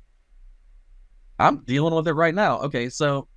I'm 1.39 1.63
dealing 1.63 1.93
with 1.93 2.07
it 2.07 2.13
right 2.13 2.33
now. 2.33 2.59
Okay, 2.61 2.89
so 2.89 3.27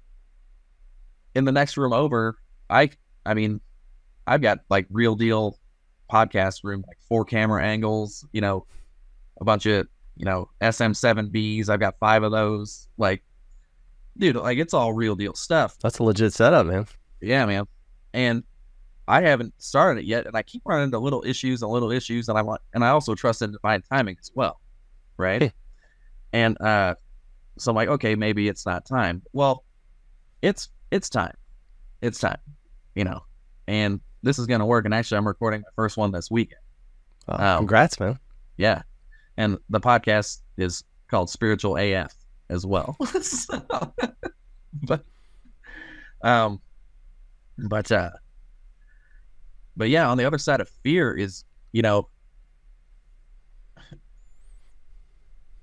in 1.35 1.45
the 1.45 1.53
next 1.53 1.77
room 1.77 1.93
over, 1.93 2.39
I 2.71 2.91
I 3.25 3.35
mean, 3.35 3.61
I've 4.27 4.43
got 4.43 4.61
like 4.69 4.87
real 4.91 5.15
deal 5.15 5.59
podcast 6.11 6.65
room, 6.65 6.85
like 6.87 6.99
four 7.09 7.25
camera 7.25 7.65
angles, 7.65 8.27
you 8.33 8.41
know, 8.41 8.67
a 9.41 9.45
bunch 9.45 9.67
of 9.67 9.87
you 10.17 10.25
know 10.25 10.49
SM7Bs. 10.61 11.69
I've 11.69 11.81
got 11.81 11.99
five 11.99 12.23
of 12.23 12.33
those. 12.33 12.89
Like, 12.97 13.23
dude, 14.19 14.37
like 14.37 14.59
it's 14.59 14.75
all 14.75 14.93
real 14.93 15.15
deal 15.15 15.35
stuff. 15.35 15.77
That's 15.81 15.99
a 15.99 16.03
legit 16.03 16.33
setup, 16.33 16.67
man. 16.67 16.87
Yeah, 17.21 17.47
man. 17.47 17.67
And 18.13 18.45
I 19.09 19.21
haven't 19.23 19.55
started 19.59 20.01
it 20.01 20.07
yet, 20.07 20.27
and 20.27 20.37
I 20.37 20.43
keep 20.43 20.63
running 20.65 20.85
into 20.87 20.99
little 20.99 21.23
issues 21.25 21.63
and 21.63 21.71
little 21.71 21.91
issues, 21.93 22.29
and 22.29 22.37
I 22.37 22.43
want, 22.43 22.61
and 22.75 22.85
I 22.85 22.89
also 22.89 23.15
trust 23.15 23.41
in 23.43 23.53
divine 23.53 23.83
timing 23.83 24.17
as 24.21 24.31
well, 24.35 24.61
right? 25.17 25.53
And 26.33 26.61
uh, 26.61 26.97
so 27.57 27.71
I'm 27.71 27.77
like, 27.77 27.89
okay, 27.89 28.15
maybe 28.17 28.49
it's 28.49 28.67
not 28.67 28.85
time. 28.85 29.23
Well, 29.33 29.65
it's 30.43 30.69
it's 30.91 31.09
time, 31.09 31.35
it's 32.03 32.19
time, 32.19 32.39
you 32.95 33.05
know. 33.05 33.23
And 33.69 34.01
this 34.23 34.39
is 34.39 34.47
gonna 34.47 34.67
work. 34.67 34.85
And 34.85 34.93
actually, 34.95 35.19
I'm 35.19 35.27
recording 35.27 35.61
my 35.61 35.71
first 35.77 35.97
one 35.97 36.11
this 36.11 36.31
weekend. 36.31 36.61
Wow, 37.29 37.55
Oh. 37.55 37.59
congrats, 37.59 37.99
man. 38.01 38.19
Yeah, 38.57 38.83
and 39.37 39.59
the 39.71 39.81
podcast 39.81 40.41
is 40.57 40.83
called 41.09 41.31
Spiritual 41.31 41.77
AF 41.77 42.13
as 42.51 42.67
well. 42.67 42.97
So, 43.23 43.61
but, 44.83 45.05
um, 46.23 46.61
but 47.59 47.91
uh, 47.93 48.11
but 49.77 49.89
yeah, 49.89 50.09
on 50.09 50.19
the 50.19 50.25
other 50.25 50.39
side 50.39 50.61
of 50.61 50.69
fear 50.83 51.15
is 51.15 51.45
you 51.73 51.83
know 51.83 52.09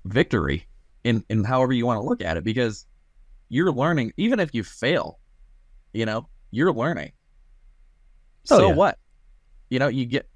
victory 0.06 0.68
in 1.04 1.24
in 1.30 1.44
however 1.44 1.74
you 1.74 1.86
want 1.86 1.98
to 1.98 2.04
look 2.08 2.22
at 2.22 2.38
it 2.38 2.44
because 2.44 2.86
you're 3.50 3.72
learning 3.72 4.12
even 4.18 4.40
if 4.40 4.54
you 4.54 4.64
fail, 4.64 5.20
you 5.94 6.06
know 6.06 6.28
you're 6.52 6.74
learning. 6.74 7.12
Oh, 8.52 8.58
so 8.58 8.68
yeah. 8.70 8.74
what? 8.76 8.98
You 9.70 9.80
know 9.80 9.88
you 9.88 10.06
get 10.06 10.28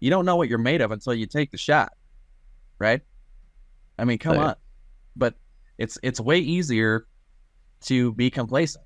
you 0.00 0.10
don't 0.10 0.24
know 0.24 0.36
what 0.36 0.48
you're 0.48 0.58
made 0.58 0.80
of 0.80 0.90
until 0.90 1.14
you 1.14 1.26
take 1.26 1.50
the 1.50 1.58
shot, 1.58 1.92
right? 2.78 3.00
I 3.98 4.04
mean, 4.04 4.18
come 4.18 4.32
Oh, 4.36 4.40
yeah. 4.40 4.46
on. 4.48 4.54
But 5.14 5.34
it's 5.78 5.98
it's 6.02 6.20
way 6.20 6.38
easier 6.38 7.06
to 7.82 8.12
be 8.12 8.30
complacent 8.30 8.84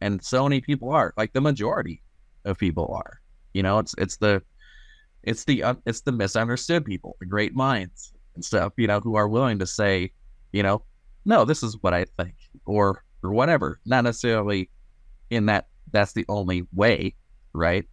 and 0.00 0.22
so 0.22 0.42
many 0.44 0.60
people 0.60 0.90
are 0.90 1.14
like 1.16 1.32
the 1.32 1.40
majority 1.40 2.02
of 2.44 2.58
people 2.58 2.92
are. 2.94 3.20
You 3.54 3.62
know, 3.62 3.78
it's 3.78 3.94
it's 3.98 4.16
the 4.18 4.42
it's 5.22 5.44
the 5.44 5.62
uh, 5.62 5.74
it's 5.86 6.02
the 6.02 6.12
misunderstood 6.12 6.84
people, 6.84 7.16
the 7.20 7.26
great 7.26 7.54
minds 7.54 8.12
and 8.34 8.44
stuff. 8.44 8.72
You 8.76 8.86
know, 8.86 9.00
who 9.00 9.14
are 9.16 9.28
willing 9.28 9.58
to 9.60 9.66
say, 9.66 10.12
you 10.52 10.62
know, 10.62 10.82
no, 11.24 11.44
this 11.44 11.62
is 11.62 11.78
what 11.80 11.94
I 11.94 12.04
think, 12.18 12.34
or 12.66 13.02
or 13.22 13.32
whatever. 13.32 13.80
Not 13.86 14.04
necessarily 14.04 14.68
in 15.30 15.46
that 15.46 15.68
that's 15.92 16.12
the 16.12 16.26
only 16.28 16.66
way, 16.74 17.14
right? 17.52 17.86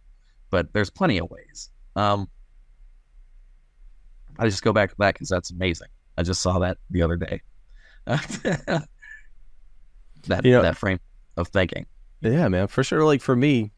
But 0.50 0.72
there's 0.74 0.90
plenty 0.90 1.18
of 1.18 1.30
ways. 1.30 1.70
Um, 1.96 2.28
I 4.38 4.48
just 4.48 4.62
go 4.62 4.72
back 4.72 4.90
to 4.90 4.96
that 4.98 5.14
because 5.14 5.28
that's 5.28 5.50
amazing. 5.50 5.88
I 6.18 6.22
just 6.22 6.42
saw 6.42 6.58
that 6.58 6.78
the 6.90 7.02
other 7.02 7.16
day. 7.16 7.40
that 8.04 8.86
You 10.44 10.52
know- 10.52 10.62
that 10.62 10.76
frame 10.76 11.00
of 11.36 11.48
thinking. 11.48 11.86
Yeah, 12.20 12.48
man, 12.48 12.68
for 12.68 12.84
sure. 12.84 13.04
Like 13.04 13.20
for 13.20 13.34
me, 13.34 13.72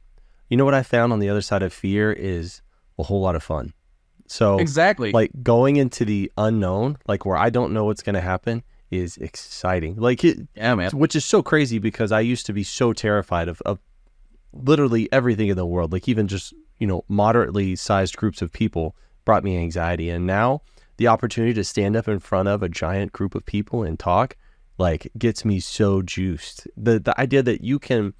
you 0.54 0.56
know 0.56 0.64
what 0.64 0.74
I 0.74 0.84
found 0.84 1.12
on 1.12 1.18
the 1.18 1.28
other 1.28 1.42
side 1.42 1.64
of 1.64 1.72
fear 1.72 2.12
is 2.12 2.62
a 2.96 3.02
whole 3.02 3.20
lot 3.20 3.34
of 3.34 3.42
fun. 3.42 3.72
So 4.28 4.60
Exactly. 4.60 5.10
like 5.10 5.32
going 5.42 5.78
into 5.78 6.04
the 6.04 6.30
unknown, 6.38 6.96
like 7.08 7.26
where 7.26 7.36
I 7.36 7.50
don't 7.50 7.72
know 7.72 7.86
what's 7.86 8.04
going 8.04 8.14
to 8.14 8.20
happen 8.20 8.62
is 8.88 9.16
exciting. 9.16 9.96
Like 9.96 10.22
it, 10.22 10.38
yeah, 10.54 10.76
man. 10.76 10.92
which 10.92 11.16
is 11.16 11.24
so 11.24 11.42
crazy 11.42 11.80
because 11.80 12.12
I 12.12 12.20
used 12.20 12.46
to 12.46 12.52
be 12.52 12.62
so 12.62 12.92
terrified 12.92 13.48
of, 13.48 13.60
of 13.62 13.80
literally 14.52 15.12
everything 15.12 15.48
in 15.48 15.56
the 15.56 15.66
world. 15.66 15.92
Like 15.92 16.08
even 16.08 16.28
just, 16.28 16.54
you 16.78 16.86
know, 16.86 17.04
moderately 17.08 17.74
sized 17.74 18.16
groups 18.16 18.40
of 18.40 18.52
people 18.52 18.94
brought 19.24 19.42
me 19.42 19.58
anxiety. 19.58 20.08
And 20.08 20.24
now 20.24 20.62
the 20.98 21.08
opportunity 21.08 21.54
to 21.54 21.64
stand 21.64 21.96
up 21.96 22.06
in 22.06 22.20
front 22.20 22.46
of 22.46 22.62
a 22.62 22.68
giant 22.68 23.10
group 23.10 23.34
of 23.34 23.44
people 23.44 23.82
and 23.82 23.98
talk 23.98 24.36
like 24.78 25.10
gets 25.18 25.44
me 25.44 25.58
so 25.58 26.00
juiced. 26.00 26.68
The 26.76 27.00
the 27.00 27.20
idea 27.20 27.42
that 27.42 27.64
you 27.64 27.80
can 27.80 28.14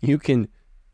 you 0.00 0.18
can 0.18 0.46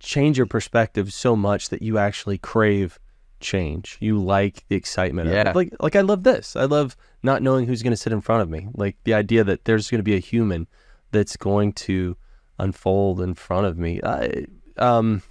change 0.05 0.37
your 0.37 0.47
perspective 0.47 1.13
so 1.13 1.35
much 1.35 1.71
that 1.71 1.83
you 1.83 1.99
actually 1.99 2.39
crave 2.39 2.99
change. 3.41 3.97
You 4.01 4.19
like 4.23 4.65
the 4.69 4.77
excitement 4.77 5.29
of 5.29 5.35
Yeah. 5.35 5.51
it. 5.51 5.57
Like 5.57 5.73
like 5.81 5.97
I 5.97 6.01
love 6.03 6.23
this. 6.23 6.57
I 6.57 6.65
love 6.65 6.97
not 7.23 7.43
knowing 7.43 7.67
who's 7.67 7.83
going 7.83 7.93
to 7.93 7.97
sit 7.97 8.13
in 8.13 8.21
front 8.21 8.43
of 8.43 8.49
me. 8.51 8.69
Like 8.75 8.97
the 9.05 9.15
idea 9.15 9.45
that 9.45 9.65
there's 9.65 9.91
going 9.91 9.99
to 9.99 10.03
be 10.05 10.15
a 10.17 10.21
human 10.21 10.67
that's 11.11 11.37
going 11.37 11.73
to 11.73 12.17
unfold 12.59 13.21
in 13.21 13.35
front 13.35 13.67
of 13.67 13.79
me. 13.79 14.01
I, 14.03 14.47
um, 14.79 15.23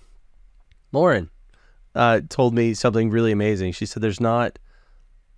Lauren 0.92 1.30
uh, 1.96 2.22
told 2.30 2.54
me 2.54 2.74
something 2.74 3.10
really 3.10 3.32
amazing. 3.32 3.72
She 3.74 3.86
said, 3.86 4.02
"There's 4.04 4.20
not 4.22 4.60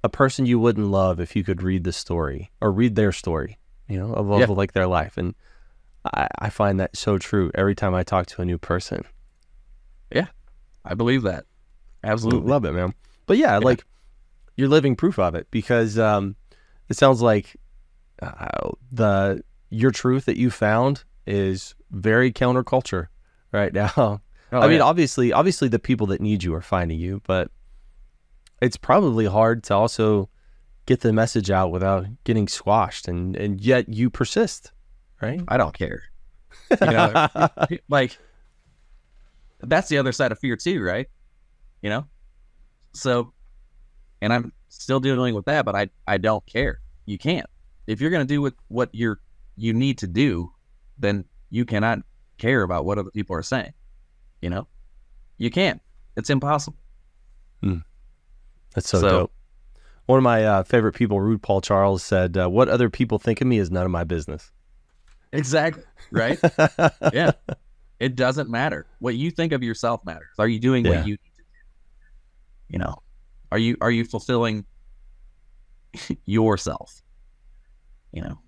a 0.04 0.10
person 0.10 0.46
you 0.46 0.60
wouldn't 0.60 0.88
love 0.88 1.20
if 1.20 1.36
you 1.36 1.44
could 1.44 1.62
read 1.62 1.84
the 1.84 1.92
story 1.94 2.52
or 2.62 2.72
read 2.72 2.96
their 2.96 3.12
story, 3.12 3.58
you 3.88 3.98
know, 3.98 4.14
of, 4.14 4.30
of 4.32 4.40
Yeah. 4.40 4.48
like 4.48 4.74
their 4.74 4.88
life." 4.88 5.18
And 5.18 5.36
I, 6.14 6.28
I 6.40 6.50
find 6.50 6.80
that 6.80 6.96
so 6.96 7.18
true 7.18 7.52
every 7.56 7.76
time 7.76 7.94
I 7.96 8.04
talk 8.04 8.26
to 8.28 8.42
a 8.42 8.46
new 8.46 8.58
person. 8.58 9.04
I 10.86 10.94
believe 10.94 11.24
that. 11.24 11.46
Absolutely. 12.04 12.50
Love 12.50 12.66
it, 12.66 12.74
man. 12.74 12.94
But 13.26 13.38
yeah, 13.38 13.58
like 13.58 13.84
you're 14.56 14.70
living 14.70 14.96
proof 14.96 15.20
of 15.20 15.36
it 15.36 15.48
because 15.52 15.98
um, 15.98 16.36
it 16.90 16.96
sounds 16.96 17.22
like 17.22 17.56
uh, 18.22 18.70
the 18.92 19.44
your 19.70 19.92
truth 19.92 20.26
that 20.26 20.38
you 20.38 20.50
found 20.50 21.04
is 21.26 21.76
very 21.92 22.32
counterculture 22.32 23.08
right 23.52 23.74
now. 23.74 24.22
Oh, 24.52 24.60
I 24.60 24.68
mean, 24.68 24.80
obviously, 24.80 25.34
obviously 25.34 25.68
the 25.70 25.80
people 25.80 26.08
that 26.08 26.22
need 26.22 26.44
you 26.44 26.54
are 26.54 26.62
finding 26.62 27.00
you, 27.00 27.20
but 27.26 27.50
it's 28.62 28.78
probably 28.78 29.26
hard 29.26 29.64
to 29.66 29.74
also 29.74 30.30
get 30.86 31.02
the 31.02 31.12
message 31.12 31.50
out 31.50 31.72
without 31.72 32.06
getting 32.24 32.48
squashed, 32.48 33.08
and 33.08 33.36
and 33.36 33.60
yet 33.60 33.90
you 33.90 34.10
persist, 34.12 34.72
right? 35.20 35.42
I 35.48 35.58
don't 35.58 35.78
care. 35.78 36.04
You 36.82 36.88
know, 36.88 37.28
like 37.90 38.18
that's 39.70 39.90
the 39.90 39.98
other 39.98 40.12
side 40.12 40.32
of 40.32 40.40
fear 40.40 40.56
too, 40.56 40.82
right? 40.82 41.08
You 41.82 41.90
know, 41.90 42.06
so, 42.94 43.34
and 44.22 44.34
I'm 44.34 44.52
still 44.70 45.00
dealing 45.00 45.36
with 45.36 45.46
that, 45.46 45.66
but 45.66 45.76
I 45.76 45.90
I 46.08 46.18
don't 46.18 46.46
care. 46.46 46.80
You 47.06 47.18
can't. 47.18 47.48
If 47.88 48.02
you're 48.02 48.12
gonna 48.12 48.26
do 48.26 48.42
what 48.42 48.54
what 48.68 48.90
you're 48.94 49.20
you 49.56 49.74
need 49.74 49.98
to 50.00 50.08
do, 50.08 50.52
then 50.98 51.26
you 51.50 51.66
cannot 51.66 52.00
care 52.38 52.64
about 52.64 52.86
what 52.86 52.98
other 52.98 53.12
people 53.12 53.36
are 53.36 53.44
saying. 53.44 53.74
You 54.42 54.50
know, 54.50 54.68
you 55.38 55.50
can't. 55.50 55.82
It's 56.18 56.30
impossible. 56.30 56.78
That's 58.74 58.90
so, 58.90 59.00
So- 59.00 59.10
dope. 59.10 59.32
One 60.08 60.18
of 60.18 60.24
my 60.24 60.46
uh, 60.46 60.64
favorite 60.64 60.94
people, 60.94 61.18
RuPaul 61.18 61.64
Charles, 61.64 62.04
said, 62.04 62.38
uh, 62.38 62.48
"What 62.48 62.70
other 62.70 62.92
people 62.92 63.18
think 63.18 63.42
of 63.42 63.48
me 63.48 63.58
is 63.58 63.72
none 63.72 63.86
of 63.86 63.92
my 63.92 64.04
business." 64.04 64.52
Exactly. 65.32 65.82
Right. 66.12 66.38
yeah. 67.14 67.32
It 68.00 68.16
doesn't 68.16 68.50
matter. 68.50 68.88
What 69.00 69.16
you 69.16 69.32
think 69.32 69.52
of 69.54 69.64
yourself 69.64 70.04
matters. 70.06 70.28
Are 70.38 70.48
you 70.48 70.60
doing 70.60 70.86
Yeah. 70.86 70.92
what 70.92 71.08
you 71.08 71.14
need 71.14 71.32
to 71.38 71.42
do? 71.42 71.44
You 72.70 72.80
know, 72.80 72.96
are 73.52 73.58
you 73.58 73.78
are 73.82 73.92
you 73.92 74.04
fulfilling 74.06 74.66
yourself? 76.26 77.02
You 78.12 78.22
know, 78.24 78.40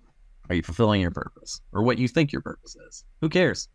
are 0.48 0.54
you 0.54 0.62
fulfilling 0.62 1.00
your 1.00 1.10
purpose 1.10 1.60
or 1.72 1.82
what 1.82 1.98
you 1.98 2.08
think 2.08 2.32
your 2.32 2.42
purpose 2.42 2.76
is? 2.88 3.04
Who 3.20 3.28
cares? 3.28 3.68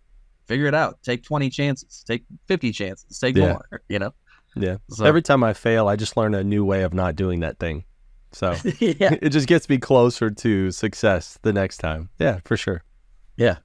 Figure 0.48 0.66
it 0.66 0.76
out. 0.76 1.00
Take 1.04 1.24
20 1.24 1.50
chances. 1.50 2.04
Take 2.06 2.26
50 2.48 2.72
chances. 2.72 3.18
Take 3.20 3.36
Yeah. 3.38 3.54
more, 3.54 3.82
you 3.88 4.00
know? 4.00 4.14
Yeah. 4.56 4.78
So, 4.90 5.06
Every 5.06 5.22
time 5.22 5.44
I 5.44 5.54
fail, 5.54 5.88
I 5.88 5.96
just 5.96 6.18
learn 6.18 6.36
a 6.36 6.44
new 6.44 6.64
way 6.66 6.84
of 6.84 6.94
not 6.94 7.16
doing 7.16 7.40
that 7.40 7.60
thing. 7.60 7.86
So 8.32 8.56
yeah. 8.80 9.16
it 9.22 9.30
just 9.30 9.48
gets 9.48 9.70
me 9.70 9.78
closer 9.78 10.30
to 10.30 10.72
success 10.72 11.40
the 11.44 11.54
next 11.54 11.78
time. 11.78 12.10
Yeah, 12.20 12.40
for 12.46 12.58
sure. 12.58 12.84
Yeah. 13.38 13.58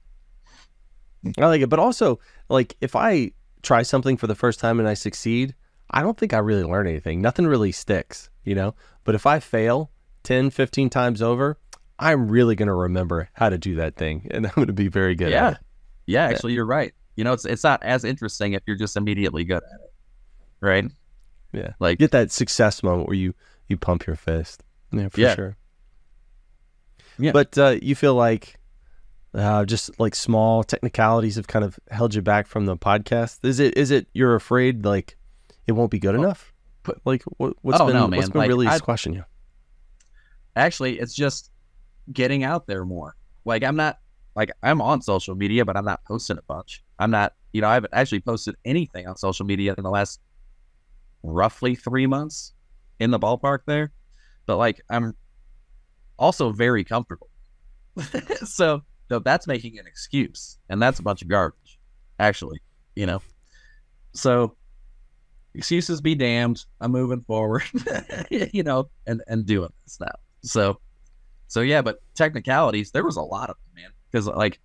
I 1.37 1.45
like 1.47 1.61
it. 1.61 1.69
But 1.69 1.79
also, 1.79 2.19
like, 2.49 2.75
if 2.81 2.95
I 2.95 3.31
try 3.61 3.81
something 3.81 4.17
for 4.17 4.27
the 4.27 4.35
first 4.35 4.59
time 4.59 4.79
and 4.79 4.87
I 4.87 4.93
succeed, 4.93 5.53
I 5.91 6.01
don't 6.01 6.17
think 6.17 6.33
I 6.33 6.37
really 6.37 6.63
learn 6.63 6.87
anything. 6.87 7.21
Nothing 7.21 7.47
really 7.47 7.71
sticks, 7.71 8.29
you 8.43 8.55
know? 8.55 8.75
But 9.03 9.15
if 9.15 9.25
I 9.25 9.39
fail 9.39 9.91
10, 10.23 10.49
15 10.49 10.89
times 10.89 11.21
over, 11.21 11.57
I'm 11.97 12.29
really 12.29 12.55
going 12.55 12.67
to 12.67 12.73
remember 12.73 13.29
how 13.33 13.49
to 13.49 13.57
do 13.57 13.75
that 13.75 13.95
thing. 13.95 14.27
And 14.31 14.45
I'm 14.47 14.53
going 14.53 14.67
to 14.67 14.73
be 14.73 14.87
very 14.87 15.15
good 15.15 15.31
yeah. 15.31 15.47
at 15.47 15.53
it. 15.53 15.59
Yeah, 16.05 16.25
actually 16.25 16.53
you're 16.53 16.65
right. 16.65 16.93
You 17.15 17.23
know, 17.23 17.33
it's 17.33 17.45
it's 17.45 17.63
not 17.63 17.83
as 17.83 18.03
interesting 18.03 18.53
if 18.53 18.63
you're 18.65 18.77
just 18.77 18.95
immediately 18.95 19.43
good 19.43 19.61
at 19.61 19.79
it. 19.81 19.93
Right? 20.61 20.85
Yeah. 21.51 21.73
Like 21.79 21.99
Get 21.99 22.11
that 22.11 22.31
success 22.31 22.81
moment 22.81 23.07
where 23.07 23.15
you, 23.17 23.35
you 23.67 23.77
pump 23.77 24.07
your 24.07 24.15
fist. 24.15 24.63
Yeah, 24.91 25.09
for 25.09 25.19
Yeah. 25.19 25.35
sure. 25.35 25.57
Yeah. 27.19 27.31
But 27.31 27.57
uh, 27.57 27.75
you 27.81 27.95
feel 27.95 28.15
like 28.15 28.58
uh, 29.33 29.63
just 29.65 29.99
like 29.99 30.15
small 30.15 30.63
technicalities 30.63 31.35
have 31.35 31.47
kind 31.47 31.63
of 31.65 31.79
held 31.91 32.13
you 32.15 32.21
back 32.21 32.47
from 32.47 32.65
the 32.65 32.75
podcast. 32.77 33.39
Is 33.43 33.59
it 33.59 33.77
is 33.77 33.91
it 33.91 34.07
you're 34.13 34.35
afraid 34.35 34.85
like 34.85 35.17
it 35.67 35.73
won't 35.73 35.91
be 35.91 35.99
good 35.99 36.15
enough? 36.15 36.53
But 36.83 36.97
like 37.05 37.23
what, 37.37 37.55
what's 37.61 37.79
Oh, 37.79 37.85
been 37.85 37.95
no, 37.95 38.07
what's 38.07 38.29
been 38.29 38.39
Like, 38.39 38.49
really 38.49 38.67
I- 38.67 38.77
squashing 38.77 39.13
you? 39.13 39.23
actually 40.55 40.99
it's 40.99 41.13
just 41.13 41.51
getting 42.11 42.43
out 42.43 42.65
there 42.67 42.83
more 42.83 43.15
like 43.45 43.63
i'm 43.63 43.75
not 43.75 43.99
like 44.35 44.51
i'm 44.63 44.81
on 44.81 44.99
social 45.01 45.35
media 45.35 45.63
but 45.63 45.77
i'm 45.77 45.85
not 45.85 46.03
posting 46.05 46.37
a 46.37 46.41
bunch 46.41 46.83
i'm 46.97 47.11
not 47.11 47.33
you 47.53 47.61
know 47.61 47.67
i 47.69 47.75
haven't 47.75 47.93
actually 47.93 48.19
posted 48.19 48.55
anything 48.65 49.07
on 49.07 49.15
social 49.15 49.45
media 49.45 49.73
in 49.77 49.83
the 49.83 49.89
last 49.89 50.19
roughly 51.23 51.75
three 51.75 52.07
months 52.07 52.53
in 52.99 53.11
the 53.11 53.19
ballpark 53.19 53.59
there 53.67 53.91
but 54.47 54.57
like 54.57 54.81
i'm 54.89 55.15
also 56.17 56.51
very 56.51 56.83
comfortable 56.83 57.29
so 58.43 58.81
so 59.09 59.19
that's 59.19 59.47
making 59.47 59.77
an 59.79 59.87
excuse 59.87 60.57
and 60.69 60.81
that's 60.81 60.99
a 60.99 61.03
bunch 61.03 61.21
of 61.21 61.27
garbage 61.27 61.79
actually 62.19 62.59
you 62.95 63.05
know 63.05 63.21
so 64.13 64.55
excuses 65.55 65.99
be 65.99 66.15
damned 66.15 66.65
i'm 66.79 66.91
moving 66.91 67.21
forward 67.21 67.63
you 68.29 68.63
know 68.63 68.89
and 69.07 69.21
and 69.27 69.45
doing 69.45 69.71
this 69.83 69.99
now 69.99 70.07
so, 70.41 70.79
so 71.47 71.61
yeah, 71.61 71.81
but 71.81 72.01
technicalities, 72.15 72.91
there 72.91 73.03
was 73.03 73.17
a 73.17 73.21
lot 73.21 73.49
of 73.49 73.55
them, 73.57 73.83
man. 73.83 73.91
Because 74.11 74.27
like, 74.27 74.59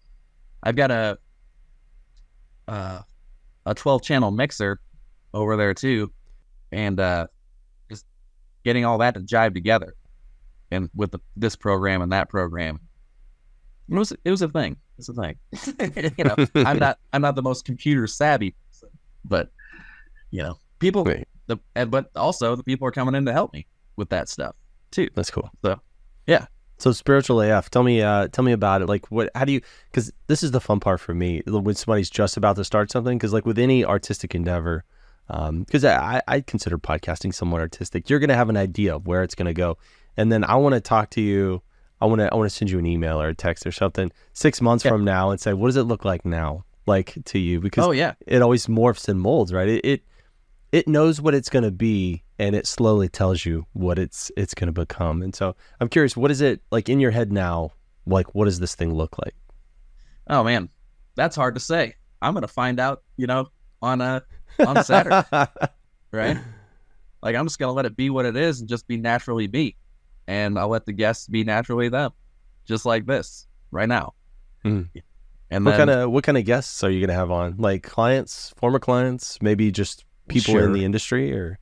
I've 0.63 0.77
got 0.77 0.91
a 0.91 1.19
uh, 2.69 3.01
a 3.67 3.75
twelve 3.75 4.03
channel 4.03 4.31
mixer 4.31 4.81
over 5.33 5.57
there 5.57 5.75
too, 5.75 6.13
and 6.73 6.99
uh, 7.01 7.27
just 7.91 8.07
getting 8.65 8.85
all 8.85 8.99
that 8.99 9.15
to 9.15 9.21
jive 9.21 9.55
together, 9.55 9.95
and 10.71 10.89
with 10.95 11.11
the, 11.13 11.21
this 11.37 11.57
program 11.57 12.03
and 12.03 12.13
that 12.13 12.29
program, 12.29 12.81
it 13.89 13.95
was 13.95 14.13
it 14.25 14.31
was 14.31 14.43
a 14.43 14.49
thing. 14.49 14.77
It's 14.99 15.09
a 15.09 15.13
thing. 15.13 15.37
you 16.19 16.25
know, 16.25 16.37
I'm 16.57 16.79
not 16.79 16.99
I'm 17.13 17.23
not 17.23 17.35
the 17.35 17.43
most 17.43 17.65
computer 17.65 18.07
savvy, 18.07 18.55
person, 18.71 18.91
but 19.25 19.51
you 20.31 20.43
know, 20.43 20.59
people. 20.79 21.05
Wait. 21.05 21.27
The 21.47 21.59
and, 21.75 21.91
but 21.91 22.11
also 22.17 22.57
the 22.57 22.65
people 22.65 22.89
are 22.89 22.93
coming 22.93 23.15
in 23.15 23.27
to 23.27 23.33
help 23.33 23.53
me 23.53 23.67
with 23.97 24.09
that 24.09 24.29
stuff 24.29 24.57
too. 24.91 25.09
That's 25.15 25.31
cool. 25.31 25.51
So, 25.65 25.81
yeah. 26.27 26.47
So 26.79 26.93
spiritual 26.93 27.41
AF, 27.41 27.71
tell 27.71 27.83
me, 27.83 28.03
uh, 28.03 28.29
tell 28.29 28.45
me 28.45 28.53
about 28.53 28.83
it. 28.83 28.89
Like, 28.89 29.11
what? 29.11 29.31
How 29.35 29.45
do 29.45 29.53
you? 29.53 29.61
Because 29.91 30.13
this 30.27 30.43
is 30.43 30.51
the 30.51 30.61
fun 30.61 30.81
part 30.81 31.01
for 31.01 31.15
me 31.15 31.43
when 31.47 31.75
somebody's 31.75 32.11
just 32.11 32.37
about 32.37 32.57
to 32.57 32.65
start 32.65 32.91
something. 32.91 33.17
Because 33.17 33.33
like 33.33 33.47
with 33.47 33.59
any 33.59 33.85
artistic 33.85 34.35
endeavor, 34.35 34.85
because 35.29 35.85
I, 35.85 36.23
I 36.27 36.41
consider 36.41 36.79
podcasting 36.79 37.35
somewhat 37.35 37.61
artistic. 37.61 38.11
You're 38.11 38.19
gonna 38.19 38.35
have 38.35 38.49
an 38.49 38.57
idea 38.57 38.97
of 38.97 39.07
where 39.07 39.23
it's 39.23 39.35
gonna 39.35 39.55
go, 39.55 39.79
and 40.17 40.33
then 40.33 40.45
I 40.45 40.57
want 40.57 40.75
to 40.75 40.81
talk 40.81 41.11
to 41.11 41.21
you. 41.21 41.63
I 42.01 42.07
want 42.07 42.21
to 42.21 42.33
I 42.33 42.37
want 42.37 42.51
to 42.51 42.55
send 42.55 42.71
you 42.71 42.79
an 42.79 42.87
email 42.87 43.21
or 43.21 43.29
a 43.29 43.35
text 43.35 43.67
or 43.67 43.73
something 43.73 44.11
six 44.33 44.61
months 44.61 44.85
Yeah. 44.85 44.91
from 44.91 45.05
now 45.05 45.31
and 45.31 45.41
say, 45.41 45.53
what 45.55 45.69
does 45.69 45.77
it 45.77 45.85
look 45.85 46.05
like 46.05 46.25
now? 46.25 46.65
like 46.87 47.17
to 47.25 47.39
you 47.39 47.61
because 47.61 47.87
Oh 47.87 47.93
yeah. 47.93 48.13
it 48.27 48.43
always 48.43 48.67
morphs 48.67 49.09
and 49.09 49.19
molds, 49.19 49.55
right? 49.55 49.69
It 49.69 49.85
it, 49.87 50.03
it 50.71 50.87
knows 50.87 51.19
what 51.19 51.35
it's 51.35 51.49
going 51.49 51.63
to 51.63 51.71
be 51.71 52.23
and 52.39 52.55
it 52.55 52.67
slowly 52.67 53.09
tells 53.09 53.47
you 53.47 53.65
what 53.73 53.99
it's 53.99 54.31
it's 54.37 54.53
going 54.53 54.67
to 54.67 54.73
become. 54.73 55.23
And 55.23 55.35
so 55.35 55.57
I'm 55.81 55.89
curious, 55.89 56.15
what 56.15 56.31
is 56.31 56.43
it 56.43 56.61
like 56.71 56.91
in 56.91 57.01
your 57.01 57.11
head 57.11 57.33
now? 57.33 57.71
Like, 58.07 58.35
what 58.35 58.45
does 58.45 58.61
this 58.61 58.75
thing 58.75 58.93
look 58.93 59.17
like? 59.25 59.35
Oh 60.29 60.45
man, 60.45 60.69
that's 61.15 61.37
hard 61.37 61.55
to 61.55 61.61
say. 61.61 61.95
I'm 62.21 62.35
gonna 62.35 62.49
find 62.49 62.79
out, 62.79 63.03
you 63.17 63.27
know, 63.27 63.49
on 63.81 64.03
uh 64.03 64.21
on 64.59 64.85
Saturday, 64.85 65.23
right? 66.13 66.37
Like 67.23 67.35
I'm 67.35 67.47
just 67.47 67.59
gonna 67.59 67.73
let 67.73 67.87
it 67.87 67.97
be 67.97 68.11
what 68.11 68.27
it 68.27 68.37
is 68.37 68.61
and 68.61 68.69
just 68.69 68.87
be 68.87 68.99
naturally 68.99 69.49
me, 69.49 69.77
and 70.27 70.59
I'll 70.59 70.69
let 70.69 70.87
the 70.87 70.93
guests 70.93 71.27
be 71.29 71.45
naturally 71.45 71.89
them, 71.89 72.13
just 72.65 72.87
like 72.87 73.07
this 73.07 73.47
right 73.71 73.89
now. 73.89 74.15
Mhm. 74.65 74.89
And 75.51 75.65
what 75.65 75.77
kind 75.77 75.91
of 75.91 76.11
what 76.11 76.25
kind 76.25 76.39
of 76.39 76.45
guests 76.45 76.83
are 76.83 76.91
you 76.91 77.01
going 77.01 77.09
to 77.09 77.15
have 77.15 77.31
on? 77.31 77.57
Like 77.59 77.83
clients, 77.83 78.53
former 78.57 78.79
clients, 78.79 79.41
maybe 79.43 79.71
just 79.71 80.05
people 80.29 80.57
in 80.59 80.73
the 80.73 80.85
industry, 80.85 81.33
or 81.33 81.59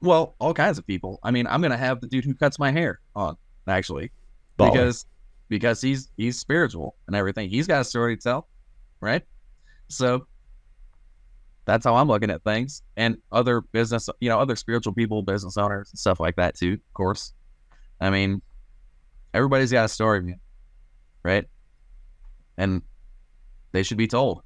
well, 0.00 0.34
all 0.38 0.54
kinds 0.54 0.78
of 0.78 0.86
people. 0.86 1.18
I 1.22 1.30
mean, 1.30 1.46
I'm 1.46 1.60
gonna 1.60 1.76
have 1.76 2.00
the 2.00 2.06
dude 2.06 2.24
who 2.24 2.34
cuts 2.34 2.58
my 2.58 2.70
hair 2.70 3.00
on 3.14 3.36
actually, 3.66 4.10
Baller. 4.58 4.72
because 4.72 5.06
because 5.48 5.80
he's 5.80 6.10
he's 6.16 6.38
spiritual 6.38 6.94
and 7.06 7.16
everything. 7.16 7.50
He's 7.50 7.66
got 7.66 7.80
a 7.80 7.84
story 7.84 8.16
to 8.16 8.22
tell, 8.22 8.48
right? 9.00 9.22
So 9.88 10.26
that's 11.66 11.84
how 11.84 11.96
I'm 11.96 12.08
looking 12.08 12.30
at 12.30 12.42
things. 12.42 12.82
And 12.96 13.18
other 13.32 13.60
business, 13.60 14.08
you 14.20 14.28
know, 14.28 14.38
other 14.38 14.56
spiritual 14.56 14.94
people, 14.94 15.22
business 15.22 15.56
owners, 15.56 15.90
and 15.90 15.98
stuff 15.98 16.20
like 16.20 16.36
that 16.36 16.56
too. 16.56 16.74
Of 16.74 16.94
course, 16.94 17.34
I 18.00 18.10
mean, 18.10 18.42
everybody's 19.34 19.72
got 19.72 19.84
a 19.84 19.88
story, 19.88 20.22
man, 20.22 20.40
right? 21.22 21.46
And 22.56 22.82
they 23.72 23.82
should 23.82 23.98
be 23.98 24.08
told. 24.08 24.42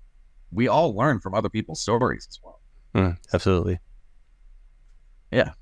We 0.53 0.69
all 0.69 0.95
learn 0.95 1.21
from 1.21 1.35
other 1.35 1.49
people's 1.49 1.81
stories 1.81 2.27
as 2.31 2.41
well. 2.43 2.61
Mm, 2.95 3.17
absolutely. 3.33 3.79
Yeah. 5.33 5.53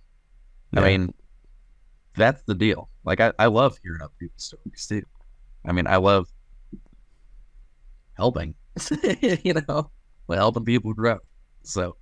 I 0.74 0.80
mean, 0.80 1.14
that's 2.16 2.42
the 2.42 2.54
deal. 2.54 2.88
Like, 3.04 3.20
I, 3.20 3.32
I 3.38 3.46
love 3.46 3.78
hearing 3.82 4.02
other 4.02 4.12
people's 4.18 4.44
stories 4.44 4.86
too. 4.86 5.02
I 5.66 5.72
mean, 5.72 5.86
I 5.86 5.96
love 5.96 6.28
helping, 8.14 8.54
you 9.22 9.54
know, 9.68 9.90
helping 10.28 10.64
people 10.64 10.92
grow. 10.94 11.18
So 11.62 11.96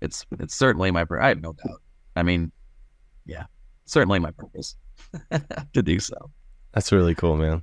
it's 0.00 0.26
it's 0.38 0.54
certainly 0.54 0.90
my, 0.90 1.04
I 1.20 1.28
have 1.28 1.40
no 1.40 1.52
doubt. 1.52 1.80
I 2.16 2.22
mean, 2.22 2.50
yeah, 3.26 3.44
certainly 3.84 4.18
my 4.18 4.30
purpose 4.30 4.76
to 5.72 5.82
do 5.82 5.98
so. 5.98 6.30
That's 6.72 6.92
really 6.92 7.14
cool, 7.14 7.36
man. 7.36 7.62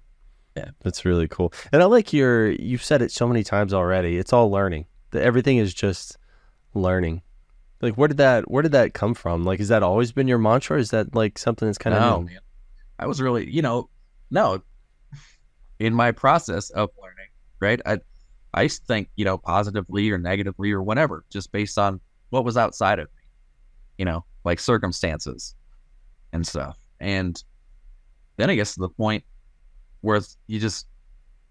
Yeah. 0.56 0.70
That's 0.84 1.06
really 1.06 1.28
cool. 1.28 1.54
And 1.72 1.82
I 1.82 1.86
like 1.86 2.14
your 2.14 2.52
you've 2.52 2.84
said 2.84 3.02
it 3.02 3.12
so 3.12 3.28
many 3.28 3.44
times 3.44 3.74
already. 3.74 4.18
It's 4.18 4.34
all 4.34 4.52
learning. 4.52 4.86
The, 5.12 5.22
everything 5.22 5.58
is 5.58 5.74
just 5.74 6.18
learning. 6.74 7.22
Like 7.82 7.96
where 7.96 8.08
did 8.08 8.18
that 8.18 8.50
where 8.50 8.64
did 8.64 8.74
that 8.74 8.94
come 8.94 9.14
from? 9.14 9.44
Like 9.44 9.60
has 9.60 9.70
that 9.70 9.84
always 9.84 10.12
been 10.12 10.28
your 10.28 10.38
mantra? 10.38 10.80
Is 10.80 10.92
that 10.92 11.16
like 11.16 11.38
something 11.38 11.68
that's 11.68 11.78
kind 11.78 11.96
of 11.96 12.02
no, 12.02 12.22
man. 12.22 12.40
I 12.98 13.08
was 13.08 13.22
really, 13.22 13.50
you 13.50 13.62
know, 13.62 13.90
no. 14.30 14.62
In 15.80 15.94
my 15.94 16.12
process 16.12 16.72
of 16.72 16.90
learning, 17.02 17.30
right? 17.62 17.80
I 17.86 18.00
I 18.54 18.68
think, 18.68 19.10
you 19.16 19.24
know, 19.24 19.38
positively 19.38 20.12
or 20.12 20.18
negatively 20.18 20.72
or 20.72 20.84
whatever, 20.84 21.24
just 21.30 21.52
based 21.52 21.78
on 21.78 22.02
what 22.32 22.44
was 22.44 22.58
outside 22.58 23.00
of 23.00 23.08
me, 23.08 23.24
you 23.98 24.06
know, 24.06 24.26
like 24.44 24.60
circumstances 24.60 25.56
and 26.34 26.46
stuff. 26.46 26.78
And 27.00 27.42
then 28.38 28.50
I 28.50 28.56
guess 28.56 28.74
to 28.76 28.82
the 28.82 28.90
point 28.90 29.24
where 30.02 30.22
you 30.48 30.60
just 30.60 30.88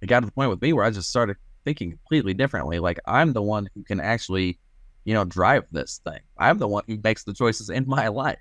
it 0.01 0.07
got 0.07 0.21
to 0.21 0.27
the 0.27 0.33
point 0.33 0.51
with 0.51 0.63
me 0.63 0.73
where 0.73 0.85
I 0.85 0.91
just 0.91 1.11
started 1.11 1.37
thinking 1.65 1.91
completely 1.91 2.35
differently. 2.35 2.79
Like 2.79 2.99
I'm 3.07 3.33
the 3.33 3.43
one 3.43 3.69
who 3.75 3.83
can 3.83 4.01
actually, 4.01 4.59
you 5.05 5.15
know, 5.15 5.25
drive 5.25 5.65
this 5.71 6.01
thing. 6.05 6.21
I'm 6.39 6.59
the 6.59 6.69
one 6.69 6.85
who 6.87 6.99
makes 7.03 7.25
the 7.25 7.35
choices 7.35 7.71
in 7.71 7.85
my 7.87 8.09
life. 8.25 8.39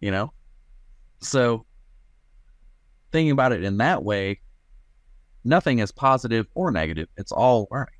You 0.00 0.10
know? 0.10 0.32
So 1.20 1.66
thinking 3.10 3.32
about 3.32 3.52
it 3.52 3.62
in 3.62 3.76
that 3.78 4.02
way, 4.02 4.40
nothing 5.44 5.80
is 5.80 5.92
positive 5.92 6.46
or 6.54 6.70
negative. 6.70 7.08
It's 7.16 7.32
all 7.32 7.68
learning. 7.70 7.94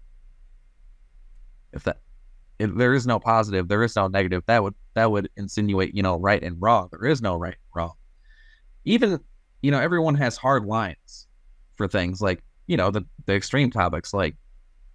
If 1.73 1.85
that 1.85 1.99
if 2.63 2.77
there 2.77 2.95
is 2.95 3.07
no 3.07 3.19
positive, 3.19 3.69
there 3.69 3.83
is 3.83 3.97
no 3.97 4.09
negative, 4.09 4.43
that 4.47 4.63
would 4.63 4.75
that 4.95 5.11
would 5.11 5.29
insinuate, 5.37 5.95
you 5.95 6.03
know, 6.03 6.17
right 6.17 6.43
and 6.43 6.57
wrong. 6.61 6.89
There 6.93 7.11
is 7.11 7.21
no 7.21 7.35
right 7.35 7.55
and 7.55 7.73
wrong. 7.75 7.95
Even, 8.85 9.21
you 9.63 9.71
know, 9.71 9.81
everyone 9.81 10.15
has 10.17 10.37
hard 10.37 10.65
lines 10.65 11.27
for 11.75 11.89
things 11.89 12.21
like, 12.21 12.43
you 12.67 12.77
know, 12.77 12.91
the, 12.91 13.03
the 13.27 13.35
extreme 13.35 13.71
topics 13.71 14.13
like, 14.15 14.37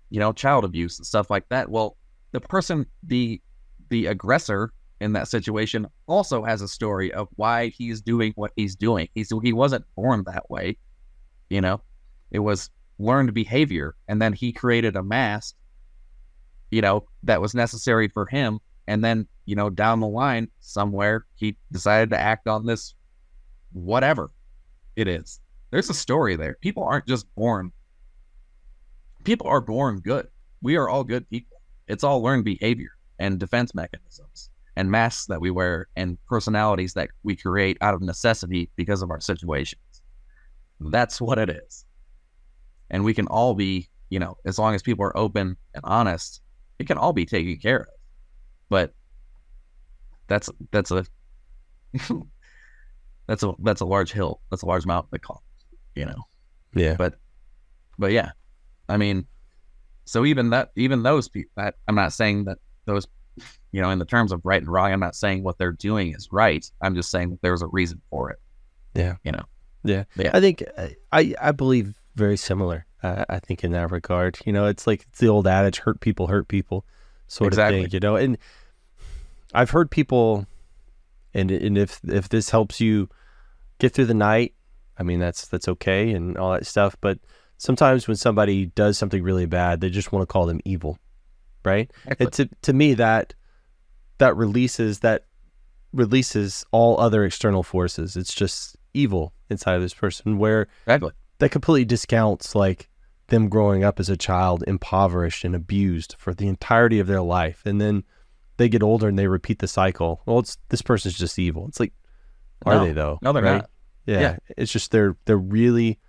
you 0.10 0.20
know, 0.20 0.32
child 0.32 0.64
abuse 0.64 0.98
and 0.98 1.06
stuff 1.06 1.30
like 1.30 1.48
that. 1.50 1.70
Well, 1.70 1.98
the 2.32 2.40
person, 2.40 2.86
the 3.04 3.42
the 3.90 4.08
aggressor 4.08 4.72
in 5.00 5.14
that 5.14 5.28
situation 5.28 5.88
also 6.08 6.44
has 6.44 6.62
a 6.62 6.68
story 6.68 7.14
of 7.14 7.28
why 7.36 7.68
he's 7.70 8.02
doing 8.02 8.34
what 8.36 8.52
he's 8.56 8.76
doing. 8.76 9.10
He's 9.14 9.32
he 9.44 9.54
wasn't 9.54 9.86
born 9.96 10.24
that 10.26 10.50
way, 10.50 10.78
you 11.50 11.62
know. 11.62 11.82
It 12.32 12.40
was 12.40 12.70
learned 13.00 13.34
behavior, 13.34 13.96
and 14.08 14.22
then 14.22 14.34
he 14.34 14.52
created 14.52 14.96
a 14.96 15.04
mask, 15.04 15.56
you 16.72 16.82
know, 16.82 17.06
that 17.24 17.42
was 17.42 17.54
necessary 17.54 18.08
for 18.08 18.26
him. 18.26 18.60
And 18.88 19.04
then, 19.04 19.28
you 19.46 19.56
know, 19.56 19.70
down 19.70 20.00
the 20.00 20.08
line 20.08 20.50
somewhere, 20.60 21.26
he 21.36 21.58
decided 21.72 22.10
to 22.12 22.20
act 22.20 22.48
on 22.48 22.66
this, 22.66 22.94
whatever 23.74 24.32
it 24.96 25.08
is. 25.08 25.40
There's 25.72 25.90
a 25.90 25.94
story 25.94 26.36
there. 26.36 26.58
People 26.62 26.84
aren't 26.84 27.08
just 27.08 27.28
born. 27.36 27.72
People 29.24 29.48
are 29.48 29.62
born 29.62 30.00
good. 30.00 30.28
We 30.62 30.78
are 30.78 30.88
all 30.88 31.04
good 31.04 31.30
people. 31.30 31.62
It's 31.88 32.04
all 32.04 32.22
learned 32.22 32.46
behavior 32.46 32.92
and 33.20 33.40
defense 33.40 33.76
mechanisms 33.76 34.50
and 34.76 34.92
masks 34.92 35.26
that 35.26 35.42
we 35.42 35.52
wear 35.52 35.88
and 35.96 36.18
personalities 36.28 36.94
that 36.94 37.10
we 37.24 37.36
create 37.36 37.78
out 37.82 37.94
of 37.94 38.02
necessity 38.02 38.70
because 38.76 39.02
of 39.02 39.10
our 39.10 39.20
situations. 39.20 39.82
That's 40.80 41.20
what 41.20 41.40
it 41.40 41.50
is. 41.50 41.86
And 42.90 43.04
we 43.04 43.14
can 43.14 43.28
all 43.28 43.54
be, 43.54 43.90
you 44.10 44.20
know, 44.20 44.38
as 44.46 44.58
long 44.60 44.76
as 44.76 44.82
people 44.82 45.04
are 45.04 45.18
open 45.18 45.58
and 45.74 45.84
honest, 45.84 46.42
it 46.80 46.88
can 46.88 46.98
all 46.98 47.14
be 47.14 47.26
taken 47.26 47.58
care 47.58 47.82
of. 47.82 47.88
But 48.70 48.94
that's 50.28 50.50
that's 50.72 50.92
a 50.92 51.06
that's 53.28 53.44
a 53.44 53.54
that's 53.60 53.82
a 53.82 53.86
large 53.86 54.12
hill. 54.12 54.42
That's 54.50 54.64
a 54.64 54.66
large 54.66 54.86
mountain 54.86 55.12
to 55.12 55.20
climb, 55.20 55.40
you 55.96 56.06
know. 56.06 56.24
Yeah. 56.74 56.96
But 56.98 57.16
but 57.98 58.12
yeah, 58.12 58.32
I 58.90 58.98
mean, 58.98 59.26
so 60.06 60.26
even 60.26 60.50
that 60.52 60.72
even 60.76 61.04
those 61.04 61.28
people, 61.28 61.52
that 61.58 61.76
I'm 61.88 61.96
not 61.96 62.14
saying 62.14 62.46
that 62.46 62.58
those, 62.86 63.08
you 63.72 63.82
know, 63.82 63.90
in 63.90 64.00
the 64.00 64.06
terms 64.06 64.32
of 64.32 64.42
right 64.44 64.62
and 64.62 64.72
wrong, 64.72 64.92
I'm 64.92 65.00
not 65.00 65.16
saying 65.16 65.44
what 65.44 65.58
they're 65.58 65.72
doing 65.72 66.14
is 66.14 66.30
right. 66.32 66.70
I'm 66.82 66.96
just 66.96 67.12
saying 67.12 67.32
that 67.32 67.42
there's 67.42 67.62
a 67.62 67.68
reason 67.68 68.02
for 68.10 68.32
it. 68.32 68.40
Yeah. 68.94 69.16
You 69.24 69.34
know. 69.34 69.44
Yeah. 69.84 70.04
Yeah. 70.16 70.32
I 70.34 70.40
think 70.40 70.64
uh, 70.78 70.88
I 71.12 71.34
I 71.42 71.52
believe 71.52 71.94
very 72.16 72.38
similar. 72.38 72.87
Uh, 73.04 73.26
I 73.30 73.40
think 73.40 73.64
in 73.64 73.72
that 73.72 73.92
regard, 73.92 74.40
you 74.46 74.52
know, 74.52 74.66
it's 74.66 74.88
like 74.88 75.06
it's 75.10 75.20
the 75.20 75.28
old 75.28 75.48
adage, 75.48 75.80
"Hurt 75.80 76.00
people, 76.00 76.28
hurt 76.28 76.48
people," 76.48 76.86
sort 77.28 77.54
Exactly. 77.54 77.80
of 77.80 77.84
thing. 77.86 77.94
You 77.94 78.00
know, 78.00 78.16
and 78.16 78.38
I've 79.54 79.70
heard 79.70 79.92
people, 79.92 80.48
and 81.34 81.52
and 81.52 81.78
if 81.78 82.00
if 82.04 82.30
this 82.30 82.50
helps 82.50 82.82
you 82.82 83.10
get 83.80 83.94
through 83.94 84.06
the 84.06 84.14
night, 84.14 84.54
I 84.98 85.04
mean 85.04 85.20
that's 85.20 85.48
that's 85.48 85.68
okay 85.68 86.12
and 86.12 86.38
all 86.38 86.54
that 86.54 86.66
stuff. 86.66 86.96
But 87.00 87.20
sometimes 87.58 88.08
when 88.08 88.18
somebody 88.18 88.68
does 88.68 88.98
something 88.98 89.22
really 89.22 89.46
bad, 89.46 89.82
they 89.82 89.90
just 89.90 90.12
want 90.12 90.24
to 90.24 90.32
call 90.32 90.48
them 90.48 90.60
evil, 90.66 90.98
right? 91.64 91.92
And 92.20 92.32
to 92.34 92.50
to 92.64 92.74
me 92.74 92.96
that 92.96 93.34
that 94.18 94.36
releases 94.36 95.00
that 95.00 95.26
releases 95.94 96.66
all 96.72 97.00
other 97.00 97.24
external 97.24 97.64
forces. 97.64 98.18
It's 98.18 98.34
just 98.34 98.76
evil 98.94 99.34
inside 99.50 99.76
of 99.76 99.82
this 99.82 99.94
person 99.94 100.38
where 100.38 100.68
Exactly. 100.86 101.12
That 101.40 101.50
completely 101.52 101.86
discounts 101.86 102.56
like 102.56 102.90
them 103.28 103.50
growing 103.50 103.84
up 103.84 104.00
as 104.00 104.10
a 104.10 104.18
child 104.18 104.64
impoverished 104.68 105.44
and 105.44 105.54
abused 105.56 106.16
for 106.18 106.34
the 106.34 106.48
entirety 106.48 107.00
of 107.00 107.08
their 107.08 107.22
life 107.22 107.62
and 107.66 107.80
then 107.82 108.04
they 108.58 108.70
get 108.70 108.82
older 108.82 109.08
and 109.10 109.20
they 109.20 109.28
repeat 109.28 109.60
the 109.60 109.68
cycle 109.68 110.22
well 110.26 110.40
it's 110.40 110.58
this 110.70 110.82
person's 110.82 111.18
just 111.18 111.38
evil 111.38 111.68
it's 111.68 111.80
like 111.80 111.94
are 112.66 112.76
No. 112.76 112.86
they 112.86 112.92
though 112.94 113.20
No, 113.22 113.34
they're 113.34 113.44
right? 113.44 113.52
not. 113.58 113.70
yeah. 114.06 114.20
Yeah. 114.20 114.38
it's 114.58 114.72
just 114.72 114.92
they're 114.92 115.16
they're 115.26 115.38
really 115.38 116.00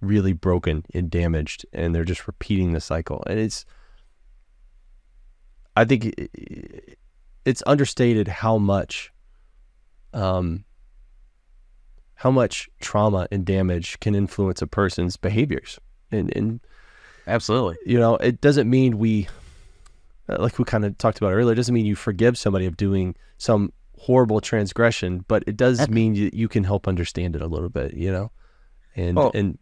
really 0.00 0.32
broken 0.32 0.84
and 0.94 1.10
damaged 1.10 1.66
and 1.72 1.92
they're 1.94 2.04
just 2.04 2.26
repeating 2.28 2.72
the 2.72 2.80
cycle 2.80 3.22
and 3.26 3.38
it's 3.40 3.64
i 5.76 5.84
think 5.84 6.14
it's 7.44 7.62
understated 7.66 8.28
how 8.28 8.58
much 8.58 9.12
um 10.14 10.64
how 12.22 12.30
much 12.30 12.68
trauma 12.80 13.26
and 13.30 13.44
damage 13.44 13.98
can 14.00 14.14
influence 14.14 14.60
a 14.62 14.66
person's 14.66 15.16
behaviors 15.16 15.78
and 16.10 16.34
and 16.36 16.60
Absolutely. 17.26 17.76
you 17.86 17.98
know 17.98 18.16
it 18.16 18.40
doesn't 18.40 18.68
mean 18.68 18.98
we 18.98 19.28
uh, 20.28 20.36
like 20.40 20.58
we 20.58 20.64
kind 20.64 20.84
of 20.84 20.96
talked 20.98 21.18
about 21.18 21.32
earlier 21.32 21.52
it 21.52 21.56
doesn't 21.56 21.74
mean 21.74 21.86
you 21.86 21.94
forgive 21.96 22.36
somebody 22.38 22.66
of 22.66 22.76
doing 22.76 23.14
some 23.36 23.72
horrible 23.98 24.40
transgression 24.40 25.24
but 25.28 25.42
it 25.46 25.56
does 25.56 25.80
Yep. 25.80 25.88
mean 25.90 26.14
you, 26.14 26.30
you 26.32 26.48
can 26.48 26.64
help 26.64 26.86
understand 26.88 27.36
it 27.36 27.42
a 27.42 27.46
little 27.46 27.68
bit 27.68 27.94
you 27.94 28.10
know 28.10 28.30
and 28.96 29.16
Well, 29.16 29.30
and 29.34 29.58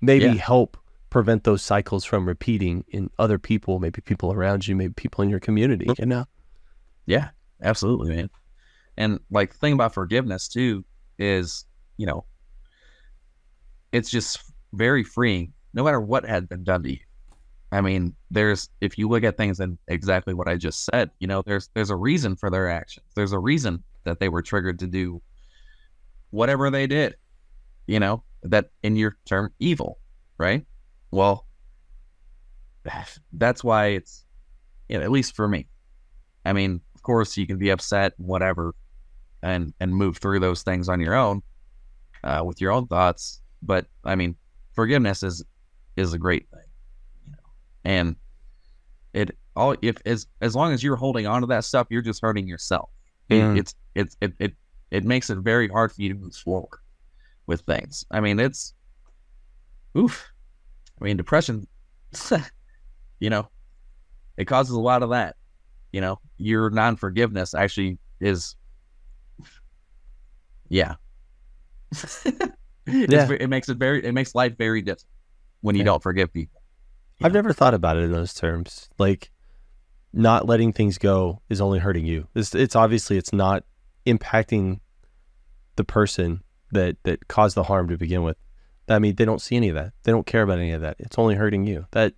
maybe 0.00 0.26
yeah. 0.26 0.32
help 0.34 0.76
prevent 1.10 1.44
those 1.44 1.62
cycles 1.62 2.04
from 2.04 2.26
repeating 2.26 2.84
in 2.88 3.08
other 3.18 3.38
people, 3.38 3.78
maybe 3.78 4.00
people 4.02 4.32
around 4.32 4.66
you, 4.66 4.74
maybe 4.76 4.92
people 4.92 5.22
in 5.22 5.30
your 5.30 5.40
community, 5.40 5.86
you 5.98 6.04
know? 6.04 6.26
Yeah, 7.06 7.28
absolutely, 7.62 8.14
man. 8.14 8.28
And 8.96 9.20
like 9.30 9.52
the 9.52 9.58
thing 9.58 9.72
about 9.72 9.94
forgiveness 9.94 10.48
too 10.48 10.84
is, 11.18 11.64
you 11.96 12.06
know, 12.06 12.24
it's 13.92 14.10
just 14.10 14.40
very 14.72 15.04
freeing, 15.04 15.52
no 15.74 15.84
matter 15.84 16.00
what 16.00 16.24
had 16.24 16.48
been 16.48 16.64
done 16.64 16.82
to 16.82 16.90
you. 16.90 16.98
I 17.72 17.80
mean, 17.80 18.14
there's 18.30 18.68
if 18.80 18.96
you 18.96 19.08
look 19.08 19.24
at 19.24 19.36
things 19.36 19.60
and 19.60 19.76
exactly 19.88 20.34
what 20.34 20.48
I 20.48 20.56
just 20.56 20.84
said, 20.84 21.10
you 21.18 21.26
know, 21.26 21.42
there's 21.42 21.68
there's 21.74 21.90
a 21.90 21.96
reason 21.96 22.36
for 22.36 22.50
their 22.50 22.70
actions. 22.70 23.06
There's 23.14 23.32
a 23.32 23.38
reason 23.38 23.82
that 24.04 24.20
they 24.20 24.28
were 24.28 24.42
triggered 24.42 24.78
to 24.80 24.86
do 24.86 25.20
whatever 26.30 26.70
they 26.70 26.86
did. 26.86 27.16
You 27.86 28.00
know, 28.00 28.22
that 28.44 28.70
in 28.82 28.96
your 28.96 29.16
term 29.26 29.52
evil, 29.58 29.98
right? 30.38 30.64
Well, 31.10 31.46
that's 33.32 33.64
why 33.64 33.86
it's 33.88 34.24
you 34.88 34.98
know, 34.98 35.04
at 35.04 35.10
least 35.10 35.34
for 35.34 35.48
me. 35.48 35.66
I 36.44 36.52
mean, 36.52 36.80
of 36.94 37.02
course 37.02 37.36
you 37.36 37.46
can 37.46 37.58
be 37.58 37.70
upset, 37.70 38.12
whatever, 38.16 38.74
and 39.46 39.72
and 39.80 39.94
move 39.94 40.18
through 40.18 40.40
those 40.40 40.62
things 40.62 40.88
on 40.88 41.00
your 41.00 41.14
own, 41.14 41.42
uh, 42.24 42.42
with 42.44 42.60
your 42.60 42.72
own 42.72 42.86
thoughts. 42.86 43.40
But 43.62 43.86
I 44.04 44.14
mean, 44.14 44.36
forgiveness 44.74 45.22
is 45.22 45.44
is 45.96 46.12
a 46.12 46.18
great 46.18 46.48
thing 46.50 46.66
and 47.86 48.16
it 49.14 49.30
all 49.54 49.76
if 49.80 49.96
as 50.04 50.26
as 50.42 50.54
long 50.54 50.72
as 50.72 50.82
you're 50.82 50.96
holding 50.96 51.26
on 51.26 51.40
to 51.40 51.46
that 51.46 51.64
stuff, 51.64 51.86
you're 51.88 52.02
just 52.02 52.20
hurting 52.20 52.46
yourself. 52.46 52.90
It, 53.28 53.58
it's 53.58 53.74
it's 53.94 54.16
it, 54.20 54.32
it 54.38 54.52
it 54.90 55.04
makes 55.04 55.30
it 55.30 55.38
very 55.38 55.68
hard 55.68 55.92
for 55.92 56.02
you 56.02 56.10
to 56.10 56.14
move 56.16 56.34
forward 56.34 56.80
with 57.46 57.60
things. 57.62 58.04
I 58.10 58.20
mean, 58.20 58.40
it's 58.40 58.74
oof. 59.96 60.28
I 61.00 61.04
mean, 61.04 61.16
depression, 61.16 61.66
you 63.20 63.30
know, 63.30 63.48
it 64.36 64.46
causes 64.46 64.74
a 64.74 64.80
lot 64.80 65.02
of 65.02 65.10
that. 65.10 65.36
You 65.92 66.00
know, 66.00 66.18
your 66.36 66.70
non 66.70 66.96
forgiveness 66.96 67.54
actually 67.54 67.98
is, 68.20 68.56
yeah. 70.68 70.94
yeah. 72.86 73.30
it 73.30 73.48
makes 73.48 73.68
it 73.68 73.76
very, 73.76 74.04
it 74.04 74.12
makes 74.12 74.34
life 74.34 74.56
very 74.56 74.82
difficult 74.82 75.10
when 75.60 75.74
you 75.74 75.80
yeah. 75.80 75.86
don't 75.86 76.02
forgive 76.02 76.32
people. 76.32 76.62
I've 77.22 77.32
never 77.32 77.52
thought 77.52 77.74
about 77.74 77.96
it 77.96 78.04
in 78.04 78.12
those 78.12 78.34
terms. 78.34 78.90
Like 78.98 79.30
not 80.12 80.46
letting 80.46 80.72
things 80.72 80.98
go 80.98 81.40
is 81.48 81.60
only 81.60 81.78
hurting 81.78 82.04
you. 82.04 82.28
It's, 82.34 82.54
it's 82.54 82.76
obviously 82.76 83.16
it's 83.16 83.32
not 83.32 83.64
impacting 84.06 84.80
the 85.76 85.84
person 85.84 86.42
that 86.72 86.96
that 87.04 87.28
caused 87.28 87.54
the 87.54 87.62
harm 87.62 87.88
to 87.88 87.96
begin 87.96 88.22
with. 88.22 88.36
I 88.88 88.98
mean, 88.98 89.16
they 89.16 89.24
don't 89.24 89.40
see 89.40 89.56
any 89.56 89.68
of 89.68 89.74
that. 89.74 89.92
They 90.04 90.12
don't 90.12 90.26
care 90.26 90.42
about 90.42 90.58
any 90.58 90.72
of 90.72 90.80
that. 90.82 90.96
It's 90.98 91.18
only 91.18 91.34
hurting 91.34 91.66
you. 91.66 91.86
That 91.92 92.14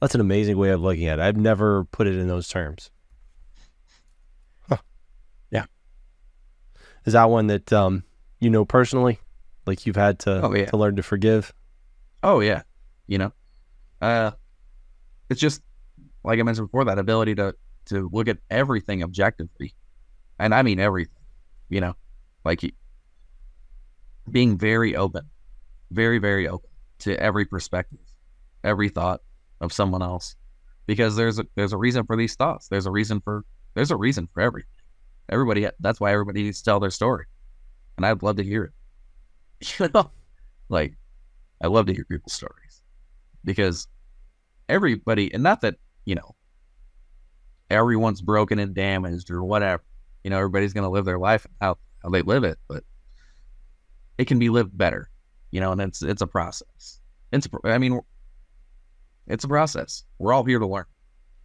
that's 0.00 0.14
an 0.14 0.20
amazing 0.20 0.56
way 0.58 0.70
of 0.70 0.80
looking 0.80 1.06
at 1.06 1.18
it. 1.18 1.22
I've 1.22 1.36
never 1.36 1.84
put 1.84 2.06
it 2.06 2.14
in 2.14 2.28
those 2.28 2.48
terms. 2.48 2.90
Huh. 4.68 4.76
Yeah. 5.50 5.64
Is 7.06 7.14
that 7.14 7.30
one 7.30 7.46
that 7.46 7.72
um, 7.72 8.02
you 8.40 8.50
know 8.50 8.64
personally? 8.64 9.18
Like 9.66 9.86
you've 9.86 9.96
had 9.96 10.18
to 10.20 10.42
oh, 10.42 10.54
yeah. 10.54 10.66
to 10.66 10.76
learn 10.76 10.96
to 10.96 11.02
forgive? 11.02 11.52
Oh 12.22 12.40
yeah. 12.40 12.62
You 13.06 13.18
know? 13.18 13.32
Uh 14.00 14.32
it's 15.28 15.40
just 15.40 15.62
like 16.22 16.38
i 16.38 16.42
mentioned 16.42 16.68
before 16.68 16.84
that 16.84 16.98
ability 16.98 17.34
to 17.34 17.54
to 17.86 18.08
look 18.12 18.28
at 18.28 18.38
everything 18.50 19.02
objectively. 19.02 19.74
And 20.38 20.54
i 20.54 20.62
mean 20.62 20.78
everything 20.78 21.14
you 21.68 21.80
know? 21.80 21.94
Like 22.44 22.60
being 24.30 24.58
very 24.58 24.94
open 24.94 25.30
very 25.90 26.18
very 26.18 26.48
open 26.48 26.68
to 26.98 27.18
every 27.18 27.44
perspective 27.44 28.00
every 28.66 28.88
thought 28.88 29.20
of 29.60 29.72
someone 29.72 30.02
else. 30.02 30.36
Because 30.86 31.16
there's 31.16 31.38
a 31.38 31.46
there's 31.54 31.72
a 31.72 31.76
reason 31.76 32.04
for 32.04 32.16
these 32.16 32.36
thoughts. 32.36 32.68
There's 32.68 32.86
a 32.86 32.90
reason 32.90 33.20
for 33.20 33.44
there's 33.74 33.90
a 33.90 33.96
reason 33.96 34.28
for 34.32 34.40
everything 34.40 34.70
everybody 35.28 35.68
that's 35.80 36.00
why 36.00 36.12
everybody 36.12 36.42
needs 36.42 36.58
to 36.58 36.64
tell 36.64 36.80
their 36.80 36.90
story 36.90 37.26
and 37.96 38.06
i'd 38.06 38.22
love 38.22 38.36
to 38.36 38.44
hear 38.44 38.64
it 38.64 38.72
you 39.78 39.88
know 39.94 40.10
like 40.68 40.96
i 41.62 41.66
love 41.66 41.86
to 41.86 41.94
hear 41.94 42.04
people's 42.04 42.32
stories 42.32 42.82
because 43.44 43.88
everybody, 44.68 45.32
and 45.32 45.42
not 45.42 45.62
that, 45.62 45.76
you 46.04 46.14
know, 46.14 46.34
everyone's 47.70 48.20
broken 48.20 48.58
and 48.58 48.74
damaged 48.74 49.30
or 49.30 49.42
whatever. 49.42 49.82
You 50.24 50.30
know, 50.30 50.36
everybody's 50.36 50.72
going 50.72 50.84
to 50.84 50.90
live 50.90 51.04
their 51.04 51.18
life 51.18 51.46
how, 51.60 51.78
how 52.02 52.10
they 52.10 52.22
live 52.22 52.44
it, 52.44 52.58
but 52.68 52.84
it 54.18 54.26
can 54.26 54.38
be 54.38 54.50
lived 54.50 54.76
better, 54.76 55.08
you 55.50 55.60
know, 55.60 55.72
and 55.72 55.80
it's, 55.80 56.02
it's 56.02 56.22
a 56.22 56.26
process. 56.26 57.00
It's, 57.32 57.48
I 57.64 57.78
mean, 57.78 58.00
it's 59.26 59.44
a 59.44 59.48
process. 59.48 60.04
We're 60.18 60.32
all 60.32 60.44
here 60.44 60.58
to 60.58 60.66
learn. 60.66 60.86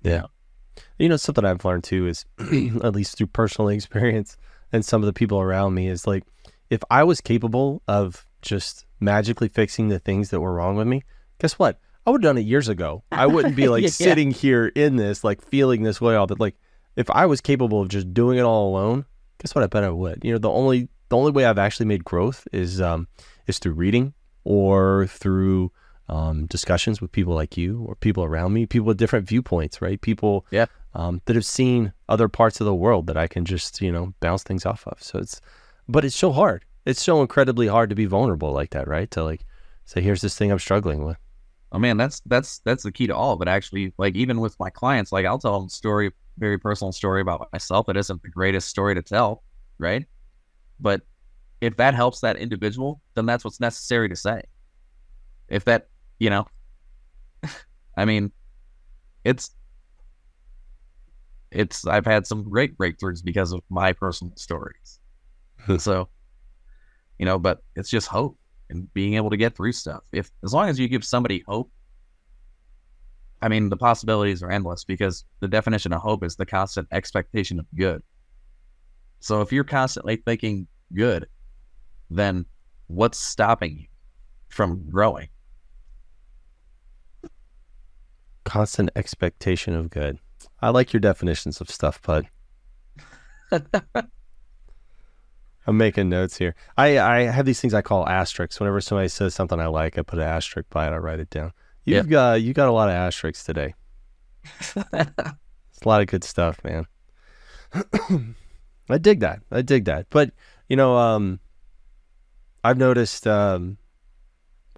Yeah. 0.01 0.11
You 0.11 0.17
know, 0.17 0.27
something 1.17 1.45
I've 1.45 1.65
learned 1.65 1.83
too 1.83 2.07
is, 2.07 2.25
at 2.39 2.93
least 2.93 3.17
through 3.17 3.27
personal 3.27 3.69
experience 3.69 4.37
and 4.71 4.85
some 4.85 5.01
of 5.01 5.05
the 5.05 5.13
people 5.13 5.39
around 5.39 5.73
me, 5.73 5.87
is 5.87 6.07
like, 6.07 6.23
if 6.69 6.81
I 6.89 7.03
was 7.03 7.21
capable 7.21 7.81
of 7.87 8.25
just 8.41 8.85
magically 8.99 9.49
fixing 9.49 9.89
the 9.89 9.99
things 9.99 10.29
that 10.29 10.39
were 10.39 10.53
wrong 10.53 10.75
with 10.75 10.87
me, 10.87 11.03
guess 11.39 11.59
what? 11.59 11.79
I 12.05 12.09
would 12.09 12.23
have 12.23 12.29
done 12.29 12.37
it 12.37 12.45
years 12.45 12.67
ago. 12.67 13.03
I 13.11 13.27
wouldn't 13.27 13.55
be 13.55 13.67
like 13.69 13.83
yeah. 13.83 13.89
sitting 13.89 14.31
here 14.31 14.67
in 14.67 14.95
this, 14.95 15.23
like 15.23 15.41
feeling 15.41 15.83
this 15.83 16.01
way 16.01 16.15
all 16.15 16.27
that. 16.27 16.39
Like, 16.39 16.55
if 16.95 17.09
I 17.09 17.25
was 17.25 17.41
capable 17.41 17.81
of 17.81 17.89
just 17.89 18.13
doing 18.13 18.37
it 18.37 18.43
all 18.43 18.69
alone, 18.69 19.05
guess 19.39 19.55
what? 19.55 19.63
I 19.63 19.67
bet 19.67 19.83
I 19.83 19.89
would. 19.89 20.23
You 20.23 20.33
know, 20.33 20.37
the 20.37 20.49
only 20.49 20.89
the 21.09 21.17
only 21.17 21.31
way 21.31 21.45
I've 21.45 21.59
actually 21.59 21.85
made 21.87 22.03
growth 22.03 22.47
is 22.51 22.81
um 22.81 23.07
is 23.47 23.59
through 23.59 23.73
reading 23.73 24.13
or 24.43 25.07
through 25.07 25.71
um, 26.11 26.45
discussions 26.45 27.01
with 27.01 27.11
people 27.11 27.33
like 27.33 27.57
you 27.57 27.83
or 27.87 27.95
people 27.95 28.23
around 28.23 28.53
me, 28.53 28.65
people 28.65 28.85
with 28.85 28.97
different 28.97 29.27
viewpoints, 29.27 29.81
right? 29.81 29.99
People 29.99 30.45
yeah. 30.51 30.67
um, 30.93 31.21
that 31.25 31.35
have 31.35 31.45
seen 31.45 31.93
other 32.07 32.27
parts 32.27 32.59
of 32.59 32.65
the 32.65 32.75
world 32.75 33.07
that 33.07 33.17
I 33.17 33.27
can 33.27 33.45
just 33.45 33.81
you 33.81 33.91
know 33.91 34.13
bounce 34.19 34.43
things 34.43 34.65
off 34.65 34.85
of. 34.87 35.01
So 35.01 35.19
it's, 35.19 35.41
but 35.87 36.05
it's 36.05 36.15
so 36.15 36.31
hard. 36.31 36.65
It's 36.85 37.01
so 37.01 37.21
incredibly 37.21 37.67
hard 37.67 37.89
to 37.89 37.95
be 37.95 38.05
vulnerable 38.05 38.51
like 38.51 38.71
that, 38.71 38.87
right? 38.87 39.09
To 39.11 39.23
like 39.23 39.45
say, 39.85 40.01
here's 40.01 40.21
this 40.21 40.37
thing 40.37 40.51
I'm 40.51 40.59
struggling 40.59 41.03
with 41.03 41.17
oh 41.71 41.79
man, 41.79 41.97
that's 41.97 42.21
that's 42.25 42.59
that's 42.59 42.83
the 42.83 42.91
key 42.91 43.07
to 43.07 43.15
all 43.15 43.33
of 43.33 43.41
it. 43.41 43.47
Actually, 43.47 43.93
like 43.97 44.15
even 44.15 44.39
with 44.39 44.59
my 44.59 44.69
clients, 44.69 45.11
like 45.11 45.25
I'll 45.25 45.39
tell 45.39 45.59
them 45.59 45.67
a 45.67 45.69
story, 45.69 46.11
very 46.37 46.57
personal 46.57 46.91
story 46.91 47.21
about 47.21 47.47
myself. 47.53 47.89
It 47.89 47.97
isn't 47.97 48.21
the 48.21 48.29
greatest 48.29 48.67
story 48.67 48.95
to 48.95 49.01
tell, 49.01 49.43
right? 49.77 50.05
But 50.79 51.01
if 51.61 51.77
that 51.77 51.93
helps 51.93 52.21
that 52.21 52.37
individual, 52.37 53.01
then 53.15 53.25
that's 53.25 53.43
what's 53.43 53.59
necessary 53.59 54.09
to 54.09 54.15
say. 54.15 54.41
If 55.47 55.65
that, 55.65 55.89
you 56.21 56.29
know, 56.29 56.45
I 57.97 58.05
mean, 58.05 58.31
it's 59.23 59.55
it's 61.49 61.87
I've 61.87 62.05
had 62.05 62.27
some 62.27 62.47
great 62.47 62.77
breakthroughs 62.77 63.23
because 63.23 63.51
of 63.51 63.61
my 63.71 63.91
personal 63.91 64.35
stories. 64.35 64.99
so, 65.79 66.09
you 67.17 67.25
know, 67.25 67.39
but 67.39 67.63
it's 67.75 67.89
just 67.89 68.07
hope 68.07 68.37
and 68.69 68.93
being 68.93 69.15
able 69.15 69.31
to 69.31 69.37
get 69.37 69.55
through 69.55 69.71
stuff. 69.71 70.03
If 70.11 70.29
as 70.43 70.53
long 70.53 70.69
as 70.69 70.79
you 70.79 70.87
give 70.87 71.03
somebody 71.03 71.43
hope, 71.47 71.71
I 73.41 73.47
mean, 73.47 73.69
the 73.69 73.77
possibilities 73.77 74.43
are 74.43 74.51
endless 74.51 74.83
because 74.83 75.25
the 75.39 75.47
definition 75.47 75.91
of 75.91 76.03
hope 76.03 76.23
is 76.23 76.35
the 76.35 76.45
constant 76.45 76.87
expectation 76.91 77.59
of 77.59 77.65
good. 77.75 78.03
So 79.21 79.41
if 79.41 79.51
you're 79.51 79.63
constantly 79.63 80.17
thinking 80.17 80.67
good, 80.93 81.25
then 82.11 82.45
what's 82.85 83.17
stopping 83.17 83.79
you 83.79 83.87
from 84.49 84.87
growing? 84.87 85.29
Constant 88.43 88.89
expectation 88.95 89.75
of 89.75 89.89
good. 89.89 90.19
I 90.61 90.69
like 90.69 90.93
your 90.93 90.99
definitions 90.99 91.61
of 91.61 91.69
stuff, 91.69 92.01
bud. 92.01 92.27
I'm 95.67 95.77
making 95.77 96.09
notes 96.09 96.37
here. 96.37 96.55
I, 96.77 96.99
I 96.99 97.19
have 97.21 97.45
these 97.45 97.61
things 97.61 97.73
I 97.73 97.81
call 97.81 98.07
asterisks. 98.07 98.59
Whenever 98.59 98.81
somebody 98.81 99.09
says 99.09 99.35
something 99.35 99.59
I 99.59 99.67
like, 99.67 99.97
I 99.97 100.01
put 100.01 100.19
an 100.19 100.25
asterisk 100.25 100.69
by 100.69 100.87
it. 100.87 100.91
I 100.91 100.97
write 100.97 101.19
it 101.19 101.29
down. 101.29 101.53
You've 101.83 102.05
yep. 102.05 102.09
got 102.09 102.41
you 102.41 102.53
got 102.53 102.67
a 102.67 102.71
lot 102.71 102.89
of 102.89 102.95
asterisks 102.95 103.43
today. 103.43 103.73
it's 104.43 104.75
a 104.75 105.35
lot 105.85 106.01
of 106.01 106.07
good 106.07 106.23
stuff, 106.23 106.59
man. 106.63 106.85
I 108.89 108.97
dig 108.97 109.19
that. 109.21 109.41
I 109.51 109.61
dig 109.61 109.85
that. 109.85 110.07
But 110.09 110.31
you 110.67 110.75
know, 110.75 110.97
um, 110.97 111.39
I've 112.63 112.77
noticed 112.77 113.27
um, 113.27 113.77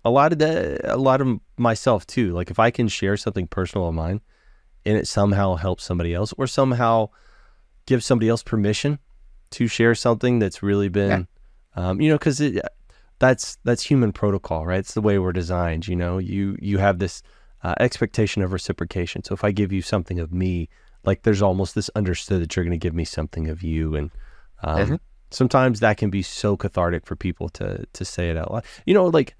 a 0.05 0.09
lot 0.09 0.33
of 0.33 0.39
that, 0.39 0.81
a 0.83 0.97
lot 0.97 1.21
of 1.21 1.39
myself 1.57 2.05
too. 2.05 2.33
Like 2.33 2.51
if 2.51 2.59
I 2.59 2.71
can 2.71 2.87
share 2.87 3.17
something 3.17 3.47
personal 3.47 3.87
of 3.87 3.95
mine, 3.95 4.21
and 4.85 4.97
it 4.97 5.07
somehow 5.07 5.55
helps 5.55 5.83
somebody 5.83 6.13
else, 6.13 6.33
or 6.37 6.47
somehow 6.47 7.09
give 7.85 8.03
somebody 8.03 8.29
else 8.29 8.43
permission 8.43 8.99
to 9.51 9.67
share 9.67 9.95
something 9.95 10.39
that's 10.39 10.63
really 10.63 10.89
been, 10.89 11.27
yeah. 11.77 11.89
um, 11.89 12.01
you 12.01 12.09
know, 12.09 12.17
because 12.17 12.41
that's 13.19 13.57
that's 13.63 13.83
human 13.83 14.11
protocol, 14.11 14.65
right? 14.65 14.79
It's 14.79 14.93
the 14.93 15.01
way 15.01 15.19
we're 15.19 15.31
designed. 15.31 15.87
You 15.87 15.95
know, 15.95 16.17
you 16.17 16.57
you 16.59 16.79
have 16.79 16.99
this 16.99 17.23
uh, 17.63 17.75
expectation 17.79 18.41
of 18.41 18.51
reciprocation. 18.51 19.23
So 19.23 19.33
if 19.33 19.43
I 19.43 19.51
give 19.51 19.71
you 19.71 19.81
something 19.81 20.19
of 20.19 20.33
me, 20.33 20.67
like 21.05 21.23
there's 21.23 21.41
almost 21.41 21.75
this 21.75 21.89
understood 21.95 22.41
that 22.41 22.55
you're 22.55 22.65
going 22.65 22.77
to 22.77 22.77
give 22.77 22.95
me 22.95 23.05
something 23.05 23.47
of 23.47 23.63
you, 23.63 23.95
and 23.95 24.11
um, 24.63 24.79
mm-hmm. 24.79 24.95
sometimes 25.31 25.79
that 25.79 25.97
can 25.97 26.09
be 26.09 26.21
so 26.21 26.57
cathartic 26.57 27.05
for 27.05 27.15
people 27.15 27.47
to 27.49 27.85
to 27.93 28.03
say 28.03 28.29
it 28.29 28.37
out 28.37 28.51
loud. 28.51 28.65
You 28.85 28.93
know, 28.93 29.05
like 29.05 29.35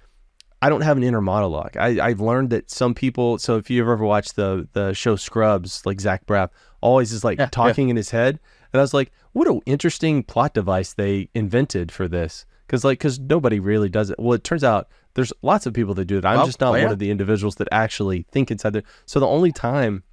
I 0.66 0.70
don't 0.70 0.82
have 0.82 0.98
an 0.98 1.04
inner 1.04 1.22
monologue. 1.22 1.76
I, 1.78 2.00
I've 2.08 2.22
learned 2.22 2.50
that 2.52 2.72
some 2.72 2.94
people. 2.94 3.38
So 3.38 3.58
if 3.58 3.70
you've 3.70 3.88
ever 3.88 4.06
watched 4.06 4.36
the 4.36 4.68
the 4.74 4.94
show 4.94 5.16
Scrubs, 5.16 5.86
like 5.86 6.00
Zach 6.02 6.26
Braff, 6.26 6.50
always 6.82 7.12
is 7.12 7.24
like 7.24 7.38
Yeah, 7.38 7.46
yeah. 7.46 7.50
talking 7.50 7.90
in 7.90 7.96
his 7.96 8.10
head, 8.12 8.40
and 8.72 8.80
I 8.80 8.84
was 8.84 8.94
like, 8.94 9.12
what 9.34 9.48
an 9.48 9.62
interesting 9.66 10.24
plot 10.24 10.54
device 10.54 10.94
they 10.94 11.30
invented 11.34 11.92
for 11.92 12.08
this. 12.08 12.46
Because 12.66 12.84
like, 12.84 13.00
because 13.00 13.20
nobody 13.20 13.60
really 13.60 13.90
does 13.90 14.10
it. 14.10 14.18
Well, 14.20 14.34
it 14.34 14.44
turns 14.44 14.64
out 14.64 14.88
there's 15.16 15.34
lots 15.42 15.66
of 15.66 15.74
people 15.74 15.94
that 15.96 16.06
do 16.06 16.18
it. 16.18 16.26
I'm 16.26 16.38
Well, 16.38 16.46
just 16.48 16.60
not 16.62 16.72
well, 16.72 16.80
yeah. 16.80 16.86
one 16.86 16.94
of 16.94 17.00
the 17.00 17.12
individuals 17.12 17.56
that 17.56 17.68
actually 17.72 18.26
think 18.32 18.50
inside 18.50 18.74
there. 18.74 18.84
So 19.06 19.20
the 19.20 19.28
only 19.28 19.52
time 19.52 20.04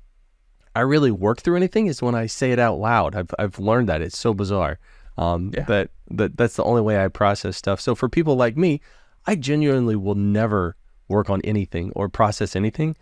I 0.75 0.81
really 0.81 1.11
work 1.11 1.41
through 1.41 1.57
anything 1.57 1.87
is 1.87 2.03
when 2.03 2.15
I 2.15 2.27
say 2.27 2.53
it 2.53 2.59
out 2.59 2.79
loud. 2.79 3.15
I've 3.15 3.31
I've 3.39 3.59
learned 3.59 3.89
that 3.89 4.03
it's 4.03 4.19
so 4.19 4.35
bizarre. 4.35 4.79
Um, 5.17 5.53
Yeah. 5.55 5.65
that 5.65 5.91
that 6.11 6.37
that's 6.37 6.57
the 6.57 6.65
only 6.65 6.83
way 6.83 7.03
I 7.03 7.09
process 7.09 7.57
stuff. 7.57 7.81
So 7.81 7.95
for 7.95 8.09
people 8.09 8.37
like 8.37 8.57
me, 8.57 8.81
I 9.31 9.37
genuinely 9.37 9.95
will 9.95 10.17
never 10.17 10.75
work 11.07 11.31
on 11.31 11.41
anything 11.43 11.93
or 11.95 12.09
process 12.09 12.57
anything 12.57 12.97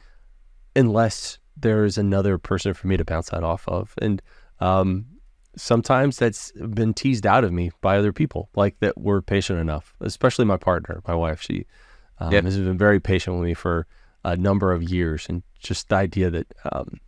unless 0.76 1.38
there's 1.56 1.96
another 1.96 2.36
person 2.36 2.74
for 2.74 2.86
me 2.86 2.98
to 2.98 3.04
bounce 3.04 3.30
that 3.30 3.42
off 3.42 3.66
of. 3.66 3.94
And 4.02 4.20
um, 4.60 5.06
sometimes 5.56 6.18
that's 6.18 6.52
been 6.52 6.92
teased 6.92 7.26
out 7.26 7.44
of 7.44 7.52
me 7.52 7.70
by 7.80 7.96
other 7.96 8.12
people, 8.12 8.50
like 8.54 8.78
that 8.80 8.98
were 8.98 9.22
patient 9.22 9.58
enough, 9.58 9.94
especially 10.02 10.44
my 10.44 10.58
partner, 10.58 11.00
my 11.08 11.14
wife. 11.14 11.40
She 11.40 11.64
um, 12.18 12.30
Yeah. 12.30 12.42
has 12.42 12.58
been 12.58 12.76
very 12.76 13.00
patient 13.00 13.36
with 13.36 13.46
me 13.46 13.54
for 13.54 13.86
a 14.22 14.36
number 14.36 14.70
of 14.70 14.82
years, 14.82 15.26
and 15.30 15.42
just 15.58 15.88
the 15.88 15.96
idea 15.96 16.28
that 16.28 16.52
um, 16.72 17.00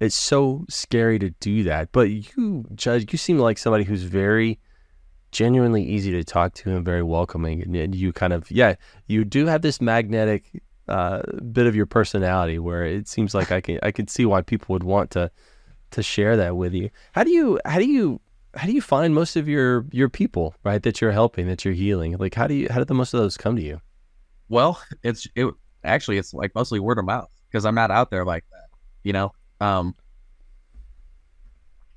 it's 0.00 0.16
so 0.16 0.64
scary 0.68 1.20
to 1.20 1.30
do 1.38 1.62
that. 1.62 1.92
But 1.92 2.10
you, 2.10 2.64
Judd, 2.74 3.12
you 3.12 3.18
seem 3.18 3.38
like 3.38 3.56
somebody 3.56 3.84
who's 3.84 4.02
very 4.02 4.58
genuinely 5.36 5.84
easy 5.84 6.10
to 6.12 6.24
talk 6.24 6.54
to 6.54 6.74
and 6.74 6.82
very 6.82 7.02
welcoming. 7.02 7.62
And, 7.62 7.94
you 7.94 8.10
kind 8.10 8.32
of, 8.32 8.50
yeah, 8.50 8.76
you 9.06 9.22
do 9.22 9.44
have 9.44 9.60
this 9.60 9.82
magnetic 9.82 10.62
uh, 10.88 11.20
bit 11.52 11.66
of 11.66 11.76
your 11.76 11.84
personality 11.84 12.58
where 12.58 12.84
it 12.84 13.06
seems 13.06 13.34
like 13.34 13.52
I 13.52 13.60
can 13.60 13.78
I 13.82 13.90
can 13.90 14.08
see 14.08 14.24
why 14.24 14.40
people 14.40 14.72
would 14.72 14.82
want 14.82 15.10
to 15.10 15.30
to 15.90 16.02
share 16.02 16.36
that 16.38 16.56
with 16.56 16.72
you. 16.72 16.88
How 17.12 17.22
do 17.22 17.30
you 17.30 17.60
how 17.66 17.78
do 17.78 17.86
you 17.86 18.18
how 18.54 18.66
do 18.66 18.72
you 18.72 18.80
find 18.80 19.14
most 19.14 19.36
of 19.36 19.46
your 19.46 19.84
your 19.90 20.08
people 20.08 20.54
right 20.64 20.82
that 20.82 21.02
you're 21.02 21.12
helping 21.12 21.48
that 21.48 21.64
you're 21.64 21.74
healing? 21.74 22.16
Like 22.16 22.34
how 22.34 22.46
do 22.46 22.54
you 22.54 22.68
how 22.70 22.78
did 22.78 22.88
the 22.88 22.94
most 22.94 23.12
of 23.12 23.20
those 23.20 23.36
come 23.36 23.56
to 23.56 23.62
you? 23.62 23.80
Well, 24.48 24.80
it's 25.02 25.28
it 25.34 25.52
actually 25.84 26.16
it's 26.16 26.32
like 26.32 26.54
mostly 26.54 26.80
word 26.80 26.98
of 26.98 27.04
mouth 27.04 27.30
because 27.50 27.66
I'm 27.66 27.74
not 27.74 27.90
out 27.90 28.10
there 28.10 28.24
like 28.24 28.44
that, 28.52 28.68
you 29.02 29.12
know. 29.12 29.32
Um, 29.60 29.94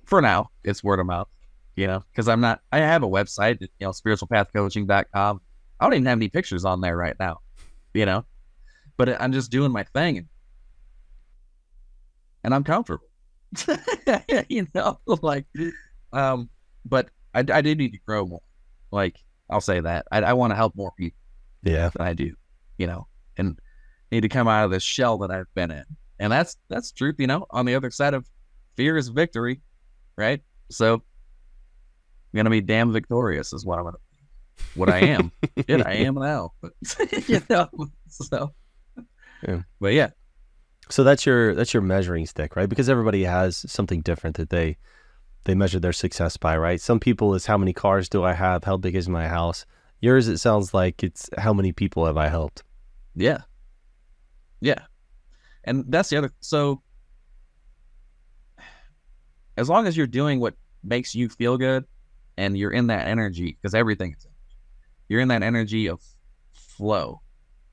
for 0.04 0.22
now, 0.22 0.50
it's 0.64 0.84
word 0.84 1.00
of 1.00 1.06
mouth, 1.06 1.30
you 1.80 1.88
know, 1.88 2.04
because 2.12 2.28
I'm 2.28 2.42
not. 2.42 2.60
I 2.74 2.80
have 2.80 3.04
a 3.04 3.08
website, 3.08 3.62
you 3.62 3.70
know, 3.80 3.92
spiritualpathcoaching.com. 3.92 5.42
I 5.80 5.86
don't 5.86 5.94
even 5.94 6.06
have 6.08 6.18
any 6.18 6.28
pictures 6.30 6.66
on 6.66 6.82
there 6.82 6.98
right 6.98 7.16
now, 7.20 7.40
you 7.94 8.06
know, 8.06 8.26
but 8.98 9.22
I'm 9.22 9.32
just 9.34 9.52
doing 9.52 9.72
my 9.72 9.84
thing, 9.86 10.18
and, 10.18 10.28
and 12.44 12.54
I'm 12.54 12.64
comfortable, 12.64 13.06
you 14.50 14.68
know, 14.76 15.00
like, 15.22 15.46
um, 16.14 16.50
but 16.86 17.10
I, 17.34 17.40
I 17.52 17.62
do 17.62 17.76
need 17.76 17.94
to 17.94 18.00
grow 18.06 18.26
more. 18.26 18.42
Like 18.92 19.18
I'll 19.50 19.62
say 19.62 19.80
that 19.80 20.06
I, 20.12 20.22
I 20.22 20.34
want 20.34 20.52
to 20.52 20.56
help 20.56 20.76
more 20.76 20.92
people 20.98 21.18
Yeah. 21.64 21.90
than 21.90 22.06
I 22.08 22.14
do, 22.14 22.34
you 22.78 22.88
know, 22.88 23.08
and 23.38 23.60
need 24.12 24.22
to 24.22 24.30
come 24.30 24.48
out 24.48 24.66
of 24.66 24.72
this 24.72 24.84
shell 24.84 25.18
that 25.20 25.32
I've 25.32 25.54
been 25.56 25.72
in. 25.72 25.86
And 26.20 26.32
that's 26.32 26.58
that's 26.70 26.92
truth, 26.92 27.16
you 27.20 27.28
know. 27.28 27.46
On 27.52 27.66
the 27.66 27.76
other 27.76 27.92
side 27.92 28.14
of 28.14 28.28
fear 28.76 28.98
is 28.98 29.10
victory, 29.10 29.62
right? 30.18 30.42
So 30.72 31.04
gonna 32.36 32.50
be 32.50 32.62
damn 32.62 32.92
victorious 32.92 33.54
is 33.54 33.66
what 33.66 33.80
I'm 33.80 33.86
gonna 33.86 33.98
what 34.76 34.90
I 34.90 35.00
am. 35.00 35.32
Shit, 35.70 35.86
I 35.86 35.94
am 35.94 36.16
now. 36.16 36.52
But 36.62 36.74
you 37.28 37.42
know, 37.50 37.70
so 38.08 38.54
Yeah. 39.48 39.62
but 39.80 39.94
yeah, 39.94 40.10
So 40.90 41.04
that's 41.04 41.26
your 41.26 41.56
that's 41.56 41.74
your 41.74 41.82
measuring 41.82 42.26
stick, 42.26 42.56
right? 42.56 42.70
Because 42.70 42.90
everybody 42.90 43.24
has 43.24 43.58
something 43.72 44.02
different 44.02 44.36
that 44.38 44.50
they 44.50 44.78
they 45.46 45.56
measure 45.56 45.80
their 45.80 45.94
success 45.94 46.36
by, 46.38 46.58
right? 46.58 46.80
Some 46.82 47.00
people 47.00 47.34
is 47.34 47.46
how 47.46 47.58
many 47.58 47.74
cars 47.74 48.10
do 48.10 48.24
I 48.24 48.34
have? 48.34 48.66
How 48.66 48.78
big 48.78 48.96
is 48.96 49.08
my 49.08 49.28
house? 49.28 49.66
Yours 50.02 50.28
it 50.28 50.38
sounds 50.38 50.74
like 50.74 51.04
it's 51.04 51.30
how 51.38 51.54
many 51.54 51.72
people 51.72 52.06
have 52.06 52.18
I 52.18 52.28
helped? 52.28 52.64
Yeah. 53.16 53.40
Yeah. 54.62 54.80
And 55.64 55.86
that's 55.88 56.10
the 56.10 56.18
other 56.18 56.32
so 56.42 56.82
as 59.58 59.70
long 59.70 59.88
as 59.88 59.98
you're 59.98 60.08
doing 60.08 60.40
what 60.40 60.56
makes 60.84 61.14
you 61.16 61.28
feel 61.30 61.58
good 61.58 61.86
and 62.40 62.58
you're 62.58 62.72
in 62.72 62.88
that 62.88 63.08
energy, 63.08 63.58
because 63.62 63.74
everything 63.74 64.16
you're 65.10 65.20
in 65.20 65.28
that 65.28 65.44
energy 65.44 65.88
of 65.88 66.02
flow. 66.54 67.20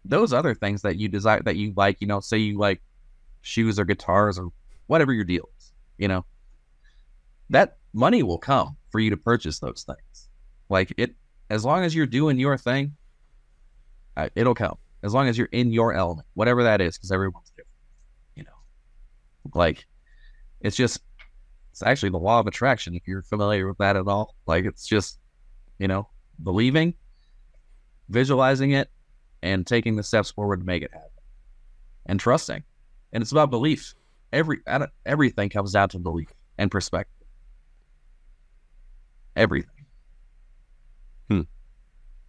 Those 0.04 0.32
other 0.32 0.54
things 0.54 0.82
that 0.82 0.96
you 0.96 1.08
desire 1.08 1.40
that 1.44 1.56
you 1.56 1.72
like, 1.76 2.00
you 2.00 2.06
know, 2.06 2.20
say 2.20 2.38
you 2.38 2.58
like 2.58 2.82
shoes 3.42 3.78
or 3.78 3.84
guitars 3.84 4.38
or 4.38 4.48
whatever 4.88 5.12
your 5.12 5.24
deal 5.24 5.48
is, 5.58 5.72
you 5.98 6.08
know, 6.08 6.24
that 7.50 7.76
money 7.92 8.22
will 8.22 8.38
come 8.38 8.76
for 8.90 8.98
you 8.98 9.10
to 9.10 9.16
purchase 9.16 9.60
those 9.60 9.84
things. 9.86 10.28
Like 10.68 10.92
it, 10.96 11.14
as 11.48 11.64
long 11.64 11.84
as 11.84 11.94
you're 11.94 12.06
doing 12.06 12.38
your 12.38 12.58
thing, 12.58 12.96
it'll 14.34 14.54
come 14.54 14.78
as 15.02 15.14
long 15.14 15.28
as 15.28 15.38
you're 15.38 15.48
in 15.52 15.72
your 15.72 15.92
element, 15.94 16.26
whatever 16.34 16.64
that 16.64 16.80
is, 16.80 16.96
because 16.96 17.12
everyone's 17.12 17.50
different. 17.50 17.68
You 18.34 18.44
know, 18.44 18.58
like 19.54 19.86
it's 20.60 20.76
just 20.76 21.00
it's 21.76 21.82
actually 21.82 22.08
the 22.08 22.18
law 22.18 22.40
of 22.40 22.46
attraction. 22.46 22.94
If 22.94 23.06
you're 23.06 23.20
familiar 23.20 23.68
with 23.68 23.76
that 23.78 23.96
at 23.96 24.08
all, 24.08 24.34
like 24.46 24.64
it's 24.64 24.86
just 24.86 25.18
you 25.78 25.86
know 25.86 26.08
believing, 26.42 26.94
visualizing 28.08 28.70
it, 28.70 28.88
and 29.42 29.66
taking 29.66 29.94
the 29.94 30.02
steps 30.02 30.30
forward 30.30 30.60
to 30.60 30.64
make 30.64 30.82
it 30.82 30.90
happen, 30.90 31.10
and 32.06 32.18
trusting. 32.18 32.64
And 33.12 33.20
it's 33.20 33.30
about 33.30 33.50
belief. 33.50 33.94
Every 34.32 34.60
everything 35.04 35.50
comes 35.50 35.72
down 35.72 35.90
to 35.90 35.98
belief 35.98 36.32
and 36.56 36.70
perspective. 36.70 37.26
Everything. 39.36 39.84
Hmm. 41.28 41.42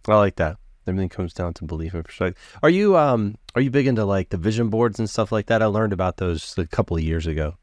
I 0.06 0.16
like 0.16 0.36
that. 0.36 0.58
Everything 0.86 1.08
comes 1.08 1.32
down 1.32 1.54
to 1.54 1.64
belief 1.64 1.94
and 1.94 2.04
perspective. 2.04 2.58
Are 2.62 2.68
you 2.68 2.98
um 2.98 3.38
are 3.54 3.62
you 3.62 3.70
big 3.70 3.86
into 3.86 4.04
like 4.04 4.28
the 4.28 4.36
vision 4.36 4.68
boards 4.68 4.98
and 4.98 5.08
stuff 5.08 5.32
like 5.32 5.46
that? 5.46 5.62
I 5.62 5.66
learned 5.66 5.94
about 5.94 6.18
those 6.18 6.54
a 6.58 6.66
couple 6.66 6.98
of 6.98 7.02
years 7.02 7.26
ago. 7.26 7.56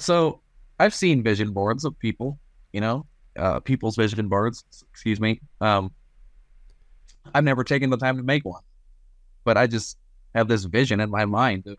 So 0.00 0.40
I've 0.78 0.94
seen 0.94 1.22
vision 1.22 1.52
boards 1.52 1.84
of 1.84 1.98
people, 1.98 2.38
you 2.72 2.80
know, 2.80 3.06
uh, 3.38 3.60
people's 3.60 3.96
vision 3.96 4.28
boards. 4.28 4.64
Excuse 4.90 5.20
me. 5.20 5.40
Um, 5.60 5.92
I've 7.34 7.44
never 7.44 7.64
taken 7.64 7.90
the 7.90 7.96
time 7.96 8.16
to 8.16 8.22
make 8.22 8.44
one, 8.44 8.62
but 9.44 9.56
I 9.56 9.66
just 9.66 9.98
have 10.34 10.48
this 10.48 10.64
vision 10.64 11.00
in 11.00 11.10
my 11.10 11.24
mind 11.24 11.66
of 11.66 11.76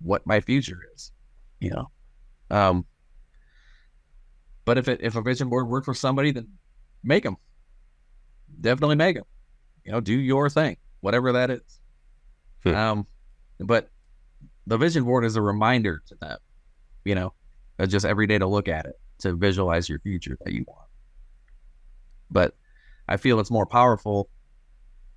what 0.00 0.26
my 0.26 0.40
future 0.40 0.80
is, 0.94 1.10
you 1.60 1.70
know. 1.70 1.90
Um, 2.50 2.84
but 4.64 4.78
if 4.78 4.88
it 4.88 5.00
if 5.02 5.16
a 5.16 5.22
vision 5.22 5.48
board 5.48 5.68
worked 5.68 5.86
for 5.86 5.94
somebody, 5.94 6.30
then 6.30 6.48
make 7.02 7.24
them. 7.24 7.36
Definitely 8.60 8.96
make 8.96 9.16
them. 9.16 9.24
You 9.84 9.92
know, 9.92 10.00
do 10.00 10.14
your 10.14 10.50
thing, 10.50 10.76
whatever 11.00 11.32
that 11.32 11.50
is. 11.50 11.80
Hmm. 12.62 12.74
Um, 12.74 13.06
but 13.60 13.90
the 14.66 14.76
vision 14.76 15.04
board 15.04 15.24
is 15.24 15.36
a 15.36 15.42
reminder 15.42 16.02
to 16.08 16.14
them, 16.16 16.38
you 17.04 17.14
know, 17.14 17.32
uh, 17.78 17.86
just 17.86 18.06
every 18.06 18.26
day 18.26 18.38
to 18.38 18.46
look 18.46 18.68
at 18.68 18.86
it 18.86 18.98
to 19.18 19.34
visualize 19.34 19.88
your 19.88 19.98
future 20.00 20.36
that 20.44 20.52
you 20.52 20.64
want. 20.66 20.88
But 22.30 22.54
I 23.08 23.16
feel 23.16 23.40
it's 23.40 23.50
more 23.50 23.66
powerful, 23.66 24.28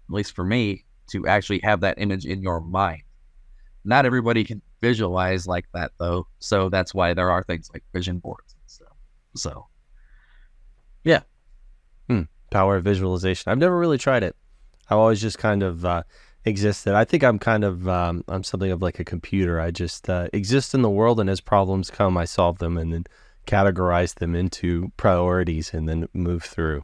at 0.10 0.14
least 0.14 0.36
for 0.36 0.45
me, 0.45 0.86
to 1.12 1.28
actually 1.28 1.60
have 1.60 1.82
that 1.82 1.99
image 1.99 2.26
in 2.26 2.41
your 2.41 2.62
mind. 2.62 3.03
Not 3.84 4.05
everybody 4.05 4.43
can 4.43 4.62
visualize 4.82 5.47
like 5.47 5.66
that 5.74 5.91
though, 5.97 6.28
so 6.39 6.70
that's 6.70 6.93
why 6.93 7.14
there 7.14 7.32
are 7.32 7.43
things 7.43 7.70
like 7.74 7.84
vision 7.93 8.20
boards 8.20 8.53
and 8.53 8.70
stuff. 8.70 8.95
So 9.36 9.68
yeah. 11.03 11.22
Hmm. 12.07 12.24
Power 12.51 12.78
of 12.78 12.84
visualization. 12.84 13.51
I've 13.51 13.57
never 13.57 13.78
really 13.78 13.97
tried 13.97 14.24
it. 14.24 14.36
I've 14.89 14.97
always 14.97 15.22
just 15.22 15.38
kind 15.38 15.64
of 15.64 15.86
uh, 15.86 16.03
existed. 16.45 16.95
I 16.95 17.05
think 17.05 17.23
I'm 17.23 17.39
kind 17.39 17.63
of 17.63 17.87
um, 17.87 18.23
I'm 18.27 18.43
something 18.43 18.71
of 18.71 18.81
like 18.81 18.99
a 18.99 19.05
computer. 19.05 19.59
I 19.59 19.71
just 19.71 20.09
uh, 20.09 20.27
exist 20.33 20.73
in 20.73 20.81
the 20.81 20.89
world, 20.89 21.19
and 21.19 21.29
as 21.29 21.41
problems 21.41 21.89
come, 21.89 22.17
I 22.17 22.25
solve 22.25 22.59
them 22.59 22.77
and 22.77 22.93
then 22.93 23.05
categorize 23.47 24.15
them 24.15 24.35
into 24.35 24.91
priorities 24.97 25.73
and 25.73 25.89
then 25.89 26.07
move 26.13 26.43
through. 26.43 26.83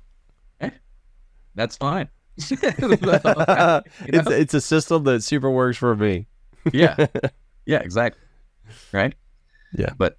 that's 1.56 1.78
fine. 1.78 2.10
it's 2.38 4.30
it's 4.30 4.54
a 4.54 4.62
system 4.62 5.04
that 5.06 5.24
super 5.24 5.50
works 5.50 5.78
for 5.78 5.96
me. 5.96 6.28
yeah, 6.74 6.96
yeah, 7.66 7.80
exactly. 7.80 8.22
Right. 8.92 9.16
Yeah. 9.78 9.92
but 9.98 10.18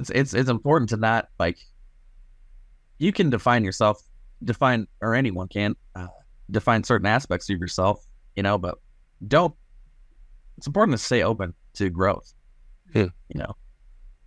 it's 0.00 0.10
it's 0.10 0.34
it's 0.34 0.50
important 0.50 0.90
to 0.90 0.96
not 0.96 1.28
like. 1.38 1.58
You 2.98 3.12
can 3.12 3.28
define 3.28 3.62
yourself, 3.62 4.02
define 4.42 4.86
or 5.02 5.14
anyone 5.14 5.48
can 5.48 5.76
uh, 5.94 6.06
define 6.50 6.84
certain 6.84 7.06
aspects 7.06 7.48
of 7.50 7.58
yourself, 7.58 8.04
you 8.34 8.42
know, 8.42 8.58
but 8.58 8.78
don't. 9.26 9.54
It's 10.58 10.66
important 10.66 10.96
to 10.98 11.02
stay 11.04 11.22
open 11.22 11.54
to 11.74 11.90
growth. 11.90 12.32
Hmm. 12.92 13.06
You 13.28 13.40
know, 13.40 13.56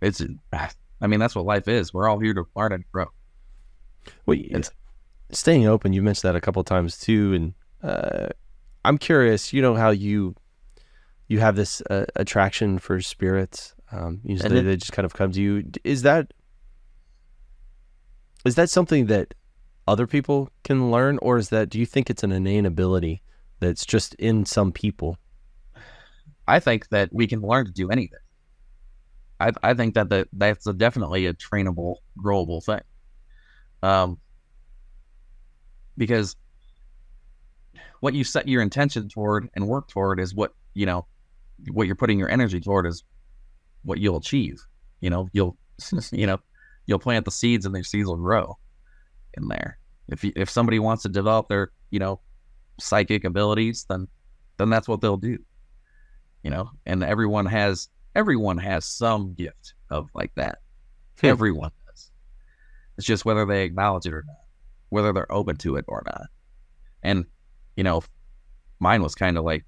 it's. 0.00 0.22
I 0.52 1.06
mean, 1.06 1.18
that's 1.18 1.34
what 1.34 1.44
life 1.46 1.66
is. 1.66 1.94
We're 1.94 2.08
all 2.08 2.18
here 2.18 2.34
to 2.34 2.44
learn 2.54 2.72
and 2.72 2.84
grow. 2.92 3.06
Well, 4.26 4.38
It's- 4.38 4.70
staying 5.32 5.66
open. 5.66 5.92
You 5.92 6.02
mentioned 6.02 6.28
that 6.28 6.36
a 6.36 6.40
couple 6.40 6.60
of 6.60 6.66
times 6.66 6.98
too, 6.98 7.32
and 7.34 7.54
uh, 7.82 8.28
I'm 8.84 8.98
curious. 8.98 9.52
You 9.52 9.62
know 9.62 9.74
how 9.74 9.90
you 9.90 10.34
you 11.28 11.40
have 11.40 11.56
this 11.56 11.80
uh, 11.90 12.06
attraction 12.16 12.78
for 12.78 13.00
spirits. 13.00 13.74
Um, 13.92 14.20
usually 14.24 14.50
did. 14.56 14.66
they 14.66 14.76
just 14.76 14.92
kind 14.92 15.06
of 15.06 15.14
come 15.14 15.32
to 15.32 15.40
you. 15.40 15.64
Is 15.84 16.02
that 16.02 16.32
is 18.44 18.54
that 18.54 18.70
something 18.70 19.06
that 19.06 19.34
other 19.86 20.06
people 20.06 20.50
can 20.64 20.90
learn, 20.90 21.18
or 21.22 21.38
is 21.38 21.48
that 21.50 21.68
do 21.68 21.78
you 21.78 21.86
think 21.86 22.10
it's 22.10 22.22
an 22.22 22.32
innate 22.32 22.66
ability 22.66 23.22
that's 23.60 23.84
just 23.84 24.14
in 24.14 24.44
some 24.44 24.72
people? 24.72 25.16
I 26.46 26.60
think 26.60 26.88
that 26.88 27.10
we 27.12 27.26
can 27.26 27.40
learn 27.40 27.66
to 27.66 27.72
do 27.72 27.90
anything. 27.90 28.18
I 29.38 29.52
I 29.62 29.74
think 29.74 29.94
that 29.94 30.08
the, 30.08 30.28
that's 30.32 30.66
a 30.66 30.72
definitely 30.72 31.26
a 31.26 31.34
trainable, 31.34 31.96
growable 32.18 32.62
thing. 32.62 32.80
Um, 33.82 34.18
because 35.96 36.36
what 38.00 38.14
you 38.14 38.24
set 38.24 38.48
your 38.48 38.62
intention 38.62 39.08
toward 39.08 39.48
and 39.54 39.66
work 39.66 39.88
toward 39.88 40.20
is 40.20 40.34
what 40.34 40.54
you 40.74 40.86
know, 40.86 41.06
what 41.72 41.86
you're 41.86 41.96
putting 41.96 42.18
your 42.18 42.28
energy 42.28 42.60
toward 42.60 42.86
is 42.86 43.02
what 43.82 43.98
you'll 43.98 44.18
achieve. 44.18 44.60
You 45.00 45.10
know, 45.10 45.28
you'll 45.32 45.56
you 46.12 46.26
know, 46.26 46.38
you'll 46.86 46.98
plant 46.98 47.24
the 47.24 47.30
seeds 47.30 47.64
and 47.64 47.74
their 47.74 47.84
seeds 47.84 48.08
will 48.08 48.16
grow 48.16 48.58
in 49.34 49.48
there. 49.48 49.78
If 50.08 50.24
you, 50.24 50.32
if 50.36 50.50
somebody 50.50 50.78
wants 50.78 51.02
to 51.04 51.08
develop 51.08 51.48
their 51.48 51.70
you 51.90 51.98
know 51.98 52.20
psychic 52.78 53.24
abilities, 53.24 53.86
then 53.88 54.08
then 54.56 54.70
that's 54.70 54.88
what 54.88 55.00
they'll 55.00 55.16
do 55.16 55.38
you 56.42 56.50
know? 56.50 56.70
And 56.86 57.02
everyone 57.02 57.46
has 57.46 57.88
everyone 58.14 58.58
has 58.58 58.84
some 58.84 59.34
gift 59.34 59.74
of 59.90 60.08
like 60.14 60.32
that. 60.36 60.58
Hmm. 61.20 61.26
everyone 61.26 61.70
does. 61.86 62.10
It's 62.96 63.06
just 63.06 63.24
whether 63.24 63.44
they 63.44 63.64
acknowledge 63.64 64.06
it 64.06 64.14
or 64.14 64.24
not 64.26 64.36
whether 64.88 65.12
they're 65.12 65.30
open 65.30 65.56
to 65.56 65.76
it 65.76 65.84
or 65.86 66.02
not. 66.06 66.26
And 67.02 67.24
you 67.76 67.84
know 67.84 68.02
mine 68.78 69.02
was 69.02 69.14
kind 69.14 69.36
of 69.36 69.44
like 69.44 69.64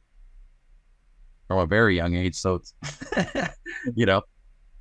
from 1.47 1.59
a 1.59 1.67
very 1.67 1.95
young 1.95 2.15
age 2.15 2.35
so 2.35 2.55
it's 2.55 2.75
you 3.95 4.07
know? 4.07 4.23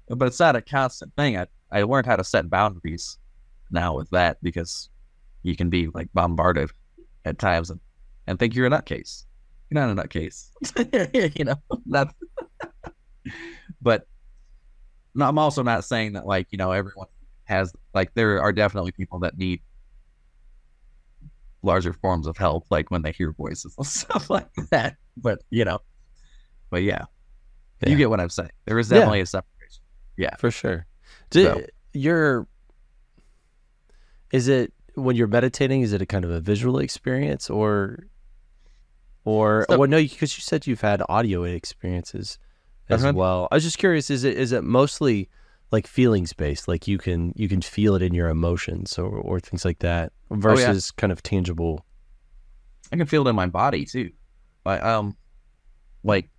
But 0.08 0.28
it's 0.28 0.40
not 0.40 0.56
a 0.56 0.62
constant 0.62 1.14
thing. 1.16 1.38
I 1.38 1.48
i 1.72 1.84
learned 1.84 2.06
how 2.06 2.16
to 2.16 2.24
set 2.24 2.50
boundaries 2.50 3.18
now 3.72 3.96
with 3.96 4.10
that 4.12 4.38
because 4.42 4.90
you 5.44 5.56
can 5.56 5.70
be 5.70 5.88
like 5.88 6.10
bombarded 6.14 6.70
at 7.26 7.40
times 7.40 7.70
and, 7.70 7.80
and 8.28 8.38
think 8.40 8.56
you're 8.56 8.68
a 8.68 8.70
nutcase 8.70 9.26
you're 9.70 9.88
not 9.88 9.98
a 9.98 10.08
nutcase. 10.08 10.50
you 11.38 11.46
know, 11.46 11.56
not. 11.86 12.14
but 13.82 14.06
no, 15.16 15.26
I'm 15.26 15.38
also 15.40 15.64
not 15.64 15.86
saying 15.86 16.14
that 16.14 16.26
like 16.26 16.48
you 16.52 16.58
know 16.58 16.72
everyone 16.74 17.08
has 17.46 17.74
like 17.94 18.14
there 18.14 18.42
are 18.42 18.52
definitely 18.52 18.92
people 18.92 19.20
that 19.20 19.38
need 19.38 19.62
larger 21.64 21.94
forms 21.94 22.28
of 22.28 22.38
help, 22.38 22.66
like 22.70 22.92
when 22.92 23.02
they 23.02 23.12
hear 23.12 23.32
voices 23.32 23.74
and 23.78 23.88
stuff 23.88 24.30
like 24.30 24.50
that. 24.72 24.98
But 25.18 25.40
you 25.50 25.64
know, 25.66 25.80
but 26.70 26.84
yeah, 26.84 27.06
Yeah. 27.82 27.90
you 27.90 27.98
get 27.98 28.10
what 28.10 28.20
I'm 28.20 28.30
saying. 28.30 28.52
There 28.66 28.78
is 28.80 28.90
Yeah. 28.92 28.98
definitely 29.00 29.22
a 29.22 29.26
separation. 29.26 29.84
Yeah. 30.18 30.36
For 30.38 30.52
sure. 30.52 30.86
Do, 31.30 31.44
So- 31.44 31.66
you're 31.94 32.48
is 34.32 34.48
it 34.48 34.74
when 34.96 35.16
you're 35.16 35.28
meditating? 35.28 35.82
Is 35.82 35.94
it 35.94 36.02
a 36.02 36.06
kind 36.06 36.26
of 36.26 36.32
a 36.32 36.40
visual 36.40 36.80
experience, 36.80 37.50
or 37.50 38.08
or 39.26 39.66
So- 39.70 39.78
well, 39.78 39.90
no? 39.90 39.98
Because 40.02 40.36
you 40.38 40.42
said 40.42 40.66
you've 40.68 40.82
had 40.82 41.02
audio 41.10 41.44
experiences 41.44 42.38
as 42.90 43.04
Uh-huh. 43.04 43.14
well. 43.16 43.48
I 43.52 43.56
was 43.56 43.64
just 43.64 43.78
curious. 43.78 44.10
Is 44.10 44.24
it 44.24 44.38
is 44.38 44.52
it 44.52 44.64
mostly 44.64 45.30
like 45.72 45.88
feelings 45.88 46.34
based? 46.34 46.68
Like 46.68 46.88
you 46.88 46.98
can 46.98 47.34
you 47.36 47.48
can 47.48 47.62
feel 47.62 47.96
it 47.96 48.02
in 48.02 48.14
your 48.14 48.30
emotions 48.30 48.98
or 48.98 49.10
or 49.10 49.40
things 49.40 49.64
like 49.64 49.80
that, 49.80 50.12
versus 50.32 50.92
kind 50.92 51.12
of 51.12 51.22
tangible. 51.24 51.86
I 52.92 52.98
can 52.98 53.06
feel 53.08 53.26
it 53.26 53.30
in 53.30 53.36
my 53.36 53.48
body 53.48 53.86
too. 53.86 54.12
But 54.64 54.84
um, 54.84 55.16
like 56.04 56.30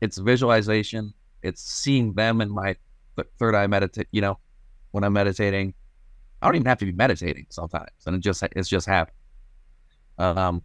it's 0.00 0.18
visualization. 0.18 1.12
It's 1.42 1.62
seeing 1.62 2.14
them 2.14 2.40
in 2.40 2.50
my 2.50 2.76
th- 3.16 3.28
third 3.38 3.54
eye 3.54 3.66
meditate. 3.66 4.08
You 4.12 4.20
know, 4.22 4.38
when 4.92 5.04
I'm 5.04 5.12
meditating, 5.12 5.74
I 6.42 6.46
don't 6.46 6.56
even 6.56 6.66
have 6.66 6.78
to 6.78 6.86
be 6.86 6.92
meditating 6.92 7.46
sometimes, 7.50 7.90
and 8.06 8.16
it 8.16 8.22
just 8.22 8.42
it's 8.56 8.68
just 8.68 8.86
happening. 8.86 9.16
Um, 10.18 10.62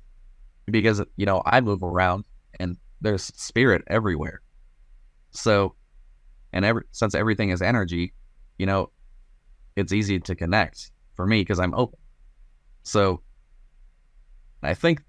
because 0.65 1.01
you 1.15 1.25
know 1.25 1.41
I 1.45 1.61
move 1.61 1.83
around 1.83 2.25
and 2.59 2.77
there's 3.01 3.23
spirit 3.23 3.83
everywhere. 3.87 4.41
So, 5.31 5.75
and 6.53 6.65
every 6.65 6.83
since 6.91 7.13
everything 7.13 7.49
is 7.49 7.61
energy, 7.61 8.13
you 8.57 8.65
know, 8.65 8.91
it's 9.75 9.91
easy 9.91 10.19
to 10.19 10.35
connect 10.35 10.91
for 11.15 11.25
me 11.25 11.41
because 11.41 11.59
I'm 11.59 11.73
open. 11.73 11.99
So 12.83 13.21
I 14.63 14.73
think 14.73 15.01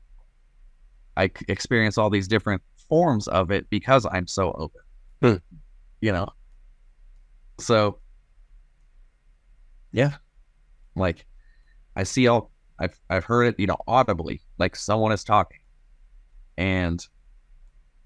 I 1.16 1.30
experience 1.48 1.98
all 1.98 2.10
these 2.10 2.28
different 2.28 2.62
forms 2.88 3.28
of 3.28 3.50
it 3.50 3.68
because 3.70 4.06
I'm 4.10 4.26
so 4.26 4.52
open. 4.52 4.82
Hmm. 5.22 5.36
You 6.00 6.12
know? 6.12 6.28
So, 7.58 7.98
yeah. 9.96 10.12
Like, 10.94 11.26
I 11.96 12.04
see 12.04 12.28
all, 12.28 12.50
I've, 12.78 12.98
I've 13.10 13.24
heard 13.24 13.44
it, 13.44 13.56
you 13.58 13.66
know, 13.66 13.78
audibly, 13.88 14.42
like 14.58 14.76
someone 14.76 15.12
is 15.12 15.24
talking. 15.24 15.60
And 16.58 17.04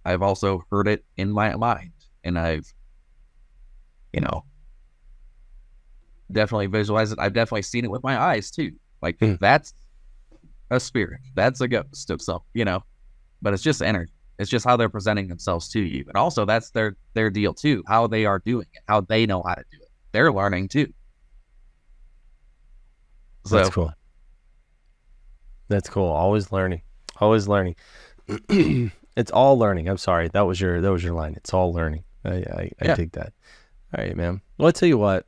I've 0.05 0.23
also 0.23 0.65
heard 0.71 0.89
it 0.89 1.05
in 1.17 1.31
my 1.33 1.55
mind. 1.57 1.93
And 2.25 2.39
I've, 2.39 2.73
you 4.13 4.21
know, 4.21 4.45
definitely 6.31 6.67
visualized 6.67 7.13
it. 7.13 7.19
I've 7.19 7.33
definitely 7.33 7.63
seen 7.63 7.85
it 7.85 7.91
with 7.91 8.03
my 8.05 8.19
eyes 8.19 8.51
too. 8.51 8.73
Like 9.03 9.19
Hmm. 9.19 9.35
that's 9.41 9.75
a 10.71 10.79
spirit. 10.79 11.21
That's 11.35 11.61
a 11.61 11.69
ghost 11.69 12.11
of 12.11 12.23
some, 12.23 12.41
you 12.55 12.65
know. 12.65 12.85
But 13.43 13.55
it's 13.55 13.63
just 13.63 13.83
energy. 13.83 14.13
It's 14.39 14.51
just 14.51 14.65
how 14.65 14.77
they're 14.77 14.89
presenting 14.89 15.29
themselves 15.29 15.69
to 15.71 15.81
you. 15.81 16.05
And 16.07 16.17
also 16.17 16.45
that's 16.45 16.71
their 16.71 16.97
their 17.15 17.31
deal 17.31 17.53
too. 17.55 17.83
How 17.89 18.07
they 18.07 18.27
are 18.27 18.39
doing 18.39 18.67
it, 18.75 18.83
how 18.89 19.01
they 19.01 19.27
know 19.27 19.43
how 19.45 19.55
to 19.55 19.65
do 19.71 19.79
it. 19.81 19.89
They're 20.13 20.33
learning 20.33 20.69
too. 20.69 20.93
So 23.47 23.57
That's 23.57 23.71
cool. 23.71 23.93
That's 25.69 25.89
cool. 25.89 26.09
Always 26.09 26.53
learning. 26.53 26.83
Always 27.21 27.49
learning. 27.49 27.77
it's 28.49 29.31
all 29.31 29.59
learning. 29.59 29.89
I'm 29.89 29.99
sorry. 29.99 30.29
That 30.29 30.43
was 30.43 30.61
your 30.61 30.81
that 30.81 30.91
was 30.93 31.03
your 31.05 31.15
line. 31.15 31.35
It's 31.37 31.55
all 31.55 31.73
learning. 31.73 32.05
I 32.25 32.31
I, 32.31 32.71
I 32.81 32.85
Yeah. 32.87 32.95
dig 32.97 33.13
that. 33.13 33.33
All 33.97 34.05
right, 34.05 34.17
man. 34.17 34.41
Well, 34.59 34.69
I 34.69 34.73
tell 34.73 34.89
you 34.89 34.99
what. 34.99 35.27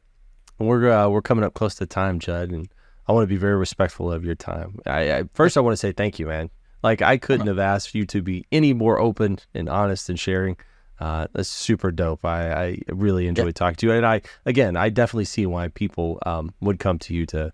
We're 0.59 0.91
uh, 0.91 1.09
we're 1.09 1.23
coming 1.23 1.45
up 1.45 1.55
close 1.55 1.75
to 1.77 1.87
time, 1.87 2.19
Judd, 2.21 2.51
and 2.51 2.69
I 3.09 3.13
want 3.13 3.25
to 3.25 3.29
be 3.29 3.37
very 3.37 3.57
respectful 3.57 4.13
of 4.13 4.25
your 4.25 4.37
time. 4.37 4.79
I, 4.87 5.13
I 5.13 5.25
first 5.35 5.57
I 5.57 5.61
want 5.61 5.73
to 5.73 5.77
say 5.77 5.93
thank 5.93 6.19
you, 6.19 6.27
man. 6.27 6.51
Like 6.83 7.03
I 7.03 7.17
couldn't 7.17 7.47
have 7.47 7.59
asked 7.59 7.95
you 7.95 8.05
to 8.07 8.23
be 8.23 8.47
any 8.53 8.73
more 8.73 9.01
open 9.01 9.39
and 9.55 9.69
honest 9.69 10.09
and 10.09 10.19
sharing. 10.19 10.57
Uh, 11.01 11.27
that's 11.33 11.49
super 11.49 11.91
dope. 11.91 12.25
I, 12.25 12.53
I 12.53 12.79
really 12.89 13.27
enjoyed 13.27 13.57
talking 13.57 13.75
to 13.77 13.87
you, 13.87 13.93
and 13.93 14.07
I 14.07 14.23
again 14.47 14.77
I 14.77 14.89
definitely 14.89 15.25
see 15.25 15.47
why 15.47 15.69
people 15.69 16.19
um, 16.27 16.55
would 16.61 16.79
come 16.79 16.99
to 17.01 17.15
you 17.15 17.27
to 17.27 17.53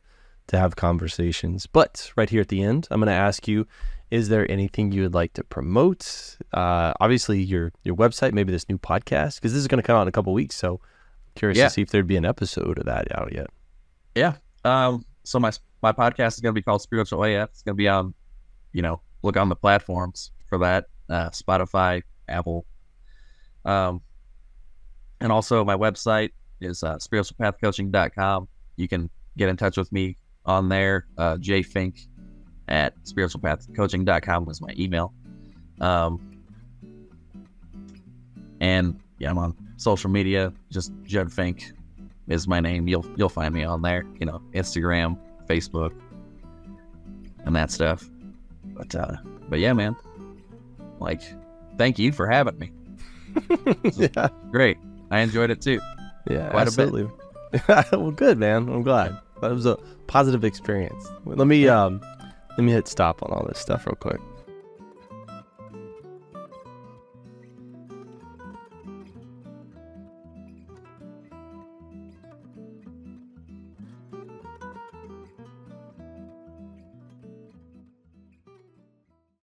to 0.48 0.58
have 0.58 0.76
conversations. 0.76 1.66
But 1.66 2.10
right 2.16 2.28
here 2.28 2.40
at 2.42 2.48
the 2.48 2.62
end, 2.62 2.88
I'm 2.90 3.00
going 3.00 3.06
to 3.08 3.12
ask 3.12 3.46
you: 3.48 3.66
Is 4.10 4.28
there 4.28 4.50
anything 4.50 4.92
you 4.92 5.02
would 5.02 5.14
like 5.14 5.32
to 5.34 5.44
promote? 5.44 6.36
Uh, 6.52 6.92
obviously, 7.00 7.40
your 7.42 7.72
your 7.84 7.96
website, 7.96 8.32
maybe 8.32 8.52
this 8.52 8.68
new 8.68 8.78
podcast, 8.78 9.36
because 9.36 9.52
this 9.52 9.60
is 9.60 9.68
going 9.68 9.80
to 9.80 9.86
come 9.86 9.96
out 9.96 10.02
in 10.02 10.08
a 10.08 10.12
couple 10.12 10.32
weeks. 10.32 10.56
So, 10.56 10.74
I'm 10.74 11.34
curious 11.36 11.58
Yeah. 11.58 11.64
to 11.68 11.70
see 11.70 11.82
if 11.82 11.90
there'd 11.90 12.06
be 12.06 12.16
an 12.16 12.24
episode 12.24 12.78
of 12.78 12.84
that 12.86 13.06
out 13.16 13.32
yet. 13.32 13.46
Yeah. 14.14 14.34
Um. 14.64 15.04
So 15.24 15.38
my 15.38 15.52
my 15.82 15.92
podcast 15.92 16.34
is 16.34 16.40
gonna 16.40 16.52
be 16.54 16.62
called 16.62 16.82
Spiritual 16.82 17.22
AF. 17.24 17.50
It's 17.50 17.62
gonna 17.62 17.74
be 17.76 17.86
on, 17.88 18.14
you 18.72 18.82
know, 18.82 19.00
look 19.22 19.36
on 19.36 19.48
the 19.48 19.56
platforms 19.56 20.32
for 20.48 20.58
that. 20.58 20.86
Uh, 21.08 21.30
Spotify, 21.30 22.02
Apple. 22.28 22.64
Um. 23.64 24.00
And 25.20 25.30
also 25.32 25.64
my 25.64 25.76
website 25.76 26.30
is 26.60 26.82
uh, 26.82 26.96
spiritualpathcoaching.com. 26.96 28.48
You 28.76 28.88
can 28.88 29.10
get 29.36 29.48
in 29.48 29.56
touch 29.56 29.76
with 29.76 29.90
me 29.92 30.16
on 30.48 30.68
there. 30.68 31.06
Uh, 31.16 31.36
Fink 31.64 32.08
at 32.66 33.00
spiritualpathcoaching.com 33.04 34.44
was 34.44 34.60
my 34.60 34.74
email. 34.76 35.12
Um. 35.80 36.42
And 38.60 38.98
yeah, 39.18 39.30
I'm 39.30 39.38
on 39.38 39.54
social 39.76 40.10
media. 40.10 40.52
Just 40.70 40.92
Judd 41.04 41.32
Fink 41.32 41.72
is 42.26 42.48
my 42.48 42.58
name. 42.58 42.88
You'll 42.88 43.06
you'll 43.16 43.28
find 43.28 43.54
me 43.54 43.62
on 43.62 43.82
there. 43.82 44.04
You 44.18 44.26
know, 44.26 44.42
Instagram, 44.52 45.16
Facebook, 45.46 45.92
and 47.44 47.54
that 47.54 47.70
stuff. 47.70 48.08
But 48.64 48.94
uh, 48.96 49.16
but 49.48 49.60
yeah, 49.60 49.72
man. 49.72 49.94
Like, 50.98 51.22
thank 51.76 51.98
you 52.00 52.10
for 52.10 52.26
having 52.26 52.58
me. 52.58 52.72
yeah, 53.96 54.28
Great. 54.50 54.78
I 55.12 55.20
enjoyed 55.20 55.50
it 55.50 55.60
too. 55.60 55.80
yeah, 56.28 56.50
Quite 56.50 56.66
a 56.68 56.72
bit. 56.72 56.88
absolutely. 56.88 57.10
well, 57.92 58.10
good, 58.10 58.36
man. 58.38 58.68
I'm 58.68 58.82
glad 58.82 59.16
that 59.40 59.52
was 59.52 59.64
a 59.66 59.78
positive 60.08 60.44
experience. 60.44 61.06
Let 61.24 61.46
me 61.46 61.68
um, 61.68 62.00
let 62.50 62.64
me 62.64 62.72
hit 62.72 62.88
stop 62.88 63.22
on 63.22 63.30
all 63.30 63.46
this 63.46 63.58
stuff 63.60 63.86
real 63.86 63.94
quick. 63.94 64.20